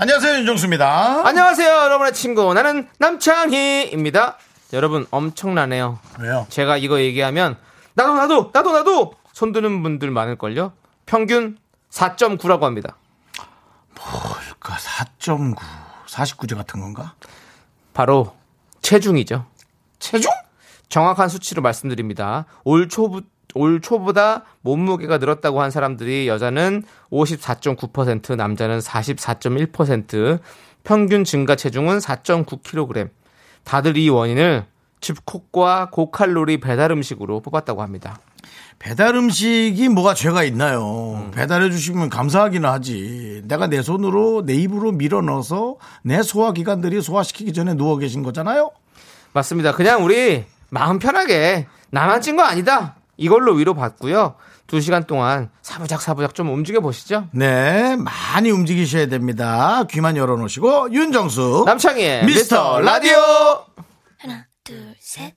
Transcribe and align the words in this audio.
안녕하세요 0.00 0.38
윤정수입니다. 0.38 1.26
안녕하세요, 1.26 1.68
여러분의 1.68 2.14
친구. 2.14 2.54
나는 2.54 2.88
남창희입니다. 2.98 4.38
여러분, 4.72 5.06
엄청나네요. 5.10 5.98
왜요? 6.18 6.46
제가 6.48 6.78
이거 6.78 7.00
얘기하면, 7.00 7.58
나도, 7.92 8.14
나도, 8.14 8.50
나도, 8.50 8.72
나도! 8.72 9.14
손드는 9.34 9.82
분들 9.82 10.10
많을걸요? 10.10 10.72
평균 11.04 11.58
4.9라고 11.90 12.62
합니다. 12.62 12.96
그러니까 13.94 14.76
4.9 15.18 15.54
49제 16.06 16.56
같은 16.56 16.80
건가? 16.80 17.12
바로, 17.92 18.34
체중이죠. 18.80 19.44
체중? 19.98 20.30
정확한 20.88 21.28
수치로 21.28 21.60
말씀드립니다. 21.60 22.46
올 22.64 22.88
초부, 22.88 23.20
올 23.54 23.80
초보다 23.80 24.44
몸무게가 24.62 25.18
늘었다고 25.18 25.60
한 25.62 25.70
사람들이 25.70 26.28
여자는 26.28 26.84
54.9%, 27.10 28.36
남자는 28.36 28.78
44.1%, 28.78 30.40
평균 30.84 31.24
증가 31.24 31.56
체중은 31.56 31.98
4.9kg. 31.98 33.10
다들 33.64 33.96
이 33.96 34.08
원인을 34.08 34.64
집콕과 35.00 35.90
고칼로리 35.90 36.60
배달 36.60 36.90
음식으로 36.92 37.40
뽑았다고 37.40 37.82
합니다. 37.82 38.18
배달 38.78 39.14
음식이 39.14 39.88
뭐가 39.90 40.14
죄가 40.14 40.44
있나요? 40.44 41.30
배달해 41.34 41.70
주시면 41.70 42.08
감사하기는 42.08 42.68
하지. 42.68 43.42
내가 43.44 43.66
내 43.66 43.82
손으로 43.82 44.42
내 44.44 44.54
입으로 44.54 44.92
밀어 44.92 45.20
넣어서 45.20 45.76
내 46.02 46.22
소화 46.22 46.52
기관들이 46.52 47.02
소화시키기 47.02 47.52
전에 47.52 47.74
누워 47.74 47.98
계신 47.98 48.22
거잖아요. 48.22 48.70
맞습니다. 49.32 49.72
그냥 49.74 50.04
우리 50.04 50.44
마음 50.70 50.98
편하게 50.98 51.66
나만 51.90 52.20
찐 52.22 52.36
거 52.36 52.42
아니다. 52.42 52.96
이걸로 53.20 53.52
위로받고요. 53.52 54.34
두 54.66 54.80
시간 54.80 55.04
동안 55.04 55.50
사부작 55.62 56.00
사부작 56.00 56.34
좀 56.34 56.48
움직여 56.52 56.80
보시죠. 56.80 57.28
네, 57.32 57.96
많이 57.96 58.50
움직이셔야 58.50 59.06
됩니다. 59.06 59.84
귀만 59.90 60.16
열어놓으시고 60.16 60.92
윤정수 60.92 61.64
남창희의 61.66 62.24
미스터 62.24 62.80
라디오. 62.80 63.18
하나, 64.18 64.46
둘, 64.64 64.94
셋. 64.98 65.34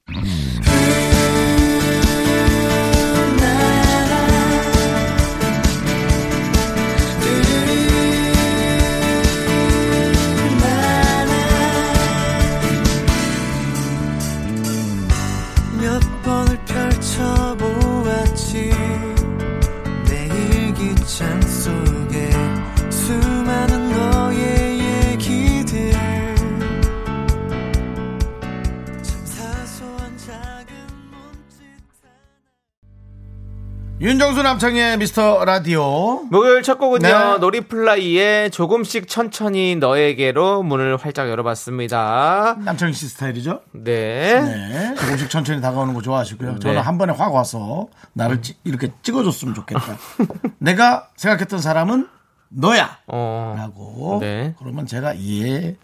윤정수 34.03 34.43
남창의 34.43 34.97
미스터 34.97 35.45
라디오. 35.45 36.23
목요일 36.25 36.61
첫 36.61 36.77
곡은요. 36.77 37.07
네. 37.07 37.37
놀이플라이의 37.39 38.51
조금씩 38.51 39.07
천천히 39.07 39.77
너에게로 39.77 40.61
문을 40.61 40.97
활짝 40.97 41.29
열어봤습니다. 41.29 42.57
남창희 42.65 42.91
씨 42.91 43.07
스타일이죠? 43.07 43.61
네. 43.71 44.41
네. 44.41 44.95
조금씩 44.95 45.29
천천히 45.29 45.61
다가오는 45.61 45.93
거 45.93 46.01
좋아하시고요. 46.01 46.59
저는 46.59 46.75
네. 46.75 46.81
한 46.81 46.97
번에 46.97 47.13
확 47.13 47.33
와서 47.33 47.87
나를 48.11 48.41
찌- 48.41 48.57
이렇게 48.65 48.91
찍어줬으면 49.03 49.53
좋겠다. 49.55 49.97
내가 50.59 51.07
생각했던 51.15 51.61
사람은 51.61 52.09
너야. 52.49 52.97
어, 53.07 53.55
라고. 53.57 54.17
네. 54.19 54.53
그러면 54.59 54.85
제가 54.85 55.15
예. 55.17 55.77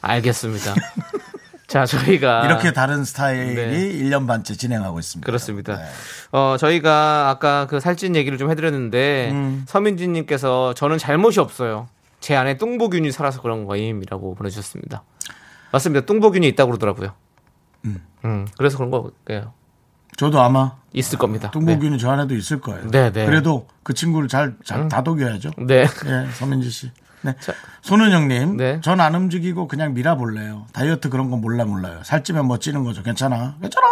알겠습니다. 0.00 0.74
자, 1.68 1.84
저희가 1.84 2.46
이렇게 2.46 2.72
다른 2.72 3.04
스타일이 3.04 3.54
네. 3.54 3.92
1년 3.92 4.26
반째 4.26 4.56
진행하고 4.56 4.98
있습니다. 4.98 5.26
그렇습니다. 5.26 5.76
네. 5.76 5.84
어, 6.32 6.56
저희가 6.58 7.28
아까 7.28 7.66
그 7.66 7.78
살찐 7.78 8.16
얘기를 8.16 8.38
좀 8.38 8.50
해드렸는데, 8.50 9.28
음. 9.32 9.64
서민지님께서 9.68 10.72
저는 10.72 10.96
잘못이 10.96 11.40
없어요. 11.40 11.86
제 12.20 12.34
안에 12.34 12.56
뚱보균이 12.56 13.12
살아서 13.12 13.42
그런 13.42 13.66
거임이라고 13.66 14.34
보내주셨습니다. 14.34 15.04
맞습니다. 15.70 16.06
뚱보균이 16.06 16.48
있다고 16.48 16.70
그러더라고요. 16.70 17.12
음. 18.24 18.46
그래서 18.56 18.78
그런 18.78 18.90
거예요. 18.90 19.52
저도 20.16 20.40
아마 20.40 20.72
있을 20.94 21.18
겁니다. 21.18 21.50
뚱보균이 21.50 21.98
저 21.98 22.10
안에도 22.10 22.34
있을 22.34 22.60
거예요. 22.60 22.90
네, 22.90 23.12
네. 23.12 23.26
그래도 23.26 23.68
그 23.82 23.92
친구를 23.92 24.26
잘, 24.26 24.56
잘 24.64 24.88
다독여야죠. 24.88 25.50
네. 25.58 25.82
예, 26.06 26.28
서민지 26.32 26.70
씨. 26.70 26.90
네. 27.22 27.34
손은영님, 27.82 28.56
네. 28.56 28.80
전 28.82 29.00
안 29.00 29.14
움직이고 29.14 29.68
그냥 29.68 29.94
밀어볼래요. 29.94 30.66
다이어트 30.72 31.08
그런 31.08 31.30
건 31.30 31.40
몰라 31.40 31.64
몰라요. 31.64 32.00
살찌면 32.02 32.46
멋지는 32.48 32.84
거죠. 32.84 33.02
괜찮아. 33.02 33.56
괜찮아. 33.60 33.86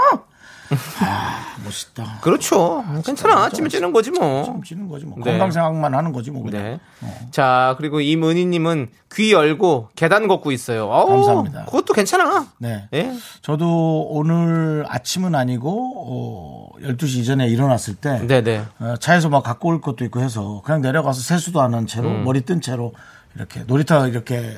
아, 1.00 1.54
멋있다. 1.64 2.18
그렇죠. 2.22 2.84
괜찮아. 3.04 3.48
찌면 3.50 3.70
찌는 3.70 3.92
거지 3.92 4.10
뭐. 4.10 4.42
좀 4.44 4.64
찌는 4.64 4.88
거지 4.88 5.06
뭐. 5.06 5.16
네. 5.18 5.30
건강 5.30 5.52
생각만 5.52 5.94
하는 5.94 6.12
거지 6.12 6.32
뭐. 6.32 6.42
그냥. 6.42 6.60
네. 6.60 6.80
어. 7.02 7.28
자, 7.30 7.76
그리고 7.78 8.00
이문희님은 8.00 8.88
귀 9.14 9.32
열고 9.32 9.90
계단 9.94 10.26
걷고 10.26 10.50
있어요. 10.50 10.86
어우, 10.88 11.08
감사합니다. 11.08 11.64
그것도 11.66 11.94
괜찮아. 11.94 12.48
네. 12.58 12.88
예? 12.94 13.12
저도 13.42 14.08
오늘 14.10 14.84
아침은 14.88 15.36
아니고 15.36 16.72
어, 16.74 16.78
12시 16.82 17.18
이전에 17.20 17.46
일어났을 17.46 17.94
때 17.94 18.26
네네. 18.26 18.64
어, 18.80 18.94
차에서 18.98 19.28
막 19.28 19.44
갖고 19.44 19.68
올 19.68 19.80
것도 19.80 20.04
있고 20.04 20.20
해서 20.20 20.62
그냥 20.64 20.80
내려가서 20.80 21.20
세수도 21.20 21.60
안 21.60 21.74
한 21.74 21.86
채로 21.86 22.08
음. 22.08 22.24
머리 22.24 22.40
뜬 22.40 22.60
채로 22.60 22.92
이렇게 23.36 23.60
놀이터 23.60 24.08
이렇게 24.08 24.56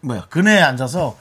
뭐야 0.00 0.26
그네에 0.28 0.60
앉아서 0.60 1.16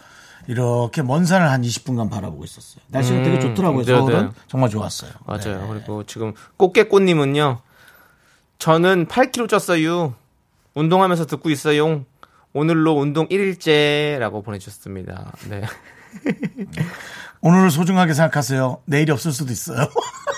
이렇게 0.48 1.02
먼 1.02 1.26
산을 1.26 1.50
한 1.50 1.62
20분간 1.62 2.10
바라보고 2.10 2.44
있었어요. 2.46 2.82
날씨가 2.88 3.24
되게 3.24 3.40
좋더라고요. 3.40 3.82
음. 3.82 3.86
네네. 3.86 3.98
서울은 3.98 4.32
정말 4.48 4.70
좋았어요. 4.70 5.12
맞아요. 5.26 5.62
네. 5.62 5.68
그리고 5.68 6.04
지금 6.06 6.34
꽃게꽃님은요. 6.58 7.60
저는 8.60 9.08
8kg 9.08 9.48
쪘어요. 9.48 10.14
운동하면서 10.74 11.26
듣고 11.26 11.50
있어요. 11.50 12.06
오늘로 12.54 12.94
운동 12.94 13.28
1일째라고 13.28 14.44
보내주셨습니다. 14.44 15.34
네. 15.50 15.64
오늘을 17.42 17.70
소중하게 17.70 18.14
생각하세요. 18.14 18.82
내일이 18.86 19.12
없을 19.12 19.32
수도 19.32 19.52
있어요. 19.52 19.78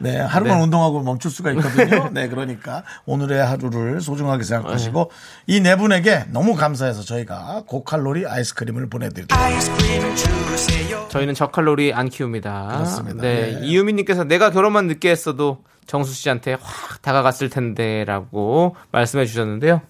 네, 0.00 0.18
하루만 0.18 0.58
네. 0.58 0.64
운동하고 0.64 1.02
멈출 1.02 1.30
수가 1.30 1.52
있거든요. 1.52 2.08
네, 2.12 2.28
그러니까 2.28 2.82
오늘의 3.06 3.44
하루를 3.44 4.00
소중하게 4.00 4.44
생각하시고 4.44 5.10
이 5.46 5.60
네 5.60 5.76
분에게 5.76 6.24
너무 6.30 6.54
감사해서 6.56 7.02
저희가 7.02 7.64
고칼로리 7.66 8.26
아이스크림을 8.26 8.88
보내드릴게요. 8.88 9.38
저희는 11.10 11.34
저칼로리 11.34 11.92
안 11.92 12.08
키웁니다. 12.08 12.68
그렇습니다. 12.78 13.20
네. 13.22 13.58
네. 13.58 13.66
이유미님께서 13.66 14.24
내가 14.24 14.50
결혼만 14.50 14.86
늦게 14.86 15.10
했어도 15.10 15.58
정수 15.86 16.14
씨한테 16.14 16.56
확 16.60 17.02
다가갔을 17.02 17.50
텐데라고 17.50 18.76
말씀해 18.92 19.26
주셨는데요. 19.26 19.82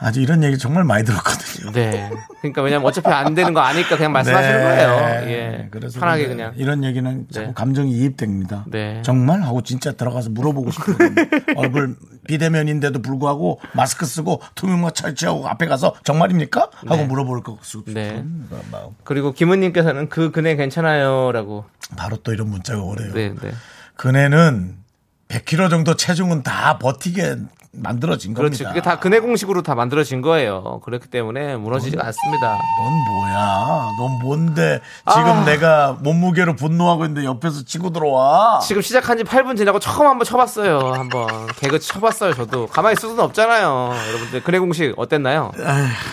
아주 0.00 0.20
이런 0.20 0.42
얘기 0.44 0.56
정말 0.58 0.84
많이 0.84 1.04
들었거든요. 1.04 1.39
네. 1.72 2.10
그러니까 2.40 2.62
왜냐면 2.62 2.86
어차피 2.86 3.08
안 3.08 3.34
되는 3.34 3.52
거 3.52 3.60
아니까 3.60 3.96
그냥 3.96 4.12
말씀하시는 4.12 4.56
네. 4.58 4.62
거예요. 4.64 5.30
예. 5.30 5.68
그래서 5.70 6.00
편하게 6.00 6.26
그냥. 6.26 6.52
이런 6.56 6.84
얘기는 6.84 7.26
자꾸 7.30 7.46
네. 7.48 7.52
감정이 7.54 7.92
이입됩니다. 7.92 8.64
네. 8.68 9.02
정말 9.04 9.42
하고 9.42 9.62
진짜 9.62 9.92
들어가서 9.92 10.30
물어보고 10.30 10.70
싶거든요. 10.70 11.14
얼굴 11.56 11.96
비대면인데도 12.26 13.02
불구하고 13.02 13.60
마스크 13.72 14.06
쓰고 14.06 14.40
투명마 14.54 14.90
철치하고 14.90 15.48
앞에 15.48 15.66
가서 15.66 15.94
정말입니까? 16.04 16.70
하고 16.72 16.96
네. 16.96 17.04
물어볼 17.04 17.42
거 17.42 17.58
싶은 17.62 17.94
네. 17.94 18.24
그리고 19.04 19.32
김은님께서는 19.32 20.08
그 20.08 20.30
그네 20.30 20.56
괜찮아요라고. 20.56 21.64
바로 21.96 22.16
또 22.18 22.32
이런 22.32 22.48
문자가 22.48 22.82
오래요. 22.82 23.12
네, 23.12 23.34
네. 23.40 23.50
그네는 23.96 24.79
100kg 25.30 25.70
정도 25.70 25.94
체중은 25.94 26.42
다 26.42 26.78
버티게 26.78 27.36
만들어진 27.72 28.34
그렇지. 28.34 28.64
겁니다. 28.64 28.70
그게 28.70 28.82
다 28.82 28.98
근해 28.98 29.20
공식으로 29.20 29.62
다 29.62 29.76
만들어진 29.76 30.22
거예요. 30.22 30.80
그렇기 30.84 31.06
때문에 31.08 31.56
무너지지 31.56 31.96
가 31.96 32.04
않습니다. 32.06 32.58
넌 32.80 32.92
뭐야? 33.14 33.88
넌 33.96 34.18
뭔데 34.24 34.80
지금 35.08 35.28
아. 35.30 35.44
내가 35.44 35.96
몸무게로 36.00 36.56
분노하고 36.56 37.04
있는데 37.04 37.24
옆에서 37.28 37.62
치고 37.64 37.90
들어와? 37.92 38.58
지금 38.58 38.82
시작한 38.82 39.18
지 39.18 39.22
8분 39.22 39.56
지나고 39.56 39.78
처음 39.78 40.08
한번 40.08 40.24
쳐봤어요. 40.24 40.80
한번 40.94 41.28
개그 41.58 41.78
쳐봤어요. 41.78 42.34
저도 42.34 42.66
가만히 42.66 42.94
있을 42.94 43.08
수는 43.10 43.22
없잖아요. 43.22 43.94
여러분들 44.08 44.42
근해 44.42 44.58
공식 44.58 44.92
어땠나요? 44.96 45.52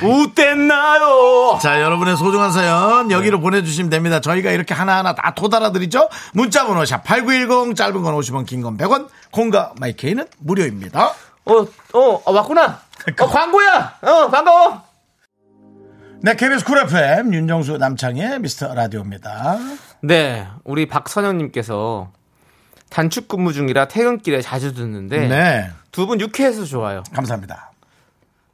어땠나요? 0.04 1.58
자, 1.60 1.82
여러분의 1.82 2.18
소중한 2.18 2.52
사연 2.52 3.10
여기로 3.10 3.40
보내주시면 3.40 3.90
됩니다. 3.90 4.20
저희가 4.20 4.52
이렇게 4.52 4.76
하나하나 4.76 5.16
다 5.16 5.34
토달아드리죠. 5.36 6.08
문자번호 6.34 6.86
샵 6.86 7.04
8910 7.04 7.76
짧은 7.76 8.04
건 8.04 8.14
50원, 8.16 8.46
긴 8.46 8.62
건 8.62 8.78
100원, 8.78 9.07
콩과 9.32 9.74
마이케이는 9.80 10.26
무료입니다. 10.40 11.14
어, 11.46 11.54
어, 11.54 12.22
어, 12.26 12.32
왔구나. 12.32 12.82
어, 13.22 13.26
광고야. 13.28 13.98
어, 14.02 14.28
반가워. 14.30 14.82
네, 16.22 16.36
KBS 16.36 16.66
쿨 16.66 16.80
FM 16.80 17.34
윤정수 17.34 17.78
남창희의 17.78 18.40
미스터 18.40 18.74
라디오입니다. 18.74 19.58
네, 20.02 20.48
우리 20.64 20.88
박선영님께서 20.88 22.12
단축 22.90 23.28
근무 23.28 23.54
중이라 23.54 23.88
퇴근길에 23.88 24.42
자주 24.42 24.74
듣는데 24.74 25.28
네, 25.28 25.70
두 25.92 26.08
분 26.08 26.20
유쾌해서 26.20 26.64
좋아요. 26.66 27.04
감사합니다. 27.14 27.72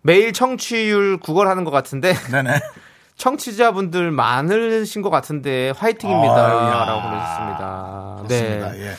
매일 0.02 0.34
청취율 0.34 1.18
구걸하는 1.20 1.64
것 1.64 1.72
같은데 1.72 2.14
네네. 2.32 2.60
청취자분들 3.24 4.12
많으신 4.12 5.02
것 5.02 5.10
같은데 5.10 5.72
화이팅입니다. 5.78 6.36
아이야. 6.36 6.86
라고 6.86 7.02
보내주셨습니다. 7.04 8.16
그렇습니다. 8.28 8.72
네. 8.74 8.82
예. 8.82 8.94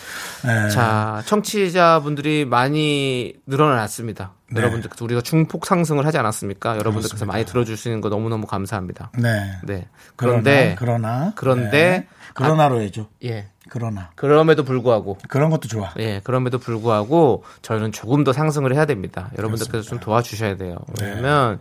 네. 0.49 0.71
자, 0.71 1.23
청취자분들이 1.27 2.47
많이 2.47 3.35
늘어났습니다. 3.47 4.33
네. 4.51 4.63
여러분들 4.63 4.89
우리가 4.99 5.21
중폭 5.21 5.67
상승을 5.67 6.07
하지 6.07 6.17
않았습니까? 6.17 6.79
여러분들께서 6.79 7.27
많이 7.27 7.45
들어주시는 7.45 8.01
거 8.01 8.09
너무너무 8.09 8.47
감사합니다. 8.47 9.11
네. 9.19 9.59
네. 9.63 9.89
그런데 10.17 10.75
그러나 10.79 11.33
그런데 11.35 11.71
네. 11.71 12.07
그러나로 12.33 12.81
해줘. 12.81 13.07
예. 13.25 13.49
그러나 13.69 14.11
그럼에도 14.15 14.65
불구하고 14.65 15.19
그런 15.29 15.51
것도 15.51 15.69
좋아. 15.69 15.93
예, 15.99 16.21
그럼에도 16.25 16.59
불구하고 16.59 17.45
저희는 17.61 17.93
조금 17.93 18.25
더 18.25 18.33
상승을 18.33 18.75
해야 18.75 18.87
됩니다. 18.87 19.31
여러분들께서 19.37 19.83
좀 19.83 20.01
도와주셔야 20.01 20.57
돼요. 20.57 20.77
네. 20.99 21.09
왜냐면 21.09 21.61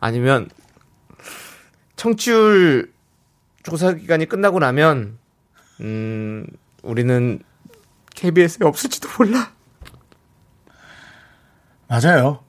아니면 0.00 0.48
청취율 1.96 2.92
조사 3.62 3.92
기간이 3.92 4.26
끝나고 4.26 4.58
나면 4.58 5.18
음, 5.80 6.46
우리는 6.82 7.40
KBS에 8.14 8.66
없을지도 8.66 9.08
몰라. 9.18 9.52
맞아요. 11.88 12.44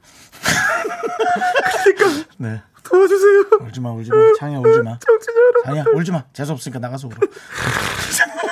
그러니까. 1.95 2.29
네. 2.37 2.61
도와주세요. 2.83 3.59
울지 3.61 3.81
마, 3.81 3.91
울지 3.91 4.09
마. 4.11 4.15
창이야, 4.39 4.59
울지 4.59 4.81
마. 4.81 4.99
창이야, 5.65 5.85
울지 5.93 6.11
마. 6.11 6.23
재수 6.33 6.51
없으니까 6.51 6.79
나가서 6.79 7.07
울어. 7.07 7.17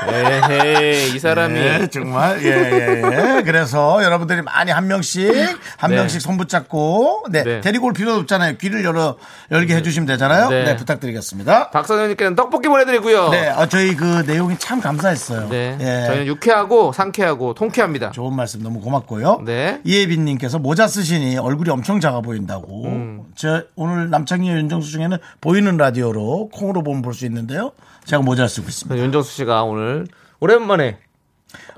에헤이, 0.08 1.16
이 1.16 1.20
사람이 1.20 1.54
네, 1.54 1.88
정말. 1.88 2.44
예, 2.44 2.48
예, 2.50 3.38
예. 3.38 3.42
그래서 3.44 4.04
여러분들이 4.04 4.42
많이 4.42 4.72
한 4.72 4.88
명씩, 4.88 5.32
한 5.78 5.90
네. 5.92 5.98
명씩 5.98 6.22
손 6.22 6.38
붙잡고, 6.38 7.26
네, 7.30 7.44
네. 7.44 7.62
데리고 7.62 7.88
올 7.88 7.94
필요도 7.94 8.20
없잖아요. 8.22 8.58
귀를 8.58 8.84
열어, 8.84 9.16
열게 9.52 9.76
해주시면 9.76 10.08
되잖아요. 10.08 10.50
네. 10.50 10.64
네, 10.64 10.76
부탁드리겠습니다. 10.76 11.70
박선현님께는 11.70 12.36
떡볶이 12.36 12.68
보내드리고요. 12.68 13.30
네, 13.30 13.48
아, 13.50 13.68
저희 13.68 13.96
그 13.96 14.24
내용이 14.26 14.58
참 14.58 14.82
감사했어요. 14.82 15.50
네, 15.50 15.78
예. 15.80 16.08
저희는 16.08 16.28
유쾌하고 16.28 16.92
상쾌하고 16.94 17.54
통쾌합니다. 17.54 18.12
좋은 18.12 18.36
말씀 18.36 18.64
너무 18.64 18.80
고맙고요. 18.82 19.42
네. 19.46 19.80
이혜빈님께서 19.84 20.60
모자 20.60 20.88
쓰시니 20.88 21.38
얼굴이 21.38 21.70
엄청 21.70 22.00
작아 22.00 22.22
보인다고. 22.22 22.86
음. 22.86 23.24
저 23.36 23.64
오늘 23.76 24.10
남창희와 24.10 24.56
윤정수 24.58 24.92
중에는 24.92 25.18
보이는 25.42 25.78
라디오로 25.78 26.50
콩으로 26.54 26.84
보면 26.84 27.02
볼 27.02 27.12
수 27.12 27.26
있는데요. 27.26 27.74
제가 28.06 28.22
모자 28.22 28.48
쓰고 28.48 28.68
있습니다. 28.68 28.98
윤정수 29.04 29.32
씨가 29.34 29.64
오늘 29.64 30.08
오랜만에 30.40 30.98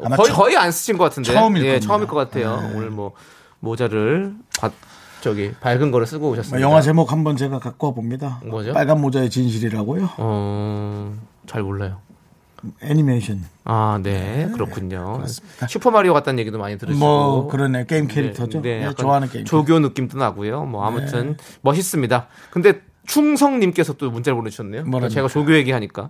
아마 0.04 0.16
거의 0.16 0.28
처- 0.30 0.36
거의 0.36 0.58
안 0.58 0.72
쓰신 0.72 0.98
것 0.98 1.04
같은데 1.06 1.34
처음일 1.34 1.66
예. 1.66 1.80
처음일 1.80 2.08
것 2.08 2.16
같아요. 2.16 2.72
오늘 2.76 2.90
뭐 2.90 3.14
모자를 3.60 4.34
바- 4.60 4.72
저기 5.22 5.54
밝은 5.62 5.92
거를 5.92 6.06
쓰고 6.06 6.30
오셨습니다. 6.32 6.62
영화 6.62 6.82
제목 6.82 7.12
한번 7.12 7.38
제가 7.38 7.60
갖고 7.60 7.88
와 7.88 7.94
봅니다. 7.94 8.42
뭐죠? 8.46 8.74
빨간 8.74 9.00
모자의 9.02 9.30
진실이라고요. 9.30 10.10
어, 10.18 11.14
잘 11.48 11.64
몰라요. 11.64 12.00
애니메이션. 12.82 13.44
아, 13.66 14.00
네, 14.02 14.50
그렇군요. 14.54 15.24
슈퍼 15.68 15.92
마리오 15.92 16.14
같다는 16.14 16.40
얘기도 16.40 16.58
많이 16.58 16.78
들으시고. 16.78 17.06
뭐 17.06 17.48
그러네 17.48 17.86
게임 17.88 18.08
캐릭터죠. 18.08 18.62
네, 18.62 18.70
네, 18.70 18.80
네, 18.80 18.84
약간 18.84 18.96
좋아하는 18.98 19.30
게임. 19.30 19.44
조교 19.46 19.80
느낌도 19.80 20.18
나고요. 20.18 20.64
뭐 20.66 20.86
아무튼 20.86 21.38
멋있습니다. 21.62 22.28
근데 22.52 22.82
충성님께서 23.08 23.94
또 23.94 24.10
문자를 24.12 24.36
보내주셨네요. 24.38 24.84
뭐랍니까? 24.86 25.10
제가 25.14 25.28
조교 25.28 25.54
얘기하니까 25.56 26.10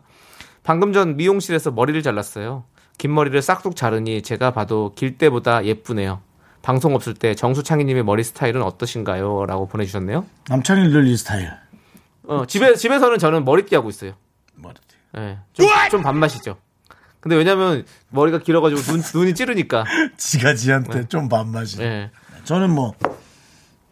방금 0.63 0.93
전 0.93 1.17
미용실에서 1.17 1.71
머리를 1.71 2.01
잘랐어요. 2.03 2.63
긴 2.97 3.13
머리를 3.13 3.41
싹둑 3.41 3.75
자르니 3.75 4.21
제가 4.21 4.51
봐도 4.51 4.93
길 4.95 5.17
때보다 5.17 5.65
예쁘네요. 5.65 6.21
방송 6.61 6.95
없을 6.95 7.13
때 7.13 7.35
정수창희님의 7.35 8.03
머리 8.03 8.23
스타일은 8.23 8.61
어떠신가요? 8.61 9.45
라고 9.47 9.67
보내주셨네요. 9.67 10.25
남창희 10.47 10.87
늘이 10.89 11.17
스타일. 11.17 11.51
어, 12.25 12.45
집에, 12.45 12.75
집에서는 12.75 13.19
저는 13.19 13.43
머리띠 13.43 13.75
하고 13.75 13.89
있어요. 13.89 14.13
머리띠. 14.55 14.81
예, 15.17 15.39
좀, 15.51 15.67
좀 15.91 16.01
반맛이죠. 16.01 16.55
근데 17.19 17.35
왜냐면 17.35 17.85
머리가 18.09 18.39
길어가지고 18.39 18.81
눈, 18.81 19.01
눈이 19.13 19.33
찌르니까. 19.33 19.83
지가 20.17 20.55
지한테 20.55 21.07
좀 21.07 21.27
반맛이. 21.29 21.81
예. 21.81 22.11
저는 22.43 22.69
뭐 22.69 22.93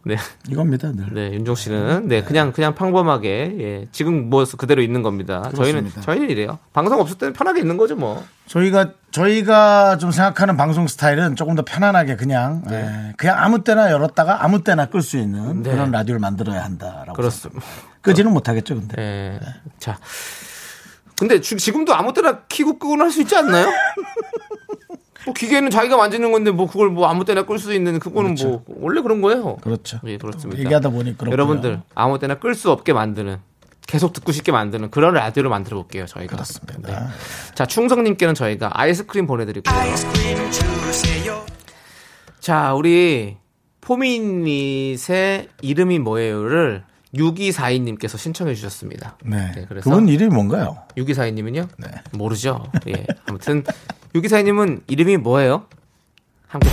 네. 0.04 0.16
이겁니다. 0.48 0.90
늘. 0.92 1.14
네, 1.14 1.32
윤종 1.34 1.54
씨는 1.54 2.08
네, 2.08 2.22
그냥 2.24 2.52
그냥 2.52 2.74
평범하게 2.74 3.56
예, 3.60 3.86
지금 3.92 4.28
뭐 4.30 4.44
그대로 4.58 4.82
있는 4.82 5.02
겁니다. 5.02 5.42
저희는 5.54 5.82
그렇습니다. 5.82 6.00
저희는 6.00 6.30
이래요. 6.30 6.58
방송 6.72 7.00
없을 7.00 7.18
때는 7.18 7.32
편하게 7.32 7.60
있는 7.60 7.76
거죠, 7.76 7.94
뭐. 7.94 8.22
저희가 8.46 8.92
저희가 9.12 9.98
좀 9.98 10.10
생각하는 10.10 10.56
방송 10.56 10.88
스타일은 10.88 11.36
조금 11.36 11.54
더 11.54 11.62
편안하게 11.64 12.16
그냥 12.16 12.62
네. 12.66 12.82
에, 12.82 13.12
그냥 13.16 13.38
아무 13.38 13.62
때나 13.62 13.92
열었다가 13.92 14.44
아무 14.44 14.64
때나 14.64 14.86
끌 14.86 15.02
수 15.02 15.18
있는 15.18 15.62
네. 15.62 15.70
그런 15.70 15.92
라디오를 15.92 16.18
만들어야 16.18 16.64
한다라고. 16.64 17.12
그렇습니다. 17.12 17.60
생각합니다. 17.60 18.00
끄지는 18.02 18.32
못하겠죠, 18.32 18.74
근데. 18.74 19.00
예. 19.00 19.40
자. 19.78 19.98
근데 21.16 21.40
지- 21.40 21.56
지금도 21.56 21.94
아무 21.94 22.12
때나 22.12 22.40
키고 22.48 22.80
끄고는 22.80 23.04
할수 23.04 23.20
있지 23.20 23.36
않나요? 23.36 23.68
뭐 25.24 25.34
기계는 25.34 25.70
자기가 25.70 25.96
만지는 25.96 26.32
건데 26.32 26.50
뭐 26.50 26.66
그걸 26.66 26.90
뭐 26.90 27.06
아무 27.08 27.24
때나 27.24 27.44
끌 27.44 27.58
수 27.58 27.72
있는 27.72 27.98
그거는 27.98 28.36
뭐 28.42 28.64
원래 28.66 29.00
그런 29.00 29.20
거예요. 29.20 29.56
그렇죠. 29.56 30.00
예, 30.06 30.16
그렇습니다. 30.16 30.60
얘기하다 30.60 30.90
보니 30.90 31.16
그렇고요. 31.16 31.32
여러분들 31.32 31.80
아무 31.94 32.18
때나 32.18 32.36
끌 32.36 32.54
수 32.54 32.70
없게 32.70 32.92
만드는 32.92 33.38
계속 33.86 34.12
듣고 34.12 34.32
싶게 34.32 34.52
만드는 34.52 34.90
그런 34.90 35.14
라디오를 35.14 35.50
만들어 35.50 35.76
볼게요, 35.76 36.06
저희가. 36.06 36.36
그렇습니다. 36.36 36.78
네. 36.88 37.06
자, 37.54 37.66
충성님께는 37.66 38.34
저희가 38.34 38.70
아이스크림 38.72 39.26
보내드리고요. 39.26 39.74
자, 42.40 42.74
우리 42.74 43.36
포미닛의 43.80 45.48
이름이 45.60 45.98
뭐예요를 45.98 46.84
6242님께서 47.14 48.16
신청해 48.16 48.54
주셨습니다. 48.54 49.18
네. 49.24 49.52
네, 49.54 49.66
그래서 49.68 49.90
그분 49.90 50.08
이름이 50.08 50.32
뭔가요? 50.32 50.78
6242님은요? 50.96 51.68
네. 51.76 51.88
모르죠. 52.12 52.64
예. 52.88 53.04
아무튼 53.26 53.64
6242님은 54.14 54.82
이름이 54.88 55.16
뭐예요? 55.18 55.66
함께 56.46 56.68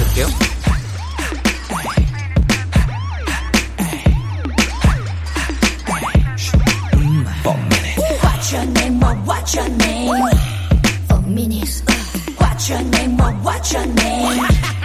name? 13.95 14.78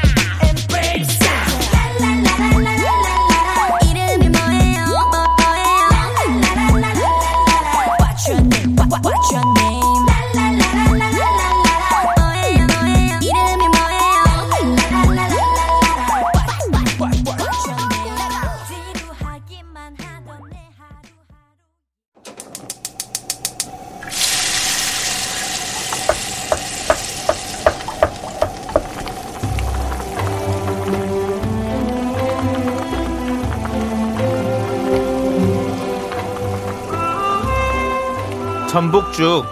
전복죽 39.14 39.44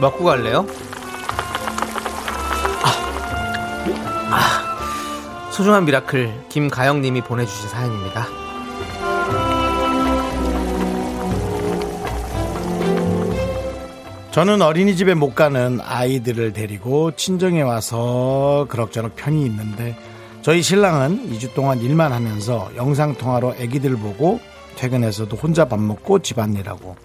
먹고 0.00 0.24
갈래요? 0.24 0.66
아, 4.30 5.50
소중한 5.50 5.84
미라클 5.84 6.46
김가영님이 6.48 7.22
보내주신 7.22 7.68
사연입니다. 7.68 8.26
저는 14.30 14.62
어린이집에 14.62 15.14
못 15.14 15.34
가는 15.34 15.78
아이들을 15.82 16.54
데리고 16.54 17.10
친정에 17.14 17.60
와서 17.60 18.66
그럭저럭 18.70 19.14
편히 19.14 19.44
있는데 19.44 19.94
저희 20.40 20.62
신랑은 20.62 21.30
2주 21.32 21.52
동안 21.54 21.80
일만 21.80 22.12
하면서 22.12 22.70
영상통화로 22.76 23.50
아기들 23.60 23.96
보고 23.96 24.40
퇴근해서도 24.76 25.36
혼자 25.36 25.66
밥 25.66 25.78
먹고 25.78 26.20
집안일하고 26.20 26.96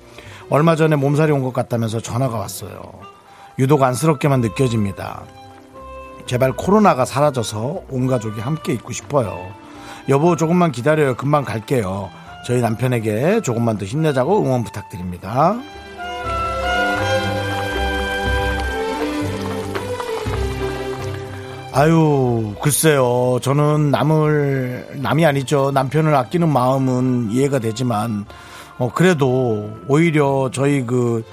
얼마 0.50 0.76
전에 0.76 0.96
몸살이 0.96 1.32
온 1.32 1.44
것 1.44 1.54
같다면서 1.54 2.00
전화가 2.00 2.38
왔어요. 2.38 2.80
유독 3.60 3.84
안쓰럽게만 3.84 4.42
느껴집니다. 4.42 5.24
제발 6.26 6.54
코로나가 6.54 7.06
사라져서 7.06 7.82
온 7.90 8.08
가족이 8.08 8.40
함께 8.42 8.74
있고 8.74 8.92
싶어요. 8.94 9.48
여보 10.10 10.36
조금만 10.36 10.72
기다려요. 10.72 11.16
금방 11.16 11.44
갈게요. 11.44 12.10
저희 12.46 12.62
남편에게 12.62 13.42
조금만 13.42 13.78
더 13.78 13.86
힘내자고 13.86 14.42
응원 14.44 14.64
부탁드립니다. 14.64 15.56
아유, 21.74 22.56
글쎄요. 22.62 23.38
저는 23.42 23.92
남을, 23.92 24.88
남이 24.96 25.26
아니죠. 25.26 25.72
남편을 25.72 26.16
아끼는 26.16 26.50
마음은 26.50 27.30
이해가 27.32 27.60
되지만, 27.60 28.26
어, 28.78 28.92
그래도 28.94 29.72
오히려 29.88 30.50
저희 30.54 30.86
그, 30.86 31.24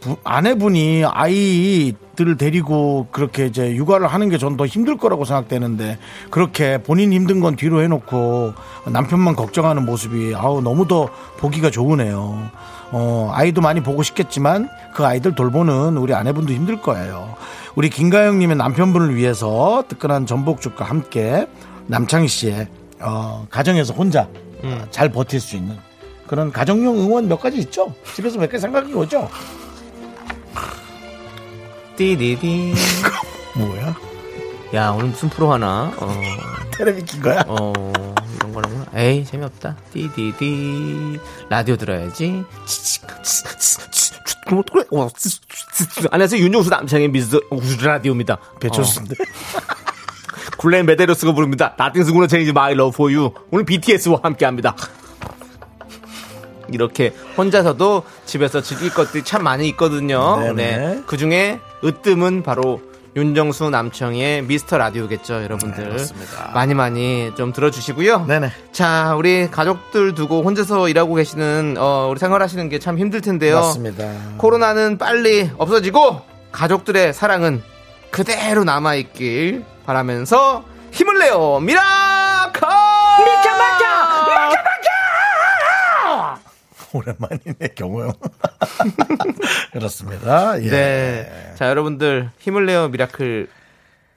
부- 0.00 0.16
아내분이 0.24 1.04
아이들을 1.06 2.36
데리고 2.36 3.06
그렇게 3.10 3.46
이제 3.46 3.74
육아를 3.74 4.06
하는 4.06 4.28
게 4.28 4.38
전 4.38 4.56
더 4.56 4.66
힘들 4.66 4.96
거라고 4.96 5.24
생각되는데, 5.24 5.98
그렇게 6.30 6.78
본인 6.82 7.12
힘든 7.12 7.40
건 7.40 7.56
뒤로 7.56 7.82
해놓고 7.82 8.52
남편만 8.90 9.34
걱정하는 9.36 9.84
모습이, 9.84 10.34
아우, 10.34 10.60
너무 10.60 10.86
더 10.88 11.08
보기가 11.38 11.70
좋으네요. 11.70 12.50
어, 12.92 13.30
아이도 13.34 13.60
많이 13.60 13.82
보고 13.82 14.02
싶겠지만 14.02 14.68
그 14.94 15.04
아이들 15.04 15.34
돌보는 15.34 15.96
우리 15.96 16.14
아내분도 16.14 16.52
힘들 16.52 16.80
거예요. 16.80 17.34
우리 17.74 17.90
김가영님의 17.90 18.56
남편분을 18.56 19.16
위해서 19.16 19.82
뜨끈한 19.88 20.26
전복죽과 20.26 20.84
함께 20.84 21.46
남창희 21.88 22.28
씨의 22.28 22.68
어, 23.00 23.46
가정에서 23.50 23.92
혼자 23.94 24.28
어, 24.62 24.84
잘 24.90 25.08
버틸 25.10 25.40
수 25.40 25.56
있는 25.56 25.76
그런 26.26 26.50
가정용 26.52 26.98
응원 27.00 27.28
몇 27.28 27.40
가지 27.40 27.58
있죠? 27.58 27.94
집에서 28.14 28.38
몇 28.38 28.50
개 28.50 28.58
생각해 28.58 28.92
오죠? 28.94 29.28
띠디디. 31.96 32.74
뭐야? 33.56 33.94
야, 34.74 34.90
오늘 34.90 35.06
무슨 35.08 35.28
프로 35.28 35.52
하나? 35.52 35.92
어, 35.98 36.08
테레비 36.76 37.04
킨 37.04 37.22
거야? 37.22 37.44
어, 37.46 37.72
이런 38.36 38.52
거는. 38.52 38.84
에이, 38.94 39.24
재미없다. 39.24 39.76
띠디디. 39.92 41.20
라디오 41.48 41.76
들어야지. 41.76 42.42
안녕하세요. 46.10 46.42
윤종수 46.42 46.70
남창의 46.70 47.08
미스 47.08 47.38
라디오입니다. 47.82 48.38
배철수인데. 48.60 49.14
굴렌 50.58 50.86
메데로스가 50.86 51.32
부릅니다. 51.32 51.74
Gonna 52.12 52.28
change 52.28 52.50
my 52.50 52.72
love 52.72 52.92
for 52.94 53.14
you. 53.14 53.30
오늘 53.50 53.64
BTS와 53.64 54.20
함께 54.22 54.44
합니다. 54.44 54.74
이렇게 56.72 57.14
혼자서도 57.36 58.02
집에서 58.26 58.60
즐길 58.60 58.92
것들이 58.92 59.22
참 59.24 59.42
많이 59.42 59.68
있거든요. 59.70 60.38
네네. 60.40 60.76
네. 60.76 61.02
그 61.06 61.16
중에 61.16 61.60
으뜸은 61.84 62.42
바로 62.42 62.80
윤정수 63.16 63.70
남청의 63.70 64.42
미스터 64.42 64.76
라디오겠죠, 64.76 65.44
여러분들. 65.44 65.96
네. 65.96 66.04
많이 66.52 66.74
많이 66.74 67.30
좀 67.36 67.52
들어주시고요. 67.52 68.26
네네. 68.26 68.50
자, 68.72 69.14
우리 69.16 69.48
가족들 69.48 70.14
두고 70.16 70.42
혼자서 70.42 70.88
일하고 70.88 71.14
계시는, 71.14 71.76
어, 71.78 72.08
우리 72.10 72.18
생활하시는 72.18 72.68
게 72.68 72.80
참 72.80 72.98
힘들 72.98 73.20
텐데요. 73.20 73.56
맞습니다. 73.56 74.04
코로나는 74.38 74.98
빨리 74.98 75.48
없어지고 75.58 76.22
가족들의 76.50 77.12
사랑은 77.14 77.62
그대로 78.10 78.64
남아 78.64 78.94
있길 78.96 79.64
바라면서 79.86 80.64
힘을 80.92 81.18
내요 81.18 81.60
미라클 81.60 82.62
오랜만이네, 86.94 87.68
경호 87.74 88.04
형. 88.04 88.12
그렇습니다. 89.72 90.62
예. 90.62 90.70
네. 90.70 91.52
자 91.56 91.68
여러분들 91.68 92.30
힘을 92.38 92.66
내요 92.66 92.88
미라클 92.88 93.48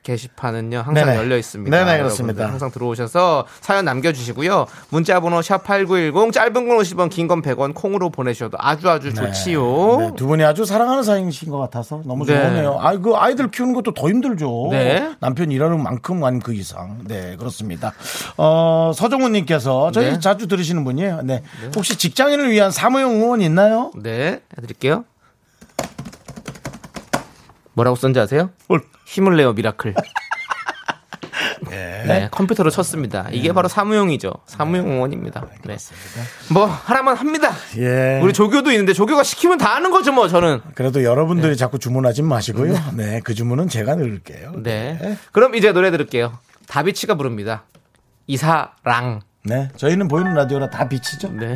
게시판은요 0.07 0.77
항상 0.77 1.05
네네. 1.05 1.17
열려 1.17 1.37
있습니다. 1.37 1.75
네네, 1.77 1.97
그렇습니다. 1.97 2.47
항상 2.47 2.71
들어오셔서 2.71 3.45
사연 3.59 3.83
남겨주시고요. 3.85 4.65
문자번호 4.89 5.41
샵 5.41 5.65
#8910 5.65 6.31
짧은 6.31 6.53
건 6.53 6.77
50원, 6.77 7.09
긴 7.09 7.27
건 7.27 7.41
100원 7.41 7.73
콩으로 7.75 8.09
보내셔도 8.09 8.57
아주 8.59 8.89
아주 8.89 9.13
좋지요. 9.13 9.97
네, 9.99 10.11
두 10.15 10.27
분이 10.27 10.45
아주 10.45 10.63
사랑하는 10.63 11.03
사이신 11.03 11.51
것 11.51 11.57
같아서 11.57 12.01
너무 12.05 12.25
네. 12.25 12.35
좋네요. 12.41 12.77
아, 12.79 12.95
그 12.97 13.15
아이들 13.15 13.51
키우는 13.51 13.73
것도 13.73 13.93
더 13.93 14.07
힘들죠. 14.07 14.69
네. 14.71 15.11
남편 15.19 15.51
일하는 15.51 15.83
만큼 15.83 16.23
아니면 16.23 16.41
그 16.41 16.53
이상. 16.53 16.99
네, 17.03 17.35
그렇습니다. 17.35 17.91
어, 18.37 18.93
서정훈님께서 18.95 19.91
저희 19.91 20.11
네. 20.13 20.19
자주 20.19 20.47
들으시는 20.47 20.85
분이에요. 20.85 21.21
네. 21.23 21.43
혹시 21.75 21.97
직장인을 21.97 22.49
위한 22.51 22.71
사무용 22.71 23.21
응원 23.21 23.41
있나요? 23.41 23.91
네, 24.01 24.39
해드릴게요. 24.57 25.03
뭐라고 27.73 27.95
썼는지 27.97 28.19
아세요? 28.21 28.49
뭘? 28.67 28.81
힘을 29.07 29.37
내요 29.37 29.53
미라클. 29.53 29.95
네, 31.69 32.27
컴퓨터로 32.31 32.69
쳤습니다. 32.69 33.27
이게 33.31 33.51
바로 33.53 33.67
사무용이죠. 33.67 34.31
사무용 34.45 34.91
응원입니다. 34.91 35.45
네. 35.65 35.77
뭐 36.51 36.65
하나만 36.65 37.15
합니다. 37.15 37.51
예. 37.77 38.19
우리 38.21 38.31
조교도 38.33 38.71
있는데 38.71 38.93
조교가 38.93 39.23
시키면 39.23 39.57
다 39.57 39.75
하는 39.75 39.91
거죠, 39.91 40.11
뭐 40.11 40.27
저는. 40.27 40.61
그래도 40.75 41.03
여러분들이 41.03 41.57
자꾸 41.57 41.79
주문하지 41.79 42.21
마시고요. 42.21 42.73
네, 42.93 43.21
그 43.23 43.33
주문은 43.33 43.69
제가 43.69 43.95
넣을게요. 43.95 44.53
네. 44.57 45.17
그럼 45.31 45.55
이제 45.55 45.71
노래 45.71 45.89
들을게요. 45.91 46.37
다비치가 46.67 47.15
부릅니다. 47.15 47.63
이사랑. 48.27 49.21
네, 49.43 49.69
저희는 49.77 50.07
보이는 50.09 50.33
라디오라 50.33 50.69
다 50.69 50.87
비치죠. 50.87 51.31
네. 51.31 51.55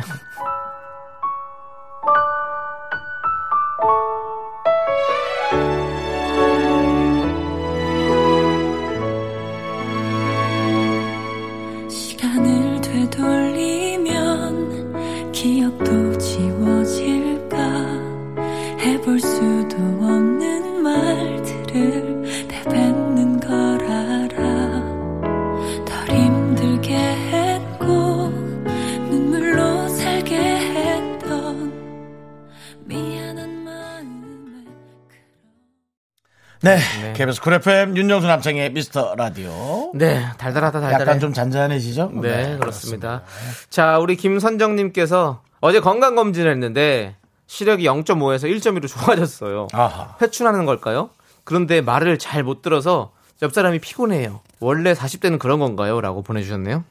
KBS 37.22 37.40
쿨 37.40 37.52
FM 37.54 37.96
윤정수 37.96 38.26
남창희의 38.26 38.72
미스터 38.72 39.14
라디오. 39.14 39.92
네, 39.94 40.26
달달하다 40.38 40.80
달달해. 40.80 41.02
약간 41.02 41.20
좀 41.20 41.32
잔잔해지죠? 41.32 42.10
네, 42.20 42.56
그렇습니다. 42.58 43.22
자, 43.70 43.98
우리 43.98 44.16
김선정님께서 44.16 45.40
어제 45.60 45.78
건강 45.78 46.16
검진을 46.16 46.50
했는데 46.50 47.14
시력이 47.46 47.84
0.5에서 47.84 48.50
1.2로 48.50 48.88
좋아졌어요. 48.88 49.68
아하. 49.72 50.16
회춘하는 50.20 50.66
걸까요? 50.66 51.10
그런데 51.44 51.80
말을 51.80 52.18
잘 52.18 52.42
못 52.42 52.60
들어서 52.60 53.12
옆 53.42 53.52
사람이 53.52 53.78
피곤해요. 53.78 54.40
원래 54.58 54.92
40대는 54.92 55.38
그런 55.38 55.60
건가요? 55.60 56.00
라고 56.00 56.22
보내주셨네요. 56.22 56.82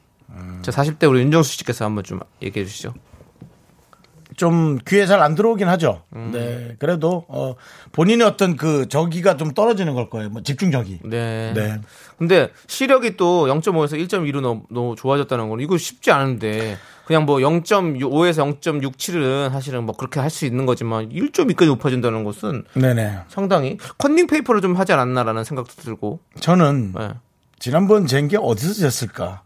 자, 0.62 0.70
40대 0.72 1.10
우리 1.10 1.20
윤정수 1.20 1.58
씨께서 1.58 1.84
한번 1.84 2.04
좀 2.04 2.20
얘기해 2.40 2.64
주시죠. 2.64 2.94
좀 4.36 4.78
귀에 4.86 5.06
잘 5.06 5.20
안 5.22 5.34
들어오긴 5.34 5.68
하죠. 5.68 6.02
음. 6.16 6.30
네. 6.32 6.74
그래도, 6.78 7.24
어, 7.28 7.54
본인의 7.92 8.26
어떤 8.26 8.56
그 8.56 8.88
저기가 8.88 9.36
좀 9.36 9.52
떨어지는 9.54 9.94
걸 9.94 10.08
거예요. 10.10 10.30
뭐 10.30 10.42
집중력이. 10.42 11.00
네. 11.04 11.52
네. 11.54 11.80
근데 12.18 12.50
시력이 12.66 13.16
또 13.16 13.46
0.5에서 13.46 13.92
1.2로 14.08 14.40
너무, 14.40 14.62
너무 14.70 14.94
좋아졌다는 14.96 15.48
건 15.48 15.60
이거 15.60 15.76
쉽지 15.76 16.10
않은데 16.10 16.78
그냥 17.06 17.24
뭐 17.26 17.38
0.5에서 17.38 18.58
0.67은 18.60 19.50
사실은 19.50 19.84
뭐 19.84 19.94
그렇게 19.96 20.20
할 20.20 20.30
수 20.30 20.46
있는 20.46 20.64
거지만 20.66 21.10
1.2까지 21.10 21.66
높아진다는 21.66 22.24
것은 22.24 22.64
네네. 22.74 23.18
상당히 23.28 23.76
컨닝 23.98 24.26
페이퍼를 24.28 24.60
좀 24.60 24.76
하지 24.76 24.92
않았나라는 24.92 25.44
생각도 25.44 25.74
들고. 25.82 26.20
저는 26.40 26.92
네. 26.96 27.10
지난번 27.58 28.06
잰 28.06 28.28
게 28.28 28.36
어디서 28.40 28.86
쟀을까? 28.88 29.40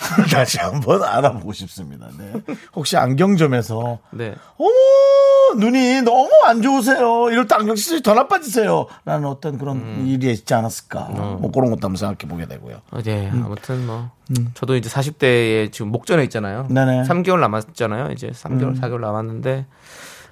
다시 0.30 0.58
한번 0.58 1.02
알아보고 1.02 1.52
싶습니다. 1.52 2.08
네. 2.18 2.32
혹시 2.74 2.96
안경점에서 2.96 3.98
네. 4.10 4.34
어머 4.58 5.60
눈이 5.60 6.02
너무 6.02 6.30
안 6.44 6.62
좋으세요. 6.62 7.28
이럴 7.30 7.46
때 7.46 7.54
안경 7.54 7.76
쓰지 7.76 8.02
더 8.02 8.14
나빠지세요. 8.14 8.86
라는 9.04 9.28
어떤 9.28 9.58
그런 9.58 9.76
음. 9.78 10.04
일이 10.06 10.32
있지 10.32 10.54
않았을까. 10.54 11.00
뭐 11.40 11.50
그런 11.50 11.70
것도 11.70 11.86
한번 11.86 11.96
생각해 11.96 12.28
보게 12.28 12.46
되고요. 12.46 12.80
어, 12.90 13.02
네, 13.02 13.30
아무튼 13.32 13.86
뭐 13.86 14.10
저도 14.54 14.76
이제 14.76 14.88
40대에 14.88 15.70
지금 15.72 15.90
목전에 15.90 16.22
있잖아요. 16.24 16.66
음. 16.70 16.74
네네. 16.74 17.00
음. 17.00 17.04
3개월 17.04 17.40
남았잖아요. 17.40 18.12
이제 18.12 18.30
3개월, 18.30 18.80
4개월 18.80 19.00
남았는데 19.00 19.66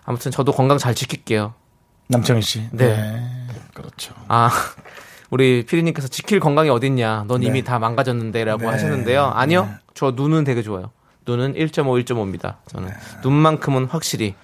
아무튼 0.04 0.30
저도 0.32 0.52
건강 0.52 0.78
잘 0.78 0.94
지킬게요. 0.94 1.54
남창희 2.08 2.42
씨. 2.42 2.68
네. 2.72 3.22
그렇죠. 3.74 4.14
아, 4.28 4.50
우리 5.30 5.64
피디님께서 5.64 6.08
지킬 6.08 6.40
건강이 6.40 6.70
어딨냐? 6.70 7.24
넌 7.28 7.42
이미 7.42 7.62
다 7.62 7.78
망가졌는데라고 7.78 8.62
네. 8.62 8.66
하셨는데요. 8.66 9.26
아니요, 9.26 9.68
저 9.94 10.10
눈은 10.10 10.44
되게 10.44 10.62
좋아요. 10.62 10.90
눈은 11.26 11.54
1.5, 11.54 12.04
1.5입니다. 12.04 12.56
저는 12.66 12.90
눈만큼은 13.22 13.86
확실히 13.86 14.34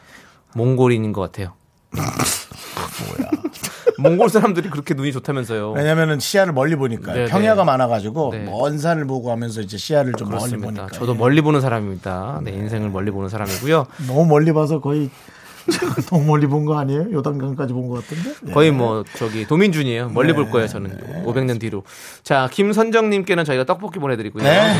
몽골인인 0.55 1.13
것 1.13 1.21
같아요. 1.23 1.55
뭐야? 1.91 3.31
몽골 3.99 4.29
사람들이 4.29 4.69
그렇게 4.69 4.95
눈이 4.95 5.11
좋다면서요. 5.13 5.73
왜냐면은 5.73 6.21
시야를 6.21 6.53
멀리 6.53 6.77
보니까 6.77 7.15
네, 7.15 7.27
평야가 7.27 7.63
네. 7.63 7.67
많아가지고 7.67 8.31
네. 8.33 8.45
먼 8.45 8.79
산을 8.79 9.07
보고 9.07 9.31
하면서 9.31 9.61
이제 9.63 9.79
시야를 9.79 10.13
좀 10.13 10.29
멀리 10.29 10.41
그렇습니다. 10.41 10.83
보니까. 10.83 10.99
저도 10.99 11.15
예. 11.15 11.19
멀리 11.19 11.41
보는 11.41 11.61
사람입니다. 11.63 12.41
내 12.45 12.53
인생을 12.53 12.91
멀리 12.91 13.11
보는 13.11 13.29
사람이고요. 13.31 13.87
너무 14.07 14.27
멀리 14.27 14.53
봐서 14.53 14.81
거의 14.81 15.11
너무 16.11 16.25
멀리 16.25 16.47
본 16.47 16.65
거 16.67 16.79
아니에요? 16.79 17.07
요단강까지 17.13 17.73
본 17.73 17.89
것 17.89 18.07
같은데. 18.07 18.35
네. 18.43 18.53
거의 18.53 18.71
뭐 18.71 19.05
저기 19.17 19.47
도민준이에요. 19.47 20.11
멀리 20.11 20.33
볼 20.33 20.51
거예요. 20.51 20.69
저는 20.69 21.25
500년 21.25 21.61
뒤로. 21.61 21.83
자 22.23 22.49
김선정님께는 22.53 23.45
저희가 23.45 23.65
떡볶이 23.65 23.99
보내드리고요. 23.99 24.43
네. 24.43 24.73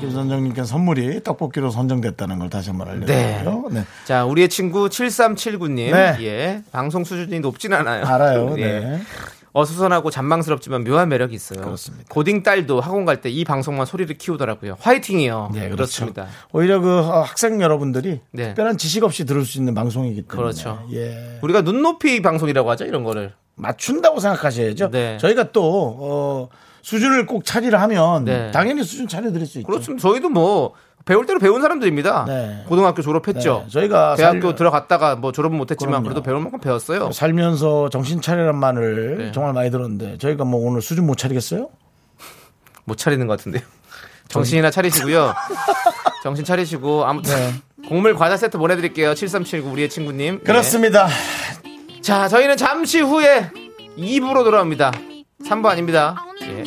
김선정님께 0.00 0.64
선물이 0.64 1.22
떡볶이로 1.24 1.70
선정됐다는 1.70 2.38
걸 2.38 2.48
다시 2.50 2.70
한번 2.70 2.88
알려드리고요. 2.88 3.68
네. 3.70 3.84
자 4.04 4.24
우리의 4.24 4.48
친구 4.48 4.88
7379님. 4.88 5.92
네. 5.92 6.16
예. 6.20 6.62
방송 6.72 7.04
수준이 7.04 7.40
높진 7.40 7.72
않아요. 7.74 8.04
알아요. 8.06 8.54
예. 8.60 9.00
네. 9.52 9.60
어수선하고 9.60 10.10
잔망스럽지만 10.10 10.84
묘한 10.84 11.08
매력이 11.08 11.34
있어요. 11.34 11.60
그렇습니다. 11.62 12.04
고딩 12.08 12.42
딸도 12.42 12.80
학원 12.80 13.04
갈 13.04 13.20
때 13.20 13.30
이 13.30 13.44
방송만 13.44 13.86
소리를 13.86 14.16
키우더라고요. 14.16 14.76
화이팅이요. 14.80 15.50
네, 15.52 15.60
그렇죠. 15.68 15.76
그렇습니다. 15.76 16.26
오히려 16.52 16.80
그 16.80 16.98
어, 17.00 17.22
학생 17.22 17.60
여러분들이 17.60 18.20
네. 18.30 18.48
특별한 18.48 18.78
지식 18.78 19.04
없이 19.04 19.24
들을 19.24 19.44
수 19.44 19.58
있는 19.58 19.74
방송이기 19.74 20.22
때문에 20.22 20.36
그렇죠. 20.42 20.84
예. 20.92 21.38
우리가 21.42 21.62
눈높이 21.62 22.22
방송이라고 22.22 22.70
하죠. 22.70 22.84
이런 22.84 23.04
거를. 23.04 23.32
맞춘다고 23.56 24.20
생각하셔야죠. 24.20 24.90
네. 24.90 25.18
저희가 25.18 25.52
또 25.52 25.96
어, 26.00 26.48
수준을 26.82 27.26
꼭 27.26 27.44
차리를 27.44 27.78
하면 27.80 28.24
네. 28.24 28.50
당연히 28.50 28.82
수준 28.84 29.06
차려드릴 29.08 29.46
수 29.46 29.58
있죠. 29.58 29.66
그렇습니다. 29.66 30.00
저희도 30.08 30.28
뭐 30.30 30.74
배울 31.04 31.26
대로 31.26 31.38
배운 31.38 31.60
사람들입니다. 31.62 32.24
네. 32.26 32.64
고등학교 32.68 33.02
졸업했죠. 33.02 33.62
네, 33.66 33.70
저희가 33.72 34.16
대학교 34.16 34.48
살- 34.48 34.54
들어갔다가 34.54 35.16
뭐 35.16 35.32
졸업은 35.32 35.56
못했지만 35.56 35.92
그럼요. 35.92 36.04
그래도 36.04 36.22
배울 36.22 36.40
만큼 36.40 36.60
배웠어요. 36.60 37.10
살면서 37.12 37.88
정신 37.90 38.20
차리란 38.20 38.56
말을 38.58 39.18
네. 39.18 39.32
정말 39.32 39.52
많이 39.54 39.70
들었는데 39.70 40.18
저희가 40.18 40.44
뭐 40.44 40.66
오늘 40.68 40.82
수준 40.82 41.06
못 41.06 41.16
차리겠어요? 41.16 41.68
못 42.84 42.96
차리는 42.98 43.26
것 43.26 43.36
같은데요. 43.38 43.62
정신이나 44.28 44.70
차리시고요. 44.70 45.34
정신 46.22 46.44
차리시고 46.44 47.04
아무튼 47.04 47.34
네. 47.34 47.88
곡물 47.88 48.14
과자 48.14 48.36
세트 48.36 48.58
보내드릴게요. 48.58 49.14
7379 49.14 49.70
우리의 49.72 49.88
친구님. 49.88 50.38
네. 50.38 50.42
그렇습니다. 50.44 51.08
자, 52.02 52.28
저희는 52.28 52.56
잠시 52.56 53.00
후에 53.00 53.50
2부로 53.98 54.44
돌아옵니다. 54.44 54.92
3부 55.44 55.66
아닙니다. 55.66 56.16
예. 56.42 56.62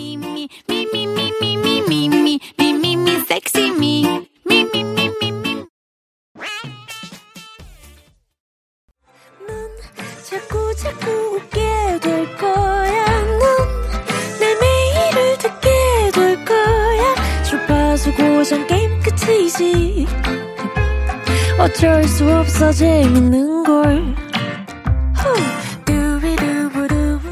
어쩔 21.63 22.03
수 22.03 22.30
없어 22.30 22.72
재밌는 22.74 23.63
걸 23.63 24.23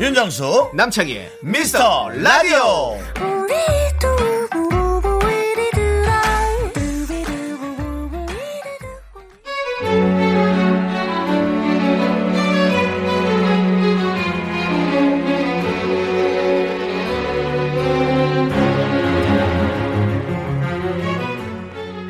윤정수 0.02 0.72
남창희의 0.74 1.32
미스터 1.44 2.10
라디오. 2.10 2.98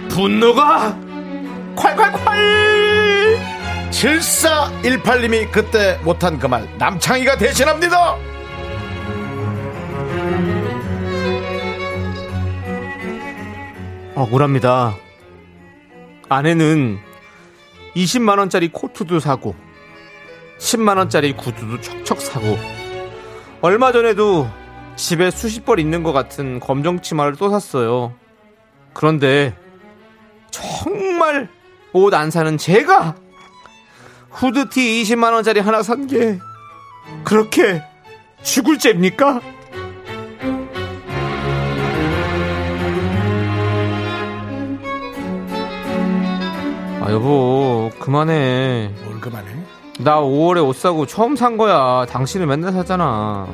분노가 0.08 0.98
콸콸콸! 1.76 2.91
7418님이 3.92 5.52
그때 5.52 6.00
못한 6.04 6.40
그 6.40 6.48
말 6.48 6.68
남창희가 6.78 7.38
대신합니다. 7.38 8.16
억울합니다. 14.16 14.96
아내는 16.30 17.00
20만원짜리 17.96 18.72
코트도 18.72 19.20
사고, 19.20 19.56
10만원짜리 20.60 21.36
구두도 21.36 21.82
척척 21.82 22.22
사고, 22.22 22.58
얼마 23.62 23.92
전에도 23.92 24.48
집에 24.96 25.32
수십 25.32 25.66
벌 25.66 25.80
있는 25.80 26.04
것 26.04 26.14
같은 26.14 26.60
검정 26.60 27.02
치마를 27.02 27.36
또 27.36 27.50
샀어요. 27.50 28.14
그런데, 28.94 29.56
정말 30.52 31.50
옷 31.94 32.14
안 32.14 32.32
사는 32.32 32.58
제가, 32.58 33.16
후드티 34.32 35.04
20만원짜리 35.04 35.62
하나 35.62 35.84
산 35.84 36.08
게, 36.08 36.40
그렇게 37.24 37.84
죽을 38.44 38.78
죄입니까? 38.78 39.42
아, 47.02 47.12
여보, 47.12 47.90
그만해. 48.00 48.92
뭘 49.04 49.20
그만해? 49.20 49.50
나 50.00 50.20
5월에 50.22 50.66
옷 50.68 50.76
사고 50.76 51.06
처음 51.06 51.36
산 51.36 51.58
거야. 51.58 52.06
당신은 52.08 52.48
맨날 52.48 52.72
사잖아. 52.74 53.48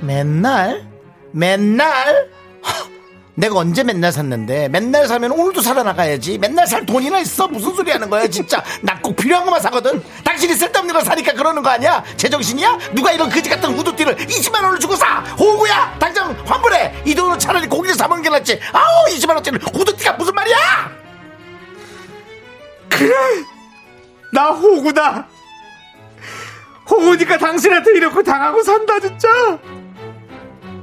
맨날? 0.00 0.86
맨날? 1.32 2.30
허, 3.36 3.40
내가 3.40 3.56
언제 3.56 3.82
맨날 3.82 4.12
샀는데? 4.12 4.68
맨날 4.68 5.06
사면 5.08 5.32
오늘도 5.32 5.60
사러 5.62 5.82
나가야지. 5.82 6.38
맨날 6.38 6.66
살 6.66 6.84
돈이나 6.84 7.18
있어. 7.20 7.48
무슨 7.48 7.74
소리 7.74 7.90
하는 7.90 8.08
거야 8.10 8.26
진짜. 8.28 8.62
나 8.82 9.00
꼭 9.02 9.16
필요한 9.16 9.44
것만 9.44 9.60
사거든. 9.60 10.02
당신이 10.24 10.54
쓸데없는 10.54 10.92
걸 10.94 11.02
사니까 11.04 11.32
그러는 11.32 11.62
거 11.62 11.70
아니야? 11.70 12.04
제정신이야? 12.16 12.78
누가 12.92 13.10
이런 13.12 13.28
거지 13.30 13.48
같은 13.48 13.70
후드티를 13.76 14.16
20만 14.16 14.62
원을 14.62 14.78
주고 14.78 14.94
사? 14.94 15.20
호구야! 15.38 15.96
당장 15.98 16.36
환불해! 16.46 17.02
이 17.04 17.14
돈으로 17.14 17.36
차라리 17.38 17.66
고기를 17.66 17.96
사 17.96 18.06
먹는 18.06 18.22
게 18.22 18.30
낫지. 18.30 18.60
아우 18.72 19.06
20만 19.08 19.34
원짜리 19.34 19.58
후드티가 19.72 20.12
무슨 20.12 20.34
말이야? 20.34 20.56
그래! 22.90 23.12
나 24.32 24.50
호구다! 24.50 25.26
호구니까 26.88 27.38
당신한테 27.38 27.92
이렇게 27.96 28.22
당하고 28.22 28.62
산다, 28.62 29.00
진짜! 29.00 29.28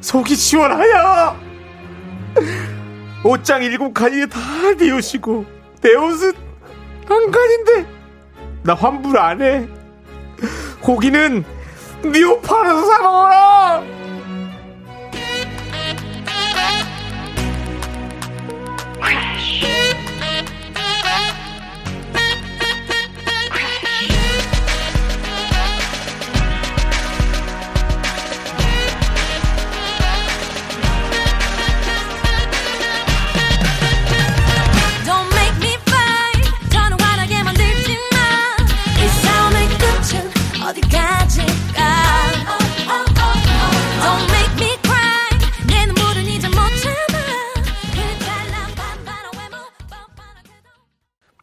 속이 0.02 0.36
시원하여! 0.36 1.49
옷장 3.24 3.64
일곱 3.64 3.94
칸이 3.94 4.28
다 4.30 4.40
내우시고, 4.78 5.46
내 5.82 5.94
옷은 5.96 6.34
한 7.08 7.32
칸인데, 7.32 7.86
나 8.64 8.74
환불 8.74 9.18
안 9.18 9.42
해. 9.42 9.68
고기는 10.82 11.44
네옷 12.04 12.42
팔아서 12.42 12.86
사 12.86 13.02
먹어라! 13.02 13.84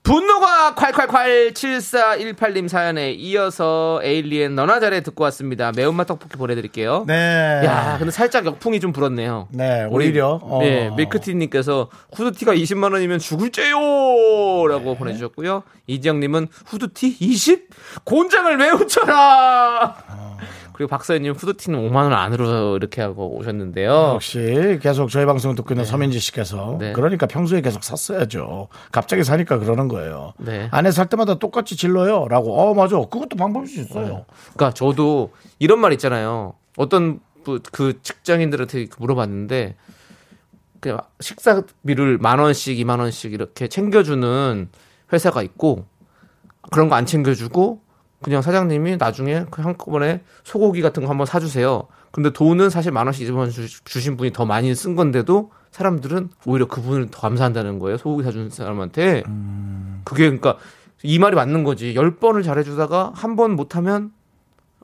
콸콸콸 0.06 1.52
7418님 1.52 2.68
사연에 2.68 3.10
이어서 3.10 4.00
에일리엔 4.04 4.54
너나 4.54 4.78
잘해 4.78 5.00
듣고 5.02 5.24
왔습니다. 5.24 5.72
매운맛 5.74 6.06
떡볶이 6.06 6.36
보내드릴게요. 6.36 7.04
네. 7.08 7.62
야, 7.64 7.96
근데 7.98 8.12
살짝 8.12 8.46
역풍이 8.46 8.78
좀 8.78 8.92
불었네요. 8.92 9.48
네, 9.50 9.84
우리, 9.90 10.06
오히려. 10.06 10.38
어. 10.42 10.60
네, 10.62 10.90
밀크티님께서 10.96 11.90
후드티가 12.14 12.54
20만 12.54 12.92
원이면 12.92 13.18
죽을째요! 13.18 13.76
라고 14.68 14.92
네. 14.92 14.96
보내주셨고요. 14.96 15.64
이지영님은 15.88 16.48
후드티 16.66 17.16
20? 17.18 17.68
곤장을 18.04 18.56
왜 18.58 18.70
웃쳐라! 18.70 19.96
어. 20.08 20.25
그리고 20.76 20.90
박서연님 20.90 21.32
후드티는 21.32 21.88
5만 21.88 21.94
원 21.96 22.12
안으로 22.12 22.76
이렇게 22.76 23.00
하고 23.00 23.34
오셨는데요. 23.38 23.90
역시 24.14 24.78
계속 24.82 25.08
저희 25.08 25.24
방송 25.24 25.54
듣고 25.54 25.72
있는 25.72 25.86
서민지 25.86 26.18
씨께서 26.20 26.76
네. 26.78 26.92
그러니까 26.92 27.26
평소에 27.26 27.62
계속 27.62 27.82
샀어야죠. 27.82 28.68
갑자기 28.92 29.24
사니까 29.24 29.58
그러는 29.58 29.88
거예요. 29.88 30.34
네. 30.36 30.68
안에 30.70 30.90
살 30.90 31.06
때마다 31.08 31.38
똑같이 31.38 31.76
질러요. 31.76 32.28
라고. 32.28 32.54
어, 32.60 32.74
맞아. 32.74 32.96
그것도 32.96 33.36
방법일 33.38 33.66
수 33.68 33.80
있어요. 33.80 34.26
그러니까 34.54 34.74
저도 34.74 35.32
이런 35.58 35.78
말 35.80 35.92
있잖아요. 35.94 36.52
어떤 36.76 37.20
부- 37.42 37.60
그 37.72 38.02
직장인들한테 38.02 38.86
물어봤는데 38.98 39.76
그 40.80 40.94
식사비를 41.20 42.18
만 42.18 42.38
원씩, 42.38 42.78
이만 42.78 43.00
원씩 43.00 43.32
이렇게 43.32 43.66
챙겨주는 43.68 44.68
회사가 45.10 45.42
있고 45.42 45.86
그런 46.70 46.90
거 46.90 46.96
안 46.96 47.06
챙겨주고 47.06 47.80
그냥 48.22 48.42
사장님이 48.42 48.96
나중에 48.96 49.44
그 49.50 49.62
한꺼번에 49.62 50.22
소고기 50.42 50.80
같은 50.82 51.02
거 51.04 51.10
한번 51.10 51.26
사주세요. 51.26 51.86
근데 52.12 52.30
돈은 52.30 52.70
사실 52.70 52.92
만 52.92 53.06
원씩 53.06 53.28
이만 53.28 53.50
주신 53.84 54.16
분이 54.16 54.32
더 54.32 54.46
많이 54.46 54.74
쓴 54.74 54.96
건데도 54.96 55.50
사람들은 55.70 56.30
오히려 56.46 56.66
그분을 56.66 57.08
더 57.10 57.20
감사한다는 57.20 57.78
거예요. 57.78 57.98
소고기 57.98 58.24
사준 58.24 58.48
사람한테. 58.48 59.22
그게 60.04 60.24
그러니까 60.24 60.56
이 61.02 61.18
말이 61.18 61.36
맞는 61.36 61.62
거지. 61.64 61.94
열 61.94 62.16
번을 62.16 62.42
잘해주다가 62.42 63.12
한 63.14 63.36
번 63.36 63.52
못하면 63.52 64.12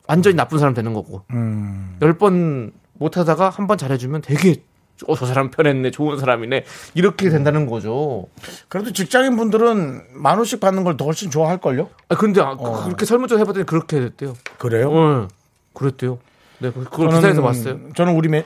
완전히 0.06 0.36
나쁜 0.36 0.58
사람 0.58 0.74
되는 0.74 0.92
거고. 0.92 1.22
음. 1.30 1.96
열번 2.02 2.72
못하다가 2.94 3.48
한 3.48 3.66
번 3.66 3.78
잘해주면 3.78 4.20
되게 4.20 4.62
어, 5.08 5.14
저 5.16 5.26
사람 5.26 5.50
편했네, 5.50 5.90
좋은 5.90 6.18
사람이네 6.18 6.64
이렇게 6.94 7.28
된다는 7.30 7.66
거죠. 7.66 8.26
그래도 8.68 8.92
직장인 8.92 9.36
분들은 9.36 10.02
만 10.14 10.36
원씩 10.38 10.60
받는 10.60 10.84
걸 10.84 10.96
더 10.96 11.04
훨씬 11.06 11.30
좋아할걸요? 11.30 11.88
아 12.08 12.14
근데 12.16 12.40
아, 12.40 12.56
그- 12.56 12.84
그렇게 12.84 13.04
설문조사 13.06 13.40
해봤더니 13.40 13.66
그렇게 13.66 13.98
됐대요. 14.00 14.34
그래요? 14.58 14.90
어, 14.92 15.28
그랬대요. 15.74 16.18
네, 16.58 16.70
그- 16.70 16.84
그걸 16.84 17.08
기사에서 17.08 17.42
봤어요. 17.42 17.78
저는 17.96 18.14
우리 18.14 18.28
매, 18.28 18.44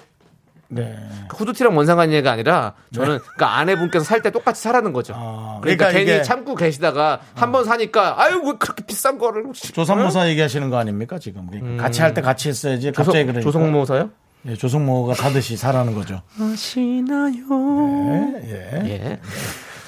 네. 0.69 0.97
후드티랑 1.33 1.75
뭔 1.75 1.87
상관이냐가 1.87 2.33
아니라 2.33 2.75
저는 2.92 3.19
그러니까 3.19 3.57
아내분께서 3.59 4.05
살 4.05 4.21
때 4.23 4.31
똑같이 4.31 4.62
사라는 4.62 4.92
거죠. 4.92 5.12
아, 5.16 5.59
그러니까, 5.62 5.88
그러니까 5.88 5.90
괜히 6.12 6.25
참고 6.25 6.55
계시다가 6.57 7.21
한번 7.35 7.64
사니까 7.64 8.21
아유 8.21 8.40
왜 8.45 8.53
그렇게 8.59 8.85
비싼 8.85 9.19
거를 9.19 9.45
조선모사 9.53 10.29
얘기하시는 10.31 10.69
거 10.71 10.77
아닙니까, 10.79 11.19
지금? 11.21 11.47
그러니까 11.49 11.83
같이 11.85 12.01
할 12.01 12.14
때 12.14 12.21
같이 12.21 12.49
했어야지. 12.49 12.90
조성, 12.92 13.05
갑자기 13.05 13.25
그러니까. 13.27 13.42
조성모사요? 13.42 14.11
예, 14.49 14.55
조성모가 14.55 15.15
사듯이 15.15 15.57
사라는 15.57 15.95
거죠. 15.95 16.23
아시나요? 16.41 18.33
예. 18.45 18.71
예. 18.85 19.21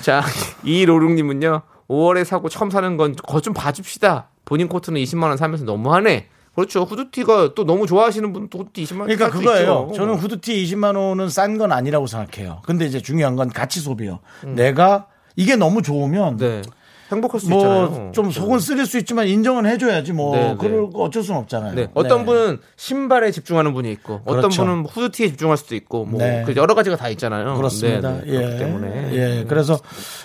자, 0.01 0.23
이로룡님은요, 0.65 1.63
5월에 1.89 2.25
사고 2.25 2.49
처음 2.49 2.71
사는 2.71 2.97
건 2.97 3.15
거 3.15 3.41
좀 3.41 3.55
봐줍시다. 3.55 4.29
본인 4.45 4.69
코트는 4.69 5.01
20만 5.03 5.25
원 5.25 5.37
사면서 5.37 5.65
너무하네. 5.65 6.27
그렇죠. 6.55 6.83
후드티가 6.83 7.55
또 7.55 7.65
너무 7.65 7.87
좋아하시는 7.87 8.33
분도 8.33 8.59
후드티 8.59 8.83
20만 8.85 9.01
원 9.01 9.07
그러니까 9.09 9.31
그거예요. 9.31 9.93
저는 9.95 10.15
후드티 10.17 10.65
20만 10.65 10.97
원은 10.97 11.29
싼 11.29 11.57
건 11.57 11.71
아니라고 11.71 12.07
생각해요. 12.09 12.63
근데 12.65 12.85
이제 12.85 13.01
중요한 13.01 13.37
건 13.37 13.49
가치 13.49 13.79
소비요. 13.81 14.19
내가 14.45 15.07
이게 15.37 15.55
너무 15.55 15.83
좋으면 15.83 16.33
음. 16.35 16.37
네. 16.39 16.63
행복할 17.11 17.41
수 17.41 17.49
뭐 17.49 17.59
있잖아요. 17.59 18.13
좀 18.13 18.31
속은 18.31 18.59
쓰릴 18.59 18.87
수 18.87 18.99
있지만 18.99 19.27
인정은 19.27 19.65
해줘야지 19.67 20.13
뭐 20.13 20.37
네, 20.37 20.49
네. 20.49 20.57
그럴 20.59 20.91
거 20.91 21.05
어쩔 21.05 21.23
수는 21.23 21.41
없잖아요. 21.41 21.75
네. 21.75 21.89
어떤 21.95 22.21
네. 22.21 22.25
분은 22.27 22.59
신발에 22.77 23.31
집중하는 23.31 23.73
분이 23.73 23.91
있고, 23.93 24.21
어떤 24.25 24.43
그렇죠. 24.43 24.63
분은 24.65 24.87
후드티에 24.87 25.29
집중할 25.29 25.57
수도 25.57 25.75
있고, 25.75 26.05
뭐, 26.05 26.21
네. 26.21 26.43
그 26.45 26.55
여러 26.57 26.75
가지가 26.75 26.97
다 26.97 27.09
있잖아요. 27.09 27.57
그렇습니다. 27.57 28.13
네, 28.13 28.23
네. 28.25 28.33
예. 28.33 28.39
그렇기 28.39 28.59
때문에. 28.59 29.13
예. 29.13 29.45
그래서 29.49 29.79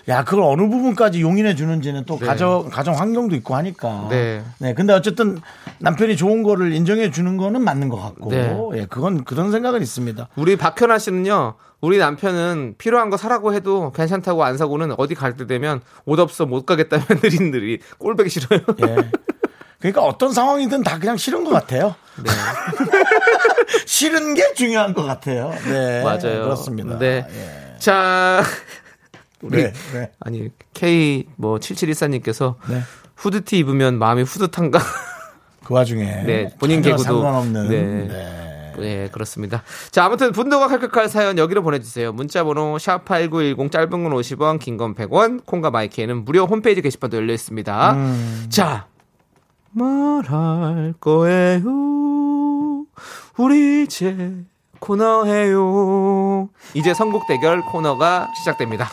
야 0.10 0.24
그걸 0.24 0.44
어느 0.44 0.62
부분까지 0.70 1.22
용인해 1.22 1.56
주는지는 1.56 2.04
또 2.06 2.18
가정 2.18 2.70
가정 2.70 2.96
환경도 2.96 3.36
있고 3.38 3.56
하니까. 3.56 4.08
네. 4.10 4.44
근데 4.76 4.94
어쨌든 4.94 5.40
남편이 5.80 6.18
좋은 6.18 6.44
거를 6.44 6.74
인정해 6.74 7.12
주는 7.12 7.38
거는 7.38 7.62
맞는 7.62 7.90
것 7.90 7.98
같고. 7.98 8.30
네. 8.30 8.58
예. 8.76 8.86
그건 8.86 9.24
그런 9.24 9.52
생각은 9.52 9.82
있습니다. 9.82 10.28
우리 10.36 10.56
박현아 10.58 10.98
씨는요, 11.00 11.54
우리 11.84 11.98
남편은 11.98 12.76
필요한 12.78 13.10
거 13.10 13.18
사라고 13.18 13.54
해도 13.54 13.92
괜찮다고 13.92 14.42
안 14.46 14.58
사고는 14.58 14.96
어디 14.98 15.16
갈 15.16 15.34
때 15.36 15.46
되면 15.46 15.82
옷 16.06 16.18
없어 16.18 16.46
못 16.46 16.66
가겠다 16.66 16.98
며느리들이 17.10 17.80
꼴보기 18.00 18.30
싫어요. 18.30 18.62
예. 18.88 18.96
그러니까 19.80 20.02
어떤 20.02 20.32
상황이든 20.32 20.84
다 20.84 20.98
그냥 20.98 21.18
싫은 21.18 21.44
것 21.44 21.50
같아요. 21.50 21.94
네. 22.24 22.32
싫은 23.86 24.34
게 24.36 24.54
중요한 24.54 24.94
것 24.94 25.04
같아요. 25.04 25.54
네. 25.66 26.02
맞아요. 26.04 26.44
그렇습니다. 26.44 26.98
네. 26.98 27.28
예. 27.30 27.80
자, 27.80 28.42
우리 29.42 29.64
네. 29.64 29.74
네. 29.92 30.12
아니 30.22 30.52
K 30.74 31.26
뭐 31.36 31.58
7714님께서 31.60 32.56
네. 32.70 32.82
후드티 33.18 33.58
입으면 33.58 34.00
마음이 34.00 34.24
후듯한가? 34.24 34.80
그 35.66 35.74
와중에 35.74 36.24
네, 36.24 36.56
본인 36.60 36.82
개그도 36.82 37.04
상관없는 37.04 37.68
네. 37.68 38.08
네. 38.78 38.96
네, 39.04 39.10
그렇습니다. 39.12 39.64
자, 39.92 40.06
아무튼 40.06 40.32
분노가 40.32 40.68
칼칼칼 40.68 41.10
사연 41.10 41.38
여기로 41.38 41.64
보내주세요. 41.64 42.12
문자번호 42.14 42.78
샵8910 42.78 43.72
짧은 43.72 43.90
건 43.90 44.12
50원, 44.14 44.60
긴 44.60 44.78
건 44.78 44.96
100원, 44.96 45.46
콩과 45.46 45.72
마이크에는 45.72 46.26
무료 46.26 46.46
홈페이지 46.46 46.82
게시판도 46.82 47.18
열려 47.18 47.34
있습니다. 47.34 47.94
음. 47.94 48.46
자, 48.50 48.88
말할 49.72 50.94
거예요. 51.00 51.62
우리 53.38 53.84
이제 53.84 54.36
코너해요. 54.80 56.50
이제 56.74 56.94
선곡 56.94 57.28
대결 57.28 57.62
코너가 57.62 58.28
시작됩니다. 58.38 58.90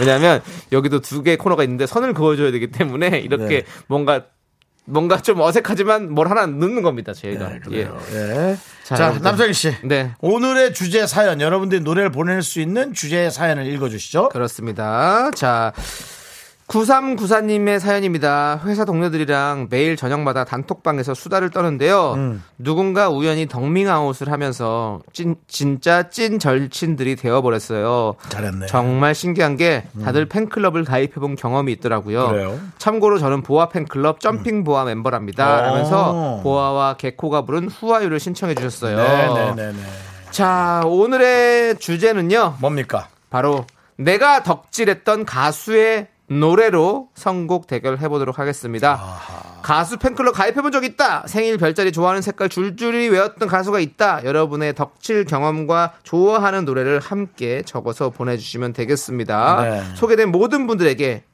왜냐하면 0.00 0.40
여기도 0.70 1.00
두개 1.00 1.36
코너가 1.36 1.64
있는데 1.64 1.86
선을 1.86 2.14
그어줘야 2.14 2.52
되기 2.52 2.70
때문에 2.70 3.18
이렇게 3.18 3.46
네. 3.48 3.64
뭔가 3.88 4.26
뭔가 4.88 5.20
좀 5.20 5.40
어색하지만 5.40 6.12
뭘 6.12 6.28
하나 6.30 6.46
넣는 6.46 6.82
겁니다 6.82 7.12
저희가. 7.12 7.48
네. 7.48 7.60
예. 7.72 7.78
예. 8.12 8.56
자, 8.84 8.96
자. 8.96 9.18
남성희 9.20 9.52
씨. 9.52 9.74
네. 9.84 10.12
오늘의 10.20 10.72
주제 10.72 11.06
사연, 11.06 11.40
여러분들이 11.40 11.82
노래를 11.82 12.10
보낼 12.10 12.42
수 12.42 12.60
있는 12.60 12.94
주제의 12.94 13.30
사연을 13.30 13.66
읽어주시죠. 13.66 14.30
그렇습니다. 14.30 15.30
자, 15.32 15.72
9394님의 16.68 17.78
사연입니다. 17.78 18.60
회사 18.66 18.84
동료들이랑 18.84 19.68
매일 19.70 19.96
저녁마다 19.96 20.44
단톡방에서 20.44 21.14
수다를 21.14 21.48
떠는데요. 21.48 22.12
음. 22.12 22.44
누군가 22.58 23.08
우연히 23.08 23.46
덕밍아웃을 23.46 24.30
하면서 24.30 25.00
찐, 25.14 25.36
진짜 25.48 26.10
찐 26.10 26.38
절친들이 26.38 27.16
되어버렸어요. 27.16 28.16
잘했네. 28.28 28.66
정말 28.66 29.14
신기한 29.14 29.56
게 29.56 29.84
다들 30.04 30.26
팬클럽을 30.26 30.84
가입해본 30.84 31.36
경험이 31.36 31.72
있더라고요. 31.72 32.26
음. 32.26 32.30
그래요? 32.30 32.50
음. 32.50 32.72
참고로 32.76 33.18
저는 33.18 33.42
보아 33.42 33.70
팬클럽 33.70 34.20
점핑 34.20 34.62
보아 34.62 34.84
멤버랍니다. 34.84 35.60
오. 35.60 35.62
라면서 35.62 36.40
보아와 36.42 36.94
개코가 36.98 37.42
부른 37.46 37.68
후아유를 37.68 38.20
신청해 38.20 38.54
주셨어요. 38.54 38.96
네네네네. 38.96 39.78
자, 40.30 40.82
오늘의 40.84 41.78
주제는요. 41.78 42.56
뭡니까? 42.60 43.08
바로 43.30 43.64
내가 43.96 44.42
덕질했던 44.42 45.24
가수의 45.24 46.08
노래로 46.30 47.08
선곡 47.14 47.66
대결 47.66 47.98
해보도록 47.98 48.38
하겠습니다. 48.38 49.00
가수 49.62 49.96
팬클럽 49.98 50.34
가입해본 50.34 50.72
적 50.72 50.84
있다. 50.84 51.26
생일 51.26 51.58
별자리 51.58 51.90
좋아하는 51.90 52.22
색깔 52.22 52.48
줄줄이 52.48 53.08
외웠던 53.08 53.48
가수가 53.48 53.80
있다. 53.80 54.24
여러분의 54.24 54.74
덕질 54.74 55.24
경험과 55.24 55.94
좋아하는 56.02 56.64
노래를 56.64 57.00
함께 57.00 57.62
적어서 57.62 58.10
보내주시면 58.10 58.72
되겠습니다. 58.74 59.62
네. 59.62 59.82
소개된 59.94 60.30
모든 60.30 60.66
분들에게 60.66 61.24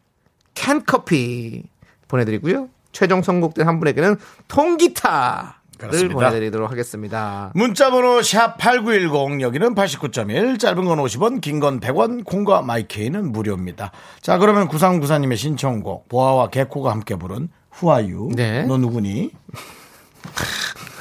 캔커피 0.55 1.65
보내드리고요. 2.09 2.69
최종 2.93 3.23
선곡된 3.23 3.67
한 3.67 3.81
분에게는 3.81 4.17
통기타를 4.47 5.64
그렇습니다. 5.89 6.15
보내드리도록 6.15 6.71
하겠습니다. 6.71 7.51
문자번호 7.55 8.23
샵 8.23 8.57
8910 8.59 9.41
여기는 9.43 9.75
89.1 9.75 10.59
짧은 10.59 10.85
건 10.85 10.99
50원 10.99 11.41
긴 11.41 11.61
건 11.61 11.81
100원 11.81 12.25
콩과 12.25 12.63
마이케이는 12.63 13.33
무료입니다. 13.33 13.93
자 14.21 14.39
그러면 14.39 14.69
9394님의 14.69 15.37
신청곡 15.37 16.09
보아와 16.09 16.49
개코가 16.49 16.91
함께 16.91 17.17
부른 17.17 17.49
후아유 17.71 18.31
네. 18.35 18.65
너 18.67 18.77
누구니? 18.79 19.31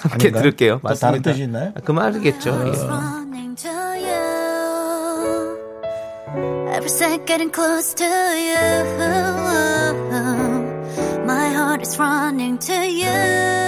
함께 0.01 0.27
아닌가요? 0.27 0.41
들을게요. 0.41 0.73
또 0.75 0.79
맞습니다. 0.83 1.07
다른 1.07 1.21
뜻이 1.21 1.43
있나요? 1.43 1.71
아, 1.75 1.79
그 1.83 1.91
말이겠죠. 1.91 2.49
예. 2.67 2.71
to 3.55 3.69
you. 3.69 5.57
Every 6.75 6.89
second 6.89 7.25
getting 7.27 7.51
close 7.53 7.93
to 7.93 8.03
you. 8.03 8.83
My 11.25 11.49
heart 11.53 11.81
is 11.83 11.97
running 11.99 12.57
to 12.59 12.73
you. 12.73 13.62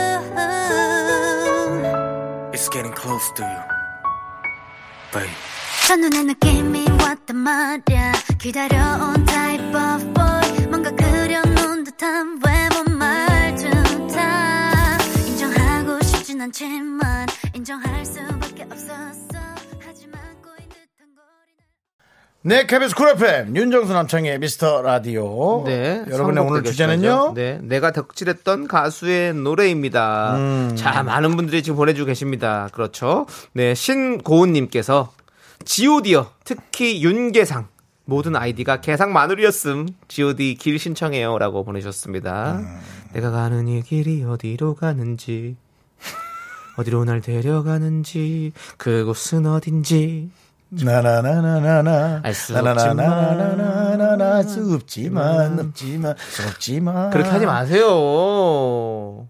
It's 2.65 2.73
getting 2.73 2.95
close 2.95 3.31
to 3.35 3.45
you. 3.45 5.27
첫눈에 5.87 6.23
느낌이 6.23 6.87
왔단 6.99 7.37
말야. 7.37 8.13
기다려온 8.39 9.23
type 9.23 9.67
of 9.67 10.13
boy. 10.15 10.67
뭔가 10.69 10.89
그려놓은 10.89 11.83
듯한 11.83 12.41
외모 12.43 12.83
말투 12.97 13.69
다. 14.07 14.97
인정하고 15.27 16.01
싶진 16.01 16.41
않지만 16.41 17.27
인정할 17.53 18.03
수밖에 18.03 18.63
없었어 18.63 19.24
네, 22.47 22.67
KBS 22.67 22.93
쿨 22.93 23.09
FM 23.09 23.55
윤정수 23.55 23.91
남창의 23.91 24.37
미스터 24.37 24.83
라디오. 24.83 25.63
네. 25.65 26.05
여러분의 26.07 26.43
오늘. 26.43 26.63
주제는요. 26.63 27.33
네. 27.33 27.57
내가 27.63 27.91
덕질했던 27.91 28.67
가수의 28.67 29.33
노래입니다. 29.33 30.35
음. 30.37 30.75
자, 30.75 31.01
많은 31.01 31.37
분들이 31.37 31.63
지금 31.63 31.77
보내주고 31.77 32.05
계십니다. 32.05 32.69
그렇죠. 32.71 33.25
네. 33.53 33.73
신고은님께서 33.73 35.11
지오디어, 35.63 36.29
특히 36.43 37.03
윤계상. 37.03 37.67
모든 38.05 38.35
아이디가 38.35 38.79
개상 38.79 39.11
마누리였음. 39.11 39.87
GOD 40.07 40.53
길 40.59 40.77
신청해요. 40.77 41.39
라고 41.39 41.63
보내주셨습니다. 41.63 42.57
음. 42.59 42.79
내가 43.13 43.31
가는 43.31 43.67
이 43.67 43.81
길이 43.81 44.23
어디로 44.23 44.75
가는지, 44.75 45.55
어디로 46.77 47.05
날 47.05 47.21
데려가는지, 47.21 48.51
그곳은 48.77 49.47
어딘지. 49.47 50.29
나나나나나나 50.69 52.21
알수 52.23 52.53
나나나나나나나 52.53 54.43
수 54.43 54.73
없지만 54.73 55.59
없지만 55.59 56.15
없지만 56.49 57.09
그렇게 57.11 57.29
하지 57.29 57.45
마세요. 57.45 59.27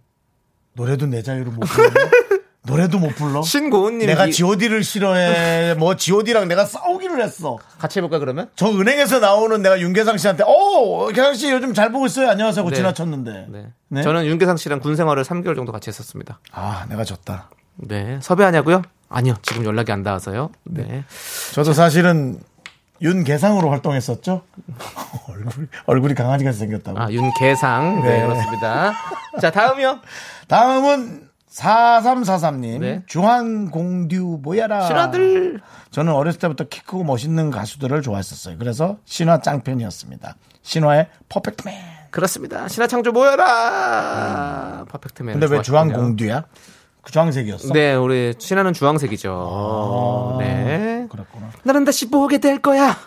노래도 0.74 1.06
내 1.08 1.22
자유로 1.22 1.52
못 1.52 1.62
불러 1.62 1.90
노래도 2.68 2.98
못 2.98 3.10
불러 3.16 3.44
신고은님. 3.44 4.08
내가 4.08 4.26
이- 4.26 4.32
G.O.D를 4.32 4.84
싫어해 4.84 5.76
뭐 5.76 5.96
G.O.D랑 5.96 6.48
내가 6.48 6.66
싸우기를 6.66 7.22
했어 7.24 7.60
같이 7.78 8.00
해볼까, 8.00 8.18
그러면? 8.20 8.50
저 8.56 8.68
은행에서 8.72 9.20
나오는 9.20 9.62
내가 9.62 9.80
윤계상 9.80 10.18
씨한테 10.18 10.44
어 10.48 11.08
계상 11.10 11.36
씨 11.36 11.52
요즘 11.52 11.74
잘 11.76 11.92
보고 11.92 12.08
있어요 12.08 12.28
안녕하세요 12.30 12.62
하고 12.62 12.72
네. 12.72 12.78
지나쳤는데 12.78 13.46
네. 13.50 13.68
네? 13.90 14.02
저는 14.02 14.26
윤계상 14.26 14.58
씨랑 14.58 14.80
군 14.80 14.96
생활을 14.96 15.24
3개월 15.24 15.56
정도 15.56 15.72
같이 15.72 15.90
했었습니다. 15.90 16.40
아 16.52 16.86
내가 16.90 17.04
졌다 17.04 17.50
네. 17.76 18.18
섭외하냐고요? 18.22 18.82
아니요. 19.10 19.36
지금 19.42 19.66
연락이 19.66 19.92
안 19.92 20.04
닿아서요. 20.04 20.50
네. 20.64 21.04
저도 21.54 21.74
사실은 21.74 22.40
윤계상으로 23.02 23.70
활동했었죠 23.72 24.44
얼굴이 25.30 25.68
얼굴이 25.86 26.14
강아지 26.16 26.46
같이 26.46 26.60
생겼다고 26.60 27.00
아, 27.00 27.12
윤계상. 27.12 28.02
네, 28.04 28.20
네. 28.20 28.26
그렇습니다. 28.26 28.94
자, 29.42 29.52
다음이요. 29.52 30.00
다음은 30.48 31.30
4343님 31.52 32.80
네. 32.80 33.04
주한공듀 33.06 34.40
뭐야라 34.42 34.88
신화들. 34.88 35.62
저는 35.92 36.12
어렸을 36.12 36.40
때부터 36.40 36.66
키 36.66 36.82
크고 36.82 37.06
멋있는 37.06 37.50
가수들을 37.50 38.02
좋아했었어요 38.02 38.58
그래서 38.58 38.98
신화 39.06 39.40
짱팬이었습니다 39.40 40.36
신화의 40.64 41.08
퍼펙트맨 41.30 41.96
그렇습니다. 42.16 42.70
신화 42.70 42.88
창조 42.88 43.12
모여라. 43.12 44.86
퍼펙트맨. 44.88 45.34
근데 45.34 45.48
왜 45.48 45.62
좋아하시군요. 45.62 45.94
주한공듀야? 45.94 46.46
그 47.06 47.12
주황색이었어? 47.12 47.72
네, 47.72 47.94
우리 47.94 48.34
신화는 48.38 48.74
주황색이죠. 48.74 50.38
네. 50.40 51.08
그렇구나 51.10 51.50
나는 51.64 51.86
다시 51.86 52.10
보게 52.10 52.40
될 52.40 52.62
거야. 52.62 52.98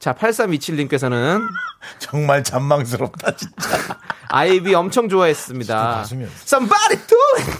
자, 0.00 0.12
8327님께서는 0.14 1.40
정말 1.98 2.42
잔망스럽다 2.44 3.36
진짜 3.36 3.68
아이비 4.28 4.74
엄청 4.74 5.08
좋아했습니다. 5.08 6.02
진짜 6.04 6.26
Somebody 6.44 7.06
do 7.06 7.18
it. 7.38 7.50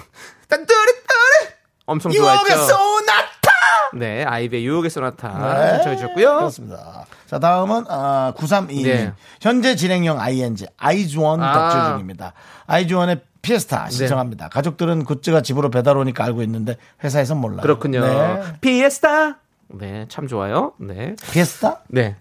딴 0.48 0.66
뚜리 0.66 0.92
뚜리. 0.92 1.54
엄청 1.86 2.12
유혹의 2.12 2.36
좋아했죠. 2.50 2.66
소나타 2.66 3.50
네, 3.94 4.22
아이비의 4.24 4.66
유혹의 4.66 4.90
소나타 4.90 5.28
네, 5.56 5.74
신청해 5.76 5.96
주셨고요. 5.96 6.36
그렇습니다 6.36 7.06
자 7.26 7.38
다음은 7.38 7.84
아, 7.88 8.34
932님 8.36 8.82
네. 8.84 9.12
현재 9.40 9.74
진행형 9.74 10.20
ING 10.20 10.66
아이즈원 10.76 11.42
아. 11.42 11.52
덕질 11.54 11.92
중입니다 11.92 12.34
아이즈원의 12.66 13.20
피에스타 13.42 13.90
신청합니다 13.90 14.48
가족들은 14.48 15.04
굿즈가 15.04 15.42
집으로 15.42 15.70
배달 15.70 15.96
오니까 15.96 16.24
알고 16.24 16.42
있는데 16.42 16.76
회사에선 17.02 17.38
몰라요 17.38 17.62
그렇군요. 17.62 18.00
네. 18.04 18.42
피에스타. 18.60 19.38
네, 19.68 20.06
참 20.08 20.26
좋아요. 20.26 20.72
네. 20.78 21.14
피에스타? 21.32 21.82
네. 21.88 22.16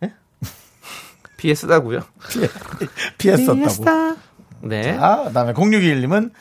네? 0.00 0.14
피에스타고요. 1.36 2.00
피에스타고 3.18 4.16
네. 4.62 4.96
아, 4.98 5.24
그다음에 5.24 5.52
0621님은 5.52 6.32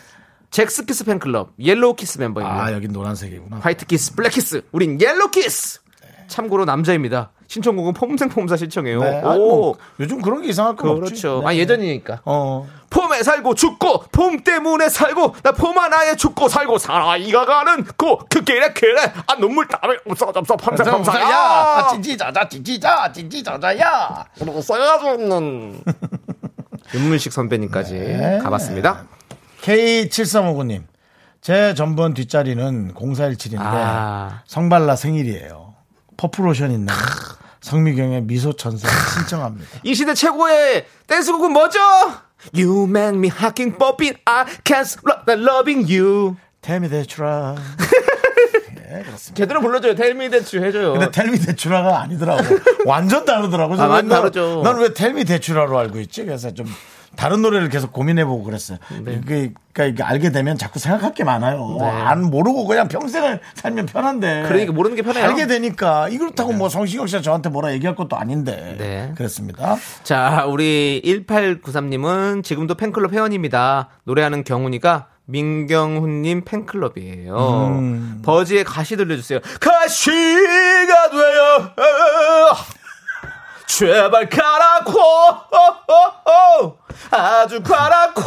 젝스키스 0.49 1.05
팬클럽 1.05 1.53
옐로우 1.59 1.95
키스 1.95 2.17
멤버입니다. 2.17 2.63
아 2.63 2.73
여긴 2.73 2.91
노란색이구나 2.91 3.59
화이트 3.59 3.85
키스, 3.85 4.15
블랙 4.15 4.31
키스, 4.31 4.63
우린 4.71 4.99
옐로우 4.99 5.29
키스. 5.31 5.81
참고로 6.27 6.65
남자입니다. 6.65 7.31
신청곡은 7.47 7.93
폼생폼사 7.93 8.57
신청해요. 8.57 8.99
네, 8.99 9.21
오, 9.23 9.37
뭐, 9.37 9.77
요즘 9.99 10.21
그런 10.21 10.41
게 10.41 10.49
이상할 10.49 10.75
건 10.75 10.89
없지 10.89 10.99
그렇죠. 11.01 11.39
네. 11.41 11.47
아 11.47 11.55
예전이니까. 11.55 12.21
어 12.25 12.67
폼에 12.89 13.21
살고 13.23 13.55
죽고 13.55 14.05
폼 14.11 14.39
때문에 14.43 14.89
살고 14.89 15.35
나 15.43 15.51
폼 15.51 15.77
하나에 15.77 16.15
죽고 16.15 16.47
살고 16.49 16.77
살아 16.77 17.17
이가 17.17 17.45
가는 17.45 17.83
그 17.97 18.17
길에 18.45 18.73
길에 18.73 19.01
아 19.27 19.35
눈물 19.39 19.67
땀에 19.67 19.95
없어 20.09 20.27
없어 20.33 20.55
펌사펌사 20.55 21.19
야, 21.21 21.27
아, 21.37 21.87
진지자자, 21.89 22.47
진지자, 22.47 23.11
진지자자야. 23.11 24.25
그리고 24.37 24.61
써야지는 24.61 25.81
윤문식 26.93 27.33
선배님까지 27.33 27.93
네. 27.93 28.39
가봤습니다. 28.41 29.05
K7359님, 29.61 30.83
제 31.41 31.73
전번 31.73 32.13
뒷자리는 32.13 32.93
0417인데 32.93 33.57
아. 33.59 34.41
성발라 34.47 34.95
생일이에요. 34.95 35.73
퍼플로션 36.17 36.71
있나요? 36.71 36.97
성미경의 37.67 38.21
미소 38.23 38.53
천사 38.53 38.87
신청합니다. 39.13 39.67
이 39.83 39.93
시대 39.93 40.13
최고의 40.13 40.85
댄스곡은 41.05 41.51
뭐죠? 41.51 41.79
You 42.55 42.83
make 42.87 43.17
me 43.17 43.29
hacking 43.29 43.77
popping 43.77 44.17
I 44.23 44.45
can't 44.63 44.81
stop 44.85 45.29
loving 45.29 45.85
you 45.93 46.35
텔미 46.61 46.87
대추라. 46.87 47.55
예, 48.89 49.03
그렇습니다. 49.03 49.33
제대로 49.35 49.59
불러줘요 49.59 49.95
텔미 49.95 50.29
댄스 50.29 50.55
해줘요 50.57 50.93
근데 50.93 51.11
텔미 51.11 51.39
대추라가 51.39 51.99
아니더라고. 52.03 52.41
완전 52.85 53.25
다르더라고. 53.25 53.73
아, 53.75 53.87
완전 53.87 54.17
다르죠. 54.17 54.61
난 54.63 54.77
왜 54.79 54.93
텔미 54.93 55.25
대추라로 55.25 55.77
알고 55.77 55.99
있지? 55.99 56.23
그래서 56.23 56.53
좀 56.53 56.67
다른 57.17 57.41
노래를 57.41 57.69
계속 57.69 57.91
고민해보고 57.91 58.43
그랬어요. 58.43 58.77
네. 59.03 59.19
이게, 59.21 59.51
그러니까 59.73 59.85
이게 59.85 60.03
알게 60.03 60.31
되면 60.31 60.57
자꾸 60.57 60.79
생각할 60.79 61.13
게 61.13 61.23
많아요. 61.23 61.77
안 61.81 62.23
모르고 62.29 62.65
그냥 62.65 62.87
평생을 62.87 63.41
살면 63.55 63.87
편한데. 63.87 64.43
그러니까 64.47 64.71
모르는 64.71 64.95
게 64.95 65.01
편해요. 65.01 65.25
알게 65.25 65.47
되니까 65.47 66.07
이렇다고 66.09 66.53
뭐 66.53 66.69
성시경 66.69 67.07
씨가 67.07 67.21
저한테 67.21 67.49
뭐라 67.49 67.73
얘기할 67.73 67.95
것도 67.95 68.15
아닌데. 68.15 68.75
네. 68.77 69.11
그렇습니다. 69.15 69.75
자, 70.03 70.45
우리 70.47 71.01
1893님은 71.03 72.43
지금도 72.43 72.75
팬클럽 72.75 73.11
회원입니다. 73.11 73.89
노래하는 74.05 74.43
경훈이가 74.43 75.07
민경훈님 75.25 76.45
팬클럽이에요. 76.45 77.67
음. 77.67 78.21
버즈의 78.23 78.63
가시 78.63 78.95
들려주세요. 78.95 79.39
가시가 79.59 81.09
돼요. 81.09 81.75
제발 83.65 84.29
가라고. 84.29 84.93
아주 87.11 87.61
가라고. 87.61 88.21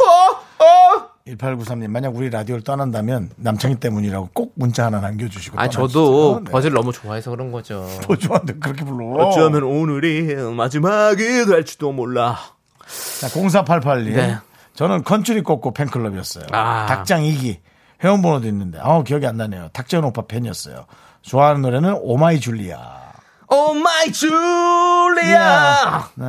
1893님, 1.27 1.87
만약 1.87 2.15
우리 2.15 2.29
라디오를 2.29 2.63
떠난다면 2.63 3.29
남창희 3.37 3.75
때문이라고 3.75 4.29
꼭 4.33 4.53
문자 4.55 4.85
하나 4.85 4.99
남겨주시고. 4.99 5.59
아. 5.59 5.69
저도 5.69 6.41
네. 6.43 6.51
버즈를 6.51 6.73
너무 6.73 6.91
좋아해서 6.91 7.29
그런 7.31 7.51
거죠. 7.51 7.87
뭐 8.07 8.17
좋아하는데 8.17 8.59
그렇게 8.59 8.83
불러. 8.83 9.05
어쩌면 9.25 9.63
오늘이 9.63 10.33
마지막이 10.35 11.45
될지도 11.45 11.91
몰라. 11.91 12.37
자, 13.19 13.27
0488님. 13.27 14.15
네. 14.15 14.37
저는 14.73 15.03
컨츄리 15.03 15.41
꼬꼬 15.41 15.73
팬클럽이었어요. 15.73 16.45
아. 16.51 16.85
닭장 16.87 17.21
2기. 17.21 17.59
회원번호도 18.03 18.47
있는데, 18.47 18.79
아 18.81 19.03
기억이 19.03 19.27
안 19.27 19.37
나네요. 19.37 19.69
탁재훈 19.73 20.03
오빠 20.05 20.23
팬이었어요. 20.25 20.85
좋아하는 21.21 21.61
노래는 21.61 21.99
Oh 22.01 22.20
My 22.20 22.39
Julia. 22.39 22.79
Oh 23.47 23.75
My 23.75 24.11
Julia. 24.11 26.09
네. 26.15 26.25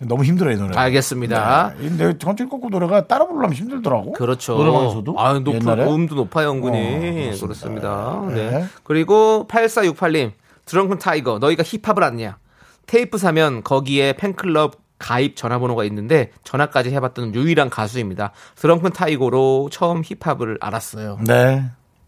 너무 0.00 0.24
힘들어요, 0.24 0.54
이 0.54 0.58
노래. 0.58 0.76
알겠습니다. 0.76 1.74
네. 1.78 1.88
근데 1.88 2.16
컨츄리 2.18 2.48
꼬꼬 2.48 2.70
노래가 2.70 3.06
따라 3.06 3.26
부르려면 3.26 3.52
힘들더라고. 3.52 4.12
그렇죠. 4.12 4.56
노래방에서도. 4.56 5.14
아, 5.18 5.38
높, 5.40 5.54
옛날에. 5.54 5.84
음도 5.84 6.14
높아요, 6.14 6.52
은근히. 6.52 6.78
어, 6.78 7.00
그렇습니다. 7.40 7.46
그렇습니다. 7.46 8.22
네. 8.28 8.50
네. 8.50 8.66
그리고 8.82 9.46
8468님, 9.48 10.32
드렁큰 10.64 10.98
타이거, 10.98 11.38
너희가 11.38 11.62
힙합을 11.64 12.02
아느냐? 12.02 12.38
테이프 12.86 13.18
사면 13.18 13.62
거기에 13.62 14.14
팬클럽 14.14 14.76
가입 14.98 15.36
전화번호가 15.36 15.84
있는데 15.84 16.30
전화까지 16.44 16.90
해봤던 16.90 17.34
유일한 17.34 17.70
가수입니다. 17.70 18.32
드렁큰 18.56 18.92
타이거로 18.92 19.68
처음 19.70 20.02
힙합을 20.04 20.58
알았어요. 20.60 21.18
네. 21.26 21.64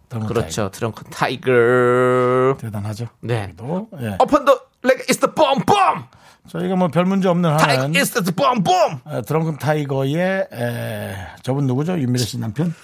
드렁큰 0.09 0.29
그렇죠. 0.29 0.71
드렁큰 0.71 1.05
타이거. 1.11 1.47
타이거. 1.47 2.57
대단하죠. 2.59 3.07
네. 3.21 3.53
또, 3.57 3.89
예. 4.01 4.17
Leg 4.85 5.05
is 5.09 5.19
the 5.19 5.33
bomb 5.33 5.65
bomb. 5.65 6.07
저희가 6.53 6.77
뭐 6.77 6.89
별 6.89 7.07
문제 7.07 7.29
없는 7.29 7.51
is 7.97 8.11
the 8.13 8.33
bomb 8.35 8.63
bomb. 8.63 9.01
어, 9.05 9.23
드렁큰 9.23 9.59
타이거의 9.59 10.15
에, 10.53 11.15
저분 11.43 11.67
누구죠? 11.67 11.99
윤미래 11.99 12.23
씨 12.25 12.39
남편? 12.39 12.75